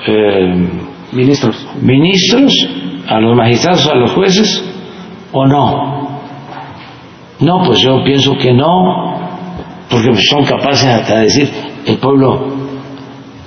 eh, 0.06 0.68
ministros. 1.12 1.66
ministros, 1.80 2.54
a 3.08 3.20
los 3.20 3.36
magistrados, 3.36 3.86
a 3.88 3.94
los 3.94 4.12
jueces, 4.12 4.64
o 5.32 5.46
no? 5.46 6.20
No, 7.40 7.62
pues 7.64 7.80
yo 7.80 8.02
pienso 8.04 8.36
que 8.36 8.52
no, 8.52 9.18
porque 9.90 10.14
son 10.16 10.44
capaces 10.44 10.86
hasta 10.86 11.16
de 11.16 11.22
decir, 11.22 11.50
el 11.86 11.96
pueblo 11.96 12.48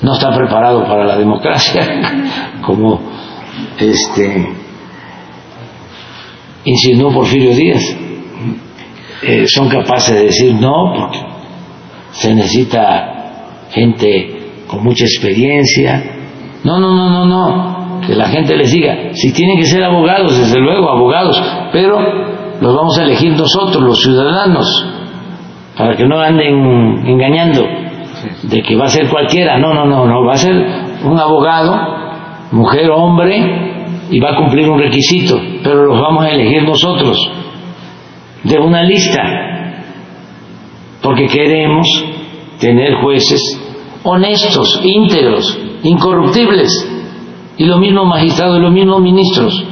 no 0.01 0.13
está 0.13 0.35
preparado 0.35 0.83
para 0.83 1.05
la 1.05 1.17
democracia, 1.17 1.81
como 2.65 2.99
este 3.77 4.63
insinuó 6.65 7.11
Porfirio 7.11 7.53
Díaz. 7.53 8.02
Eh, 9.25 9.45
son 9.47 9.69
capaces 9.69 10.15
de 10.15 10.23
decir 10.25 10.53
no, 10.55 10.93
porque 10.97 11.19
se 12.11 12.33
necesita 12.33 13.67
gente 13.71 14.65
con 14.67 14.83
mucha 14.83 15.05
experiencia. 15.05 16.03
No, 16.63 16.79
no, 16.79 16.93
no, 16.93 17.09
no, 17.09 17.25
no. 17.25 18.01
Que 18.01 18.15
la 18.15 18.27
gente 18.27 18.55
les 18.55 18.71
diga, 18.71 19.13
si 19.13 19.31
tienen 19.31 19.57
que 19.57 19.65
ser 19.65 19.83
abogados, 19.83 20.37
desde 20.37 20.59
luego, 20.59 20.89
abogados, 20.89 21.41
pero 21.71 21.99
los 22.59 22.75
vamos 22.75 22.97
a 22.99 23.03
elegir 23.03 23.31
nosotros, 23.31 23.81
los 23.81 24.01
ciudadanos, 24.01 24.85
para 25.77 25.95
que 25.95 26.05
no 26.05 26.19
anden 26.19 27.05
engañando 27.05 27.63
de 28.43 28.61
que 28.61 28.75
va 28.75 28.85
a 28.85 28.89
ser 28.89 29.09
cualquiera. 29.09 29.57
No, 29.57 29.73
no, 29.73 29.85
no, 29.85 30.05
no, 30.05 30.25
va 30.25 30.33
a 30.33 30.37
ser 30.37 30.53
un 31.03 31.17
abogado, 31.17 31.75
mujer 32.51 32.89
o 32.89 32.97
hombre, 32.97 33.73
y 34.09 34.19
va 34.19 34.31
a 34.31 34.35
cumplir 34.35 34.69
un 34.69 34.79
requisito, 34.79 35.39
pero 35.63 35.85
los 35.85 35.99
vamos 35.99 36.25
a 36.25 36.29
elegir 36.29 36.63
nosotros, 36.63 37.17
de 38.43 38.59
una 38.59 38.83
lista, 38.83 39.21
porque 41.01 41.27
queremos 41.27 41.87
tener 42.59 42.95
jueces 43.01 43.41
honestos, 44.03 44.81
íntegros, 44.83 45.57
incorruptibles, 45.83 46.71
y 47.57 47.65
los 47.65 47.79
mismos 47.79 48.07
magistrados 48.07 48.57
y 48.57 48.61
los 48.61 48.71
mismos 48.71 49.01
ministros. 49.01 49.63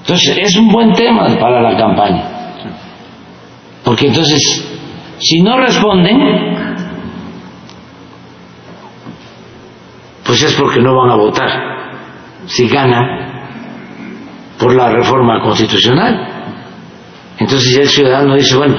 Entonces, 0.00 0.38
es 0.38 0.56
un 0.56 0.68
buen 0.68 0.92
tema 0.92 1.26
para 1.38 1.60
la 1.60 1.76
campaña. 1.76 2.24
Porque 3.84 4.06
entonces, 4.06 4.40
si 5.18 5.42
no 5.42 5.58
responden, 5.58 6.18
pues 10.24 10.42
es 10.42 10.54
porque 10.54 10.80
no 10.80 10.94
van 10.94 11.10
a 11.10 11.16
votar. 11.16 11.50
Si 12.46 12.68
ganan 12.68 13.28
por 14.58 14.74
la 14.74 14.90
reforma 14.90 15.40
constitucional. 15.40 16.37
Entonces 17.38 17.74
ya 17.74 17.82
el 17.82 17.88
ciudadano 17.88 18.34
dice, 18.34 18.56
bueno, 18.56 18.76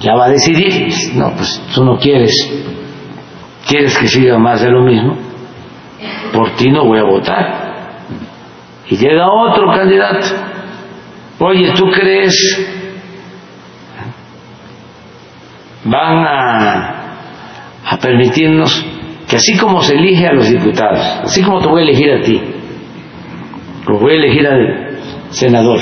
ya 0.00 0.14
va 0.14 0.26
a 0.26 0.30
decidir. 0.30 0.92
No, 1.14 1.32
pues 1.34 1.62
tú 1.74 1.84
no 1.84 1.96
quieres, 1.98 2.34
quieres 3.66 3.96
que 3.98 4.08
siga 4.08 4.38
más 4.38 4.60
de 4.62 4.70
lo 4.70 4.82
mismo, 4.82 5.16
por 6.32 6.50
ti 6.56 6.70
no 6.70 6.84
voy 6.84 6.98
a 6.98 7.04
votar. 7.04 7.72
Y 8.88 8.96
llega 8.96 9.30
otro 9.30 9.72
candidato. 9.72 10.26
Oye, 11.38 11.72
¿tú 11.74 11.90
crees 11.90 12.68
van 15.84 16.24
a, 16.24 16.98
permitirnos 18.00 18.84
que 19.28 19.36
así 19.36 19.56
como 19.58 19.80
se 19.82 19.94
elige 19.94 20.26
a 20.26 20.32
los 20.32 20.48
diputados, 20.48 21.20
así 21.24 21.42
como 21.42 21.60
te 21.60 21.68
voy 21.68 21.82
a 21.82 21.84
elegir 21.84 22.10
a 22.10 22.20
ti, 22.20 22.40
como 23.84 24.00
voy 24.00 24.14
a 24.14 24.16
elegir 24.16 24.46
al 24.46 24.98
senador, 25.30 25.78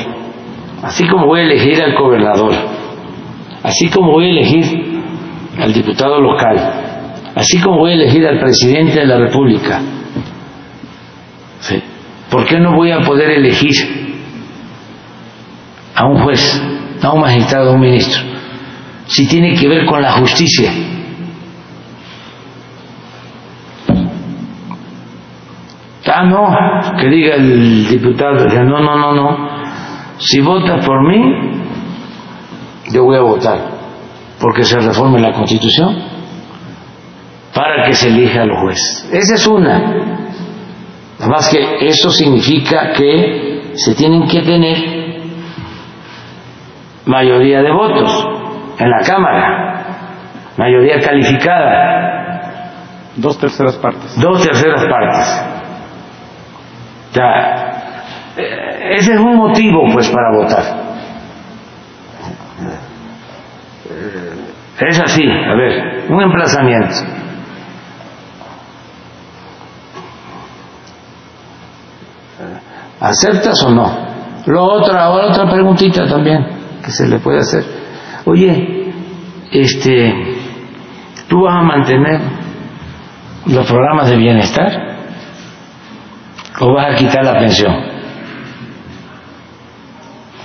así 0.83 1.07
como 1.07 1.27
voy 1.27 1.41
a 1.41 1.45
elegir 1.45 1.83
al 1.83 1.95
gobernador, 1.95 2.53
así 3.63 3.89
como 3.91 4.13
voy 4.13 4.27
a 4.27 4.31
elegir 4.31 5.03
al 5.59 5.73
diputado 5.73 6.21
local, 6.21 6.57
así 7.35 7.61
como 7.61 7.79
voy 7.79 7.93
a 7.93 7.95
elegir 7.95 8.27
al 8.27 8.39
presidente 8.41 9.01
de 9.01 9.07
la 9.07 9.19
República. 9.19 9.81
¿por 12.31 12.47
qué 12.47 12.59
no 12.61 12.77
voy 12.77 12.93
a 12.93 13.01
poder 13.01 13.31
elegir 13.31 13.75
a 15.95 16.07
un 16.07 16.23
juez, 16.23 16.63
a 17.03 17.13
un 17.13 17.21
magistrado, 17.21 17.71
a 17.71 17.75
un 17.75 17.81
ministro, 17.81 18.23
si 19.07 19.27
tiene 19.27 19.55
que 19.55 19.69
ver 19.69 19.85
con 19.85 20.01
la 20.01 20.13
justicia? 20.13 20.73
Ah, 26.13 26.25
no, 26.25 26.97
que 26.99 27.09
diga 27.09 27.37
el 27.37 27.87
diputado, 27.89 28.47
no, 28.65 28.81
no, 28.81 28.97
no, 28.97 29.15
no. 29.15 29.70
Si 30.21 30.41
votas 30.43 30.85
por 30.85 31.03
mí, 31.09 31.63
yo 32.93 33.05
voy 33.05 33.17
a 33.17 33.23
votar 33.23 33.59
porque 34.39 34.65
se 34.65 34.79
reforme 34.79 35.19
la 35.19 35.33
constitución 35.33 35.97
para 37.55 37.87
que 37.87 37.95
se 37.95 38.09
elija 38.09 38.43
a 38.43 38.47
los 38.47 38.61
jueces. 38.61 39.11
Esa 39.13 39.35
es 39.35 39.47
una. 39.47 39.79
Nada 41.19 41.33
más 41.33 41.49
que 41.49 41.87
eso 41.87 42.11
significa 42.11 42.93
que 42.93 43.73
se 43.75 43.95
tienen 43.95 44.29
que 44.29 44.43
tener 44.43 45.01
mayoría 47.07 47.63
de 47.63 47.73
votos 47.73 48.27
en 48.79 48.91
la 48.91 49.01
Cámara, 49.07 49.87
mayoría 50.57 50.99
calificada. 51.01 52.47
Dos 53.17 53.39
terceras 53.39 53.77
partes. 53.77 54.21
Dos 54.21 54.43
terceras 54.43 54.85
partes. 54.87 55.47
Ya, 57.13 57.83
eh, 58.37 58.70
ese 58.81 59.15
es 59.15 59.21
un 59.21 59.37
motivo 59.37 59.83
pues 59.93 60.09
para 60.09 60.37
votar. 60.37 60.91
Es 64.81 64.99
así, 64.99 65.23
a 65.23 65.55
ver, 65.55 66.07
un 66.11 66.23
emplazamiento. 66.23 66.95
¿Aceptas 73.01 73.63
o 73.65 73.71
no? 73.71 74.11
Lo 74.47 74.65
otra, 74.65 75.11
otra 75.11 75.51
preguntita 75.51 76.07
también 76.07 76.47
que 76.83 76.91
se 76.91 77.07
le 77.07 77.19
puede 77.19 77.41
hacer. 77.41 77.65
Oye, 78.25 78.93
este, 79.53 80.15
¿tú 81.29 81.43
vas 81.43 81.57
a 81.57 81.63
mantener 81.63 82.21
los 83.47 83.67
programas 83.67 84.09
de 84.09 84.17
bienestar? 84.17 84.97
¿O 86.61 86.75
vas 86.75 86.95
a 86.95 86.97
quitar 86.97 87.25
la 87.25 87.39
pensión? 87.39 87.90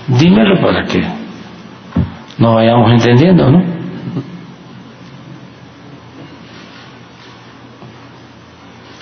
Dímelo 0.07 0.61
para 0.61 0.83
que 0.85 1.01
nos 2.37 2.55
vayamos 2.55 2.91
entendiendo, 2.91 3.49
¿no? 3.49 3.63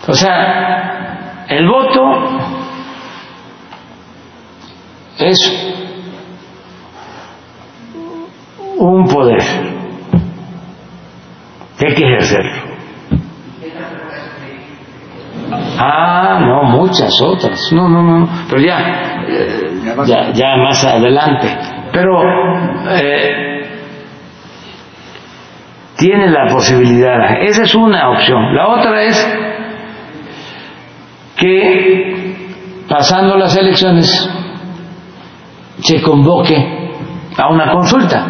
O 0.08 0.14
sea, 0.14 1.46
el 1.50 1.68
voto 1.68 2.02
es 5.20 5.38
un 8.78 9.08
poder 9.08 9.42
que 11.78 11.88
hay 11.88 11.96
que 11.96 12.04
ejercerlo. 12.04 12.74
Ah, 15.78 16.40
no, 16.40 16.64
muchas 16.64 17.22
otras. 17.22 17.72
No, 17.72 17.88
no, 17.90 18.04
no, 18.04 18.30
pero 18.50 18.62
ya, 18.62 19.13
ya, 20.06 20.32
ya 20.34 20.56
más 20.58 20.84
adelante. 20.84 21.48
Pero 21.92 22.22
eh, 22.90 23.66
tiene 25.98 26.30
la 26.30 26.48
posibilidad. 26.52 27.42
Esa 27.42 27.64
es 27.64 27.76
una 27.76 28.10
opción. 28.10 28.56
La 28.56 28.68
otra 28.68 29.04
es 29.04 29.38
que 31.38 32.36
pasando 32.88 33.38
las 33.38 33.56
elecciones 33.58 34.30
se 35.82 36.02
convoque 36.02 36.56
a 37.38 37.50
una 37.50 37.72
consulta. 37.72 38.28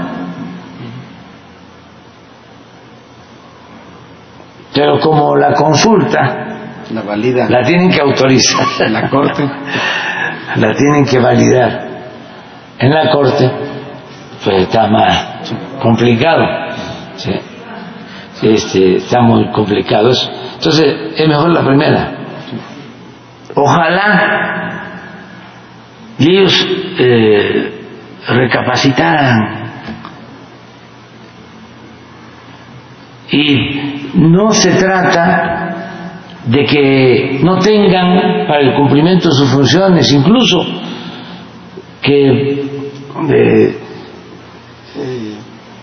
Pero 4.74 5.00
como 5.00 5.36
la 5.36 5.54
consulta 5.54 6.20
La 6.92 7.02
valida. 7.04 7.48
la 7.48 7.62
tienen 7.62 7.92
que 7.92 8.02
autorizar 8.02 8.90
La 8.90 9.10
Corte. 9.10 9.44
la 10.56 10.74
tienen 10.76 11.06
que 11.06 11.20
validar 11.20 11.88
en 12.80 12.92
la 12.92 13.12
corte, 13.12 13.50
pues 14.44 14.64
está 14.64 14.88
más 14.88 15.54
complicado. 15.82 16.44
Este, 18.42 18.98
está 18.98 19.22
muy 19.22 19.50
complicado 19.52 20.10
eso. 20.10 20.30
Entonces, 20.56 21.14
es 21.16 21.28
mejor 21.28 21.50
la 21.50 21.66
primera. 21.66 22.18
Ojalá 23.56 24.54
y 26.18 26.38
ellos 26.38 26.68
eh, 27.00 27.86
recapacitaran 28.28 29.64
y 33.32 34.10
no 34.14 34.52
se 34.52 34.72
trata 34.74 35.63
de 36.46 36.66
que 36.66 37.40
no 37.42 37.60
tengan 37.60 38.48
para 38.48 38.60
el 38.62 38.76
cumplimiento 38.76 39.30
de 39.30 39.36
sus 39.36 39.50
funciones, 39.50 40.12
incluso 40.12 40.66
que 42.02 42.64
eh, 43.30 43.76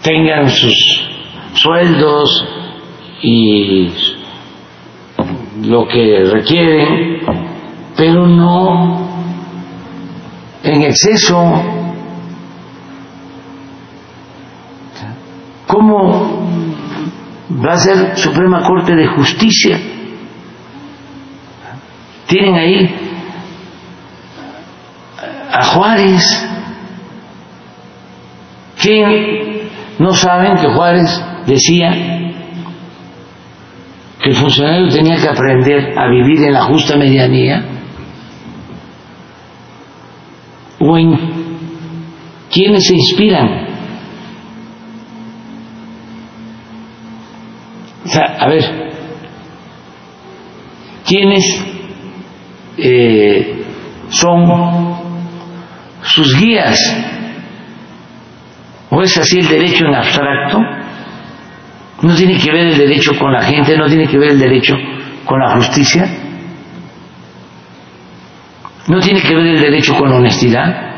tengan 0.02 0.48
sus 0.50 1.02
sueldos 1.54 2.44
y 3.22 3.88
lo 5.62 5.86
que 5.88 6.24
requieren, 6.24 7.20
pero 7.96 8.26
no 8.26 9.08
en 10.62 10.82
exceso. 10.82 11.36
¿Cómo 15.66 16.46
va 17.64 17.72
a 17.72 17.78
ser 17.78 18.16
Suprema 18.16 18.62
Corte 18.62 18.94
de 18.94 19.06
Justicia? 19.06 19.78
Tienen 22.30 22.54
ahí 22.54 22.88
a 25.50 25.64
Juárez. 25.64 26.46
¿Quién 28.80 29.68
no 29.98 30.12
saben 30.12 30.54
que 30.58 30.68
Juárez 30.68 31.22
decía 31.46 31.90
que 34.22 34.30
el 34.30 34.36
funcionario 34.36 34.88
tenía 34.90 35.16
que 35.16 35.28
aprender 35.28 35.98
a 35.98 36.08
vivir 36.08 36.44
en 36.44 36.52
la 36.52 36.62
justa 36.62 36.96
medianía? 36.96 37.64
¿O 40.78 40.96
en 40.96 41.18
quiénes 42.48 42.86
se 42.86 42.94
inspiran? 42.94 43.66
O 48.04 48.08
sea, 48.08 48.36
a 48.38 48.48
ver, 48.48 48.92
¿quiénes 51.04 51.70
eh, 52.82 53.64
son 54.08 54.94
sus 56.02 56.36
guías? 56.36 56.78
¿O 58.90 59.02
es 59.02 59.16
así 59.16 59.38
el 59.38 59.48
derecho 59.48 59.86
en 59.86 59.94
abstracto? 59.94 60.58
¿No 62.02 62.14
tiene 62.14 62.38
que 62.38 62.50
ver 62.50 62.68
el 62.68 62.78
derecho 62.78 63.16
con 63.18 63.32
la 63.32 63.42
gente? 63.42 63.76
¿No 63.76 63.86
tiene 63.86 64.06
que 64.06 64.18
ver 64.18 64.30
el 64.30 64.38
derecho 64.38 64.74
con 65.24 65.38
la 65.38 65.56
justicia? 65.56 66.08
¿No 68.88 68.98
tiene 69.00 69.20
que 69.20 69.34
ver 69.34 69.46
el 69.46 69.60
derecho 69.60 69.94
con 69.94 70.10
la 70.10 70.16
honestidad? 70.16 70.90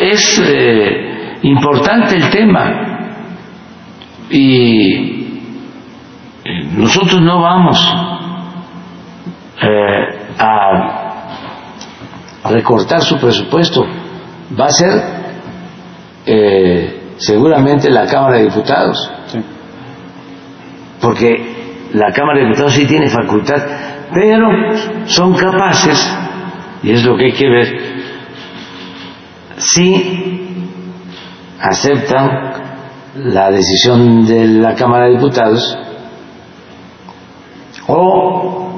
Es 0.00 0.42
eh, 0.44 1.38
importante 1.42 2.16
el 2.16 2.30
tema 2.30 2.84
y 4.30 5.13
nosotros 6.44 7.20
no 7.22 7.40
vamos 7.40 7.78
eh, 9.62 10.36
a 10.38 11.14
recortar 12.50 13.00
su 13.02 13.18
presupuesto. 13.18 13.84
Va 14.58 14.66
a 14.66 14.70
ser 14.70 15.02
eh, 16.26 17.14
seguramente 17.16 17.90
la 17.90 18.06
Cámara 18.06 18.36
de 18.36 18.44
Diputados. 18.44 19.10
Porque 21.00 21.88
la 21.94 22.12
Cámara 22.12 22.40
de 22.40 22.46
Diputados 22.46 22.74
sí 22.74 22.86
tiene 22.86 23.08
facultad, 23.08 23.62
pero 24.12 24.48
son 25.06 25.34
capaces, 25.34 25.98
y 26.82 26.92
es 26.92 27.04
lo 27.04 27.16
que 27.16 27.26
hay 27.26 27.32
que 27.32 27.48
ver, 27.48 27.94
si 29.56 30.58
aceptan 31.60 32.52
la 33.16 33.50
decisión 33.50 34.26
de 34.26 34.46
la 34.46 34.74
Cámara 34.74 35.06
de 35.06 35.12
Diputados 35.12 35.78
o 37.88 38.70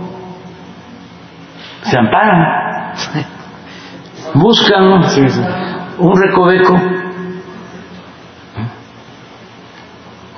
se 1.82 1.98
amparan, 1.98 2.92
buscan 4.34 4.84
un 5.98 6.22
recoveco, 6.22 6.74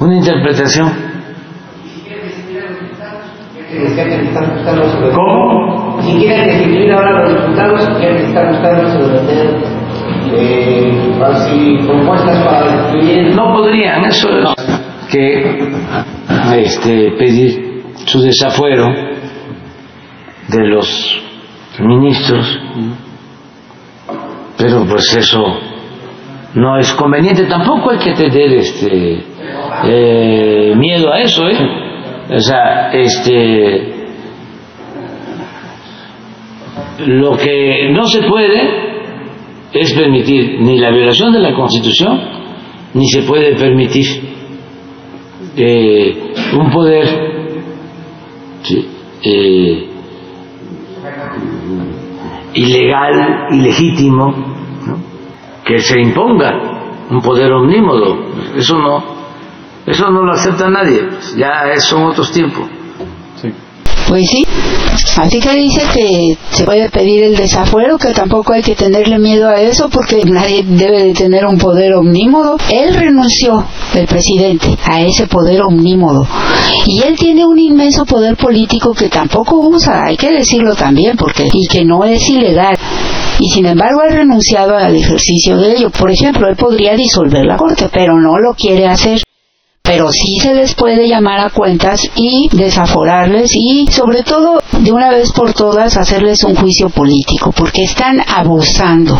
una 0.00 0.14
interpretación. 0.14 1.08
¿Cómo? 5.14 6.02
Si 6.02 6.18
quieren 6.18 6.46
definir 6.46 6.92
ahora 6.92 7.24
los 7.24 7.42
diputados, 7.42 7.88
quieren 7.98 8.16
estar 8.26 8.48
buscando 8.48 8.88
someter 8.90 9.56
eh, 10.34 11.18
así, 11.22 11.78
propuestas 11.86 12.44
para. 12.44 12.92
No 13.34 13.54
podrían, 13.54 14.04
eso 14.04 14.28
es 14.38 14.54
que 15.10 15.72
este, 16.54 17.12
pedir 17.18 17.67
su 18.08 18.22
desafuero 18.22 18.86
de 20.48 20.66
los 20.66 21.22
ministros, 21.78 22.58
pero 24.56 24.86
pues 24.86 25.14
eso 25.14 25.44
no 26.54 26.78
es 26.78 26.90
conveniente, 26.94 27.44
tampoco 27.44 27.90
hay 27.90 27.98
que 27.98 28.14
tener 28.14 28.52
este 28.54 29.24
eh, 29.84 30.74
miedo 30.74 31.12
a 31.12 31.20
eso, 31.20 31.46
¿eh? 31.48 31.58
O 32.30 32.40
sea, 32.40 32.90
este 32.92 33.94
lo 37.06 37.36
que 37.36 37.90
no 37.92 38.06
se 38.06 38.22
puede 38.22 38.88
es 39.72 39.92
permitir 39.92 40.62
ni 40.62 40.78
la 40.78 40.90
violación 40.90 41.32
de 41.32 41.40
la 41.40 41.54
Constitución, 41.54 42.20
ni 42.94 43.06
se 43.06 43.22
puede 43.22 43.54
permitir 43.54 44.06
eh, 45.56 46.32
un 46.58 46.70
poder 46.70 47.27
eh, 48.70 49.88
ilegal, 52.54 53.48
ilegítimo, 53.50 54.34
que 55.64 55.78
se 55.78 56.00
imponga 56.00 57.06
un 57.10 57.20
poder 57.20 57.52
omnímodo. 57.52 58.18
Eso 58.56 58.78
no, 58.78 59.04
eso 59.86 60.10
no 60.10 60.22
lo 60.22 60.32
acepta 60.32 60.68
nadie. 60.68 61.08
Ya 61.36 61.76
son 61.78 62.04
otros 62.04 62.32
tiempos. 62.32 62.77
Pues 64.08 64.30
sí, 64.30 64.42
así 65.18 65.38
que 65.38 65.54
dice 65.54 65.82
que 65.92 66.38
se 66.50 66.64
puede 66.64 66.88
pedir 66.88 67.24
el 67.24 67.36
desafuero, 67.36 67.98
que 67.98 68.12
tampoco 68.12 68.54
hay 68.54 68.62
que 68.62 68.74
tenerle 68.74 69.18
miedo 69.18 69.50
a 69.50 69.60
eso 69.60 69.90
porque 69.90 70.22
nadie 70.24 70.64
debe 70.66 71.04
de 71.04 71.12
tener 71.12 71.44
un 71.44 71.58
poder 71.58 71.92
omnímodo. 71.94 72.56
Él 72.72 72.94
renunció, 72.94 73.66
el 73.94 74.06
presidente, 74.06 74.78
a 74.82 75.02
ese 75.02 75.26
poder 75.26 75.60
omnímodo. 75.60 76.26
Y 76.86 77.02
él 77.02 77.18
tiene 77.18 77.44
un 77.44 77.58
inmenso 77.58 78.06
poder 78.06 78.36
político 78.36 78.94
que 78.94 79.10
tampoco 79.10 79.58
usa, 79.58 80.04
hay 80.06 80.16
que 80.16 80.32
decirlo 80.32 80.74
también, 80.74 81.16
porque 81.18 81.46
y 81.52 81.66
que 81.66 81.84
no 81.84 82.04
es 82.04 82.26
ilegal. 82.30 82.78
Y 83.40 83.50
sin 83.50 83.66
embargo 83.66 84.00
ha 84.00 84.12
renunciado 84.12 84.74
al 84.74 84.96
ejercicio 84.96 85.58
de 85.58 85.72
ello. 85.72 85.90
Por 85.90 86.10
ejemplo, 86.10 86.48
él 86.48 86.56
podría 86.56 86.94
disolver 86.94 87.44
la 87.44 87.58
corte, 87.58 87.90
pero 87.92 88.18
no 88.18 88.38
lo 88.38 88.54
quiere 88.54 88.86
hacer 88.86 89.20
pero 89.88 90.12
sí 90.12 90.38
se 90.38 90.52
les 90.52 90.74
puede 90.74 91.08
llamar 91.08 91.40
a 91.40 91.48
cuentas 91.48 91.98
y 92.14 92.50
desaforarles 92.52 93.50
y 93.54 93.86
sobre 93.90 94.22
todo 94.22 94.60
de 94.80 94.92
una 94.92 95.08
vez 95.08 95.32
por 95.32 95.54
todas 95.54 95.96
hacerles 95.96 96.44
un 96.44 96.54
juicio 96.56 96.90
político 96.90 97.52
porque 97.52 97.84
están 97.84 98.20
abusando. 98.20 99.18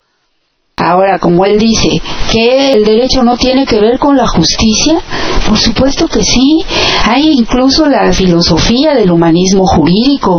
Ahora, 0.76 1.18
como 1.18 1.46
él 1.46 1.58
dice, 1.58 2.02
que 2.30 2.72
el 2.72 2.84
derecho 2.84 3.22
no 3.22 3.38
tiene 3.38 3.64
que 3.64 3.80
ver 3.80 3.98
con 3.98 4.14
la 4.14 4.28
justicia, 4.28 5.00
por 5.48 5.56
supuesto 5.56 6.06
que 6.06 6.22
sí. 6.22 6.62
Hay 7.04 7.32
incluso 7.32 7.86
la 7.86 8.12
filosofía 8.12 8.94
del 8.94 9.10
humanismo 9.10 9.66
jurídico 9.66 10.38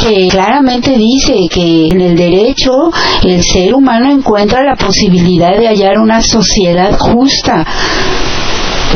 que 0.00 0.28
claramente 0.28 0.96
dice 0.96 1.48
que 1.50 1.88
en 1.88 2.00
el 2.00 2.16
derecho 2.16 2.90
el 3.22 3.42
ser 3.44 3.74
humano 3.74 4.10
encuentra 4.10 4.64
la 4.64 4.74
posibilidad 4.74 5.54
de 5.58 5.68
hallar 5.68 5.98
una 5.98 6.22
sociedad 6.22 6.98
justa 6.98 7.66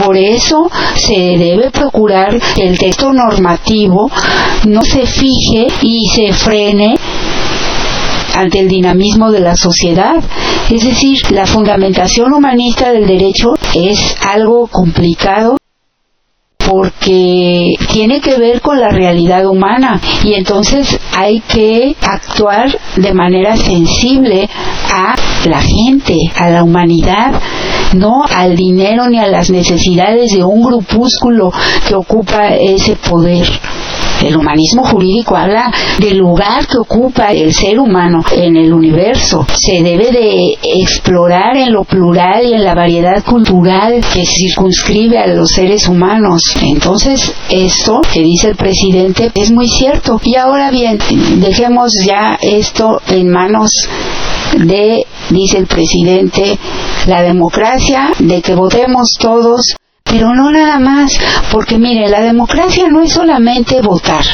por 0.02 0.16
eso 0.16 0.70
se 0.96 1.36
debe 1.38 1.70
procurar 1.70 2.40
que 2.54 2.66
el 2.66 2.78
texto 2.78 3.12
normativo 3.12 4.10
no 4.66 4.82
se 4.82 5.06
fije 5.06 5.66
y 5.82 6.06
se 6.14 6.32
frene 6.32 6.94
ante 8.34 8.60
el 8.60 8.68
dinamismo 8.68 9.30
de 9.30 9.40
la 9.40 9.56
sociedad. 9.56 10.22
Es 10.70 10.84
decir, 10.84 11.18
la 11.30 11.46
fundamentación 11.46 12.32
humanista 12.32 12.92
del 12.92 13.06
derecho 13.06 13.54
es 13.74 14.16
algo 14.20 14.66
complicado 14.66 15.56
porque 16.68 17.74
tiene 17.92 18.20
que 18.20 18.38
ver 18.38 18.60
con 18.60 18.80
la 18.80 18.88
realidad 18.88 19.46
humana 19.46 20.00
y 20.24 20.34
entonces 20.34 20.98
hay 21.16 21.40
que 21.40 21.94
actuar 22.00 22.76
de 22.96 23.12
manera 23.12 23.56
sensible 23.56 24.48
a 24.92 25.14
la 25.46 25.60
gente, 25.60 26.16
a 26.36 26.50
la 26.50 26.62
humanidad, 26.62 27.32
no 27.94 28.24
al 28.24 28.56
dinero 28.56 29.08
ni 29.08 29.18
a 29.18 29.26
las 29.26 29.50
necesidades 29.50 30.30
de 30.34 30.44
un 30.44 30.62
grupúsculo 30.62 31.52
que 31.86 31.94
ocupa 31.94 32.54
ese 32.54 32.96
poder. 32.96 33.46
El 34.22 34.36
humanismo 34.36 34.84
jurídico 34.84 35.36
habla 35.36 35.70
del 35.98 36.18
lugar 36.18 36.66
que 36.66 36.78
ocupa 36.78 37.32
el 37.32 37.52
ser 37.52 37.78
humano 37.78 38.24
en 38.32 38.56
el 38.56 38.72
universo. 38.72 39.46
Se 39.52 39.82
debe 39.82 40.10
de 40.10 40.58
explorar 40.62 41.56
en 41.56 41.72
lo 41.72 41.84
plural 41.84 42.46
y 42.46 42.54
en 42.54 42.64
la 42.64 42.74
variedad 42.74 43.22
cultural 43.24 44.00
que 44.12 44.24
circunscribe 44.24 45.18
a 45.18 45.26
los 45.26 45.50
seres 45.50 45.88
humanos. 45.88 46.42
Entonces, 46.62 47.32
esto 47.50 48.00
que 48.12 48.20
dice 48.20 48.48
el 48.48 48.56
presidente 48.56 49.30
es 49.34 49.50
muy 49.50 49.68
cierto. 49.68 50.20
Y 50.24 50.36
ahora 50.36 50.70
bien, 50.70 50.98
dejemos 51.36 51.92
ya 52.04 52.38
esto 52.40 53.00
en 53.08 53.30
manos 53.30 53.70
de, 54.58 55.04
dice 55.30 55.58
el 55.58 55.66
presidente, 55.66 56.58
la 57.06 57.22
democracia, 57.22 58.10
de 58.18 58.40
que 58.42 58.54
votemos 58.54 59.16
todos 59.18 59.76
pero 60.14 60.32
no 60.32 60.48
nada 60.52 60.78
más, 60.78 61.18
porque 61.50 61.76
mire, 61.76 62.08
la 62.08 62.20
democracia 62.22 62.86
no 62.88 63.02
es 63.02 63.12
solamente 63.12 63.80
votar. 63.80 64.24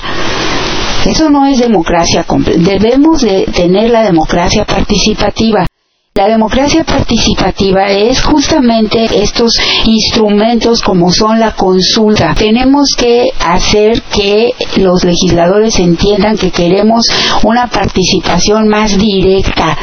Eso 1.07 1.31
no 1.31 1.47
es 1.47 1.59
democracia. 1.59 2.27
Debemos 2.59 3.23
de 3.23 3.47
tener 3.47 3.89
la 3.89 4.03
democracia 4.03 4.67
participativa. 4.67 5.67
La 6.15 6.29
democracia 6.29 6.85
participativa 6.85 7.91
es 7.93 8.21
justamente 8.21 9.23
estos 9.23 9.55
instrumentos 9.87 10.83
como 10.83 11.11
son 11.11 11.41
la 11.41 11.53
consulta. 11.53 12.35
Tenemos 12.35 12.91
que 12.95 13.31
hacer 13.41 14.03
que 14.03 14.51
los 14.77 15.03
legisladores 15.03 15.79
entiendan 15.79 16.37
que 16.37 16.51
queremos 16.51 17.07
una 17.43 17.69
participación 17.69 18.69
más 18.69 18.99
directa 18.99 19.79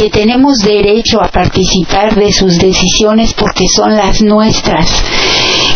que 0.00 0.08
tenemos 0.08 0.60
derecho 0.60 1.22
a 1.22 1.28
participar 1.28 2.14
de 2.14 2.32
sus 2.32 2.56
decisiones 2.56 3.34
porque 3.34 3.66
son 3.68 3.94
las 3.94 4.22
nuestras, 4.22 4.88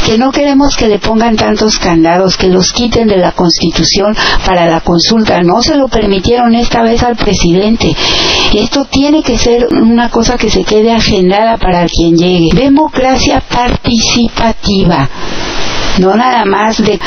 que 0.06 0.16
no 0.16 0.32
queremos 0.32 0.78
que 0.78 0.88
le 0.88 0.98
pongan 0.98 1.36
tantos 1.36 1.78
candados, 1.78 2.38
que 2.38 2.48
los 2.48 2.72
quiten 2.72 3.06
de 3.06 3.18
la 3.18 3.32
Constitución 3.32 4.16
para 4.46 4.66
la 4.66 4.80
consulta. 4.80 5.42
No 5.42 5.60
se 5.60 5.76
lo 5.76 5.88
permitieron 5.88 6.54
esta 6.54 6.82
vez 6.82 7.02
al 7.02 7.16
presidente. 7.16 7.94
Esto 8.54 8.86
tiene 8.86 9.22
que 9.22 9.36
ser 9.36 9.66
una 9.74 10.08
cosa 10.08 10.38
que 10.38 10.48
se 10.48 10.64
quede 10.64 10.90
agendada 10.90 11.58
para 11.58 11.84
quien 11.86 12.16
llegue. 12.16 12.48
Democracia 12.54 13.42
participativa, 13.46 15.06
no 15.98 16.16
nada 16.16 16.46
más 16.46 16.82
de 16.82 16.98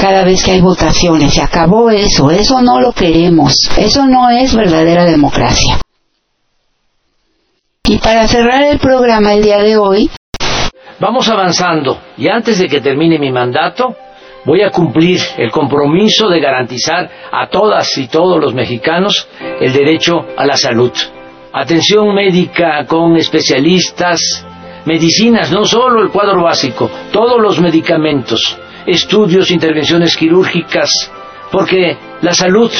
cada 0.00 0.22
vez 0.22 0.44
que 0.44 0.52
hay 0.52 0.60
votaciones. 0.60 1.34
Se 1.34 1.42
acabó 1.42 1.90
eso, 1.90 2.30
eso 2.30 2.62
no 2.62 2.80
lo 2.80 2.92
queremos, 2.92 3.68
eso 3.76 4.06
no 4.06 4.30
es 4.30 4.54
verdadera 4.54 5.04
democracia. 5.04 5.80
Y 7.90 7.98
para 7.98 8.28
cerrar 8.28 8.62
el 8.62 8.78
programa 8.78 9.34
el 9.34 9.42
día 9.42 9.58
de 9.58 9.76
hoy, 9.76 10.08
Vamos 11.00 11.28
avanzando 11.28 11.98
y 12.16 12.28
antes 12.28 12.60
de 12.60 12.68
que 12.68 12.80
termine 12.80 13.18
mi 13.18 13.32
mandato, 13.32 13.96
voy 14.44 14.62
a 14.62 14.70
cumplir 14.70 15.18
el 15.36 15.50
compromiso 15.50 16.28
de 16.28 16.38
garantizar 16.38 17.10
a 17.32 17.48
todas 17.48 17.98
y 17.98 18.06
todos 18.06 18.40
los 18.40 18.54
mexicanos 18.54 19.26
el 19.60 19.72
derecho 19.72 20.24
a 20.36 20.46
la 20.46 20.56
salud. 20.56 20.92
Atención 21.52 22.14
médica 22.14 22.86
con 22.86 23.16
especialistas, 23.16 24.46
medicinas, 24.84 25.50
no 25.50 25.64
solo 25.64 26.00
el 26.00 26.10
cuadro 26.10 26.44
básico, 26.44 26.88
todos 27.10 27.40
los 27.40 27.60
medicamentos, 27.60 28.56
estudios, 28.86 29.50
intervenciones 29.50 30.16
quirúrgicas, 30.16 31.10
porque 31.50 31.96
la 32.20 32.34
salud 32.34 32.70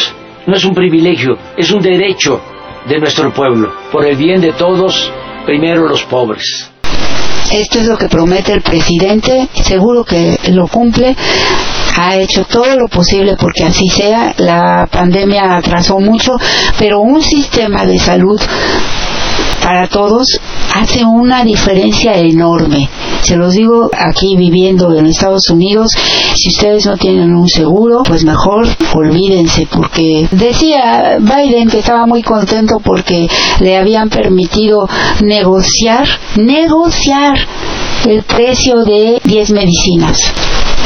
no 0.47 0.55
es 0.55 0.65
un 0.65 0.75
privilegio, 0.75 1.37
es 1.57 1.73
un 1.73 1.81
derecho 1.81 2.41
de 2.89 2.99
nuestro 2.99 3.33
pueblo, 3.33 3.73
por 3.93 4.05
el 4.07 4.17
bien 4.17 4.41
de 4.41 4.53
todos, 4.53 5.13
primero 5.47 5.89
los 5.89 6.05
pobres. 6.05 6.71
Esto 7.51 7.81
es 7.81 7.87
lo 7.87 7.99
que 7.99 8.09
promete 8.09 8.53
el 8.53 8.63
presidente, 8.63 9.49
seguro 9.65 10.05
que 10.05 10.39
lo 10.53 10.69
cumple. 10.69 11.17
Ha 11.97 12.17
hecho 12.17 12.45
todo 12.45 12.77
lo 12.77 12.87
posible 12.87 13.37
porque 13.37 13.65
así 13.65 13.89
sea. 13.89 14.33
La 14.39 14.87
pandemia 14.91 15.57
atrasó 15.57 15.99
mucho, 15.99 16.37
pero 16.79 17.01
un 17.01 17.21
sistema 17.21 17.85
de 17.85 17.99
salud 17.99 18.41
para 19.63 19.87
todos 19.89 20.27
hace 20.75 21.05
una 21.05 21.45
diferencia 21.45 22.15
enorme. 22.15 22.89
Se 23.23 23.37
los 23.37 23.53
digo 23.53 23.91
aquí 23.97 24.37
viviendo 24.37 24.95
en 24.95 25.07
Estados 25.07 25.49
Unidos, 25.51 25.91
si 26.35 26.49
ustedes 26.49 26.87
no 26.87 26.97
tienen 26.97 27.35
un 27.35 27.49
seguro, 27.49 28.03
pues 28.07 28.25
mejor 28.25 28.67
olvídense 28.95 29.67
porque 29.71 30.29
decía 30.31 31.19
Biden 31.21 31.69
que 31.69 31.81
estaba 31.81 32.07
muy 32.07 32.23
contento 32.23 32.79
porque 32.83 33.29
le 33.61 33.77
habían 33.77 34.09
permitido 34.09 34.89
negociar, 35.23 36.07
negociar 36.37 37.39
el 38.07 38.23
precio 38.23 38.85
de 38.85 39.21
10 39.25 39.51
medicinas 39.51 40.19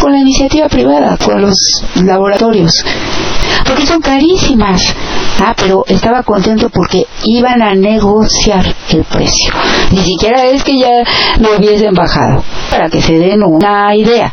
con 0.01 0.13
la 0.13 0.19
iniciativa 0.19 0.69
privada, 0.69 1.17
con 1.17 1.41
los 1.41 1.55
laboratorios, 1.95 2.73
porque 3.75 3.87
son 3.89 4.01
carísimas. 4.01 4.95
Ah, 5.41 5.55
pero 5.57 5.85
estaba 5.89 6.23
contento 6.23 6.71
porque 6.71 7.07
iban 7.25 7.61
a 7.61 7.75
negociar 7.75 8.65
el 8.91 9.03
precio. 9.05 9.53
Ni 9.91 9.99
siquiera 9.99 10.45
es 10.45 10.63
que 10.63 10.79
ya 10.79 11.03
lo 11.41 11.59
hubiesen 11.59 11.93
bajado, 11.93 12.45
para 12.71 12.89
que 12.89 13.03
se 13.03 13.19
den 13.19 13.43
una 13.43 13.95
idea. 13.97 14.31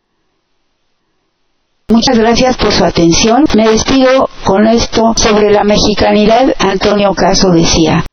Muchas 1.90 2.18
gracias 2.18 2.56
por 2.56 2.72
su 2.72 2.86
atención. 2.86 3.46
Me 3.56 3.68
despido 3.68 4.30
con 4.44 4.68
esto 4.68 5.14
sobre 5.16 5.52
la 5.52 5.64
mexicanidad. 5.64 6.54
Antonio 6.60 7.14
Caso 7.16 7.50
decía, 7.50 8.06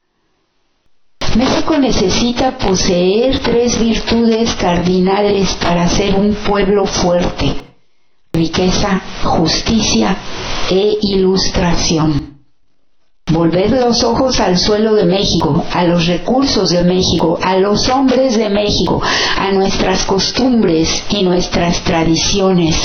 México 1.37 1.77
necesita 1.79 2.57
poseer 2.57 3.39
tres 3.41 3.79
virtudes 3.79 4.55
cardinales 4.55 5.55
para 5.63 5.87
ser 5.89 6.15
un 6.15 6.35
pueblo 6.35 6.87
fuerte. 6.87 7.68
Riqueza, 8.39 9.01
justicia 9.25 10.17
e 10.71 10.97
ilustración. 11.03 12.39
Volver 13.33 13.73
los 13.73 14.05
ojos 14.05 14.39
al 14.39 14.57
suelo 14.57 14.95
de 14.95 15.07
México, 15.07 15.67
a 15.73 15.83
los 15.83 16.07
recursos 16.07 16.71
de 16.71 16.85
México, 16.85 17.41
a 17.43 17.57
los 17.57 17.89
hombres 17.89 18.37
de 18.37 18.49
México, 18.49 19.03
a 19.37 19.51
nuestras 19.51 20.05
costumbres 20.05 21.03
y 21.11 21.25
nuestras 21.25 21.83
tradiciones, 21.83 22.77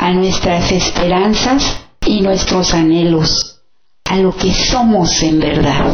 a 0.00 0.12
nuestras 0.12 0.70
esperanzas 0.70 1.64
y 2.06 2.20
nuestros 2.20 2.72
anhelos, 2.72 3.62
a 4.08 4.16
lo 4.16 4.36
que 4.36 4.54
somos 4.54 5.20
en 5.24 5.40
verdad. 5.40 5.92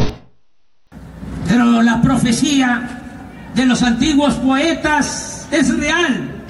Pero 1.49 1.81
la 1.81 2.03
profecía 2.03 3.01
de 3.55 3.65
los 3.65 3.83
antiguos 3.83 4.35
poetas 4.35 5.49
es 5.51 5.75
real 5.75 6.45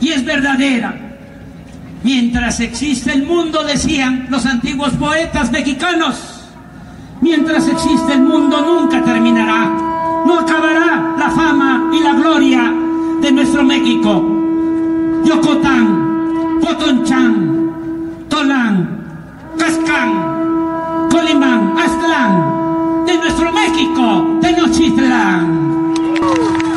y 0.00 0.08
es 0.08 0.24
verdadera. 0.24 1.11
Mientras 2.04 2.58
existe 2.60 3.12
el 3.12 3.24
mundo, 3.24 3.62
decían 3.62 4.26
los 4.28 4.44
antiguos 4.44 4.90
poetas 4.94 5.52
mexicanos, 5.52 6.16
mientras 7.20 7.68
existe 7.68 8.14
el 8.14 8.22
mundo 8.22 8.60
nunca 8.60 9.04
terminará, 9.04 9.66
no 10.26 10.40
acabará 10.40 11.14
la 11.16 11.30
fama 11.30 11.90
y 11.92 12.00
la 12.00 12.14
gloria 12.14 12.72
de 13.20 13.32
nuestro 13.32 13.62
México. 13.62 14.20
Yocotán, 15.24 16.58
Potonchan, 16.60 18.26
Tolán, 18.28 18.98
Cascán, 19.56 21.08
Colimán, 21.08 21.74
Aztlán, 21.78 23.04
de 23.06 23.16
nuestro 23.16 23.52
México, 23.52 24.38
de 24.40 24.52
Nochitlán. 24.52 26.71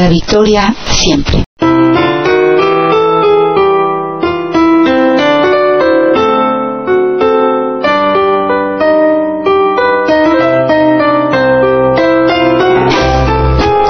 la 0.00 0.08
victoria 0.08 0.74
siempre. 0.86 1.44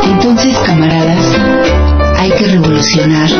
Entonces, 0.02 0.58
camaradas, 0.66 1.38
hay 2.18 2.30
que 2.32 2.46
revolucionar 2.48 3.30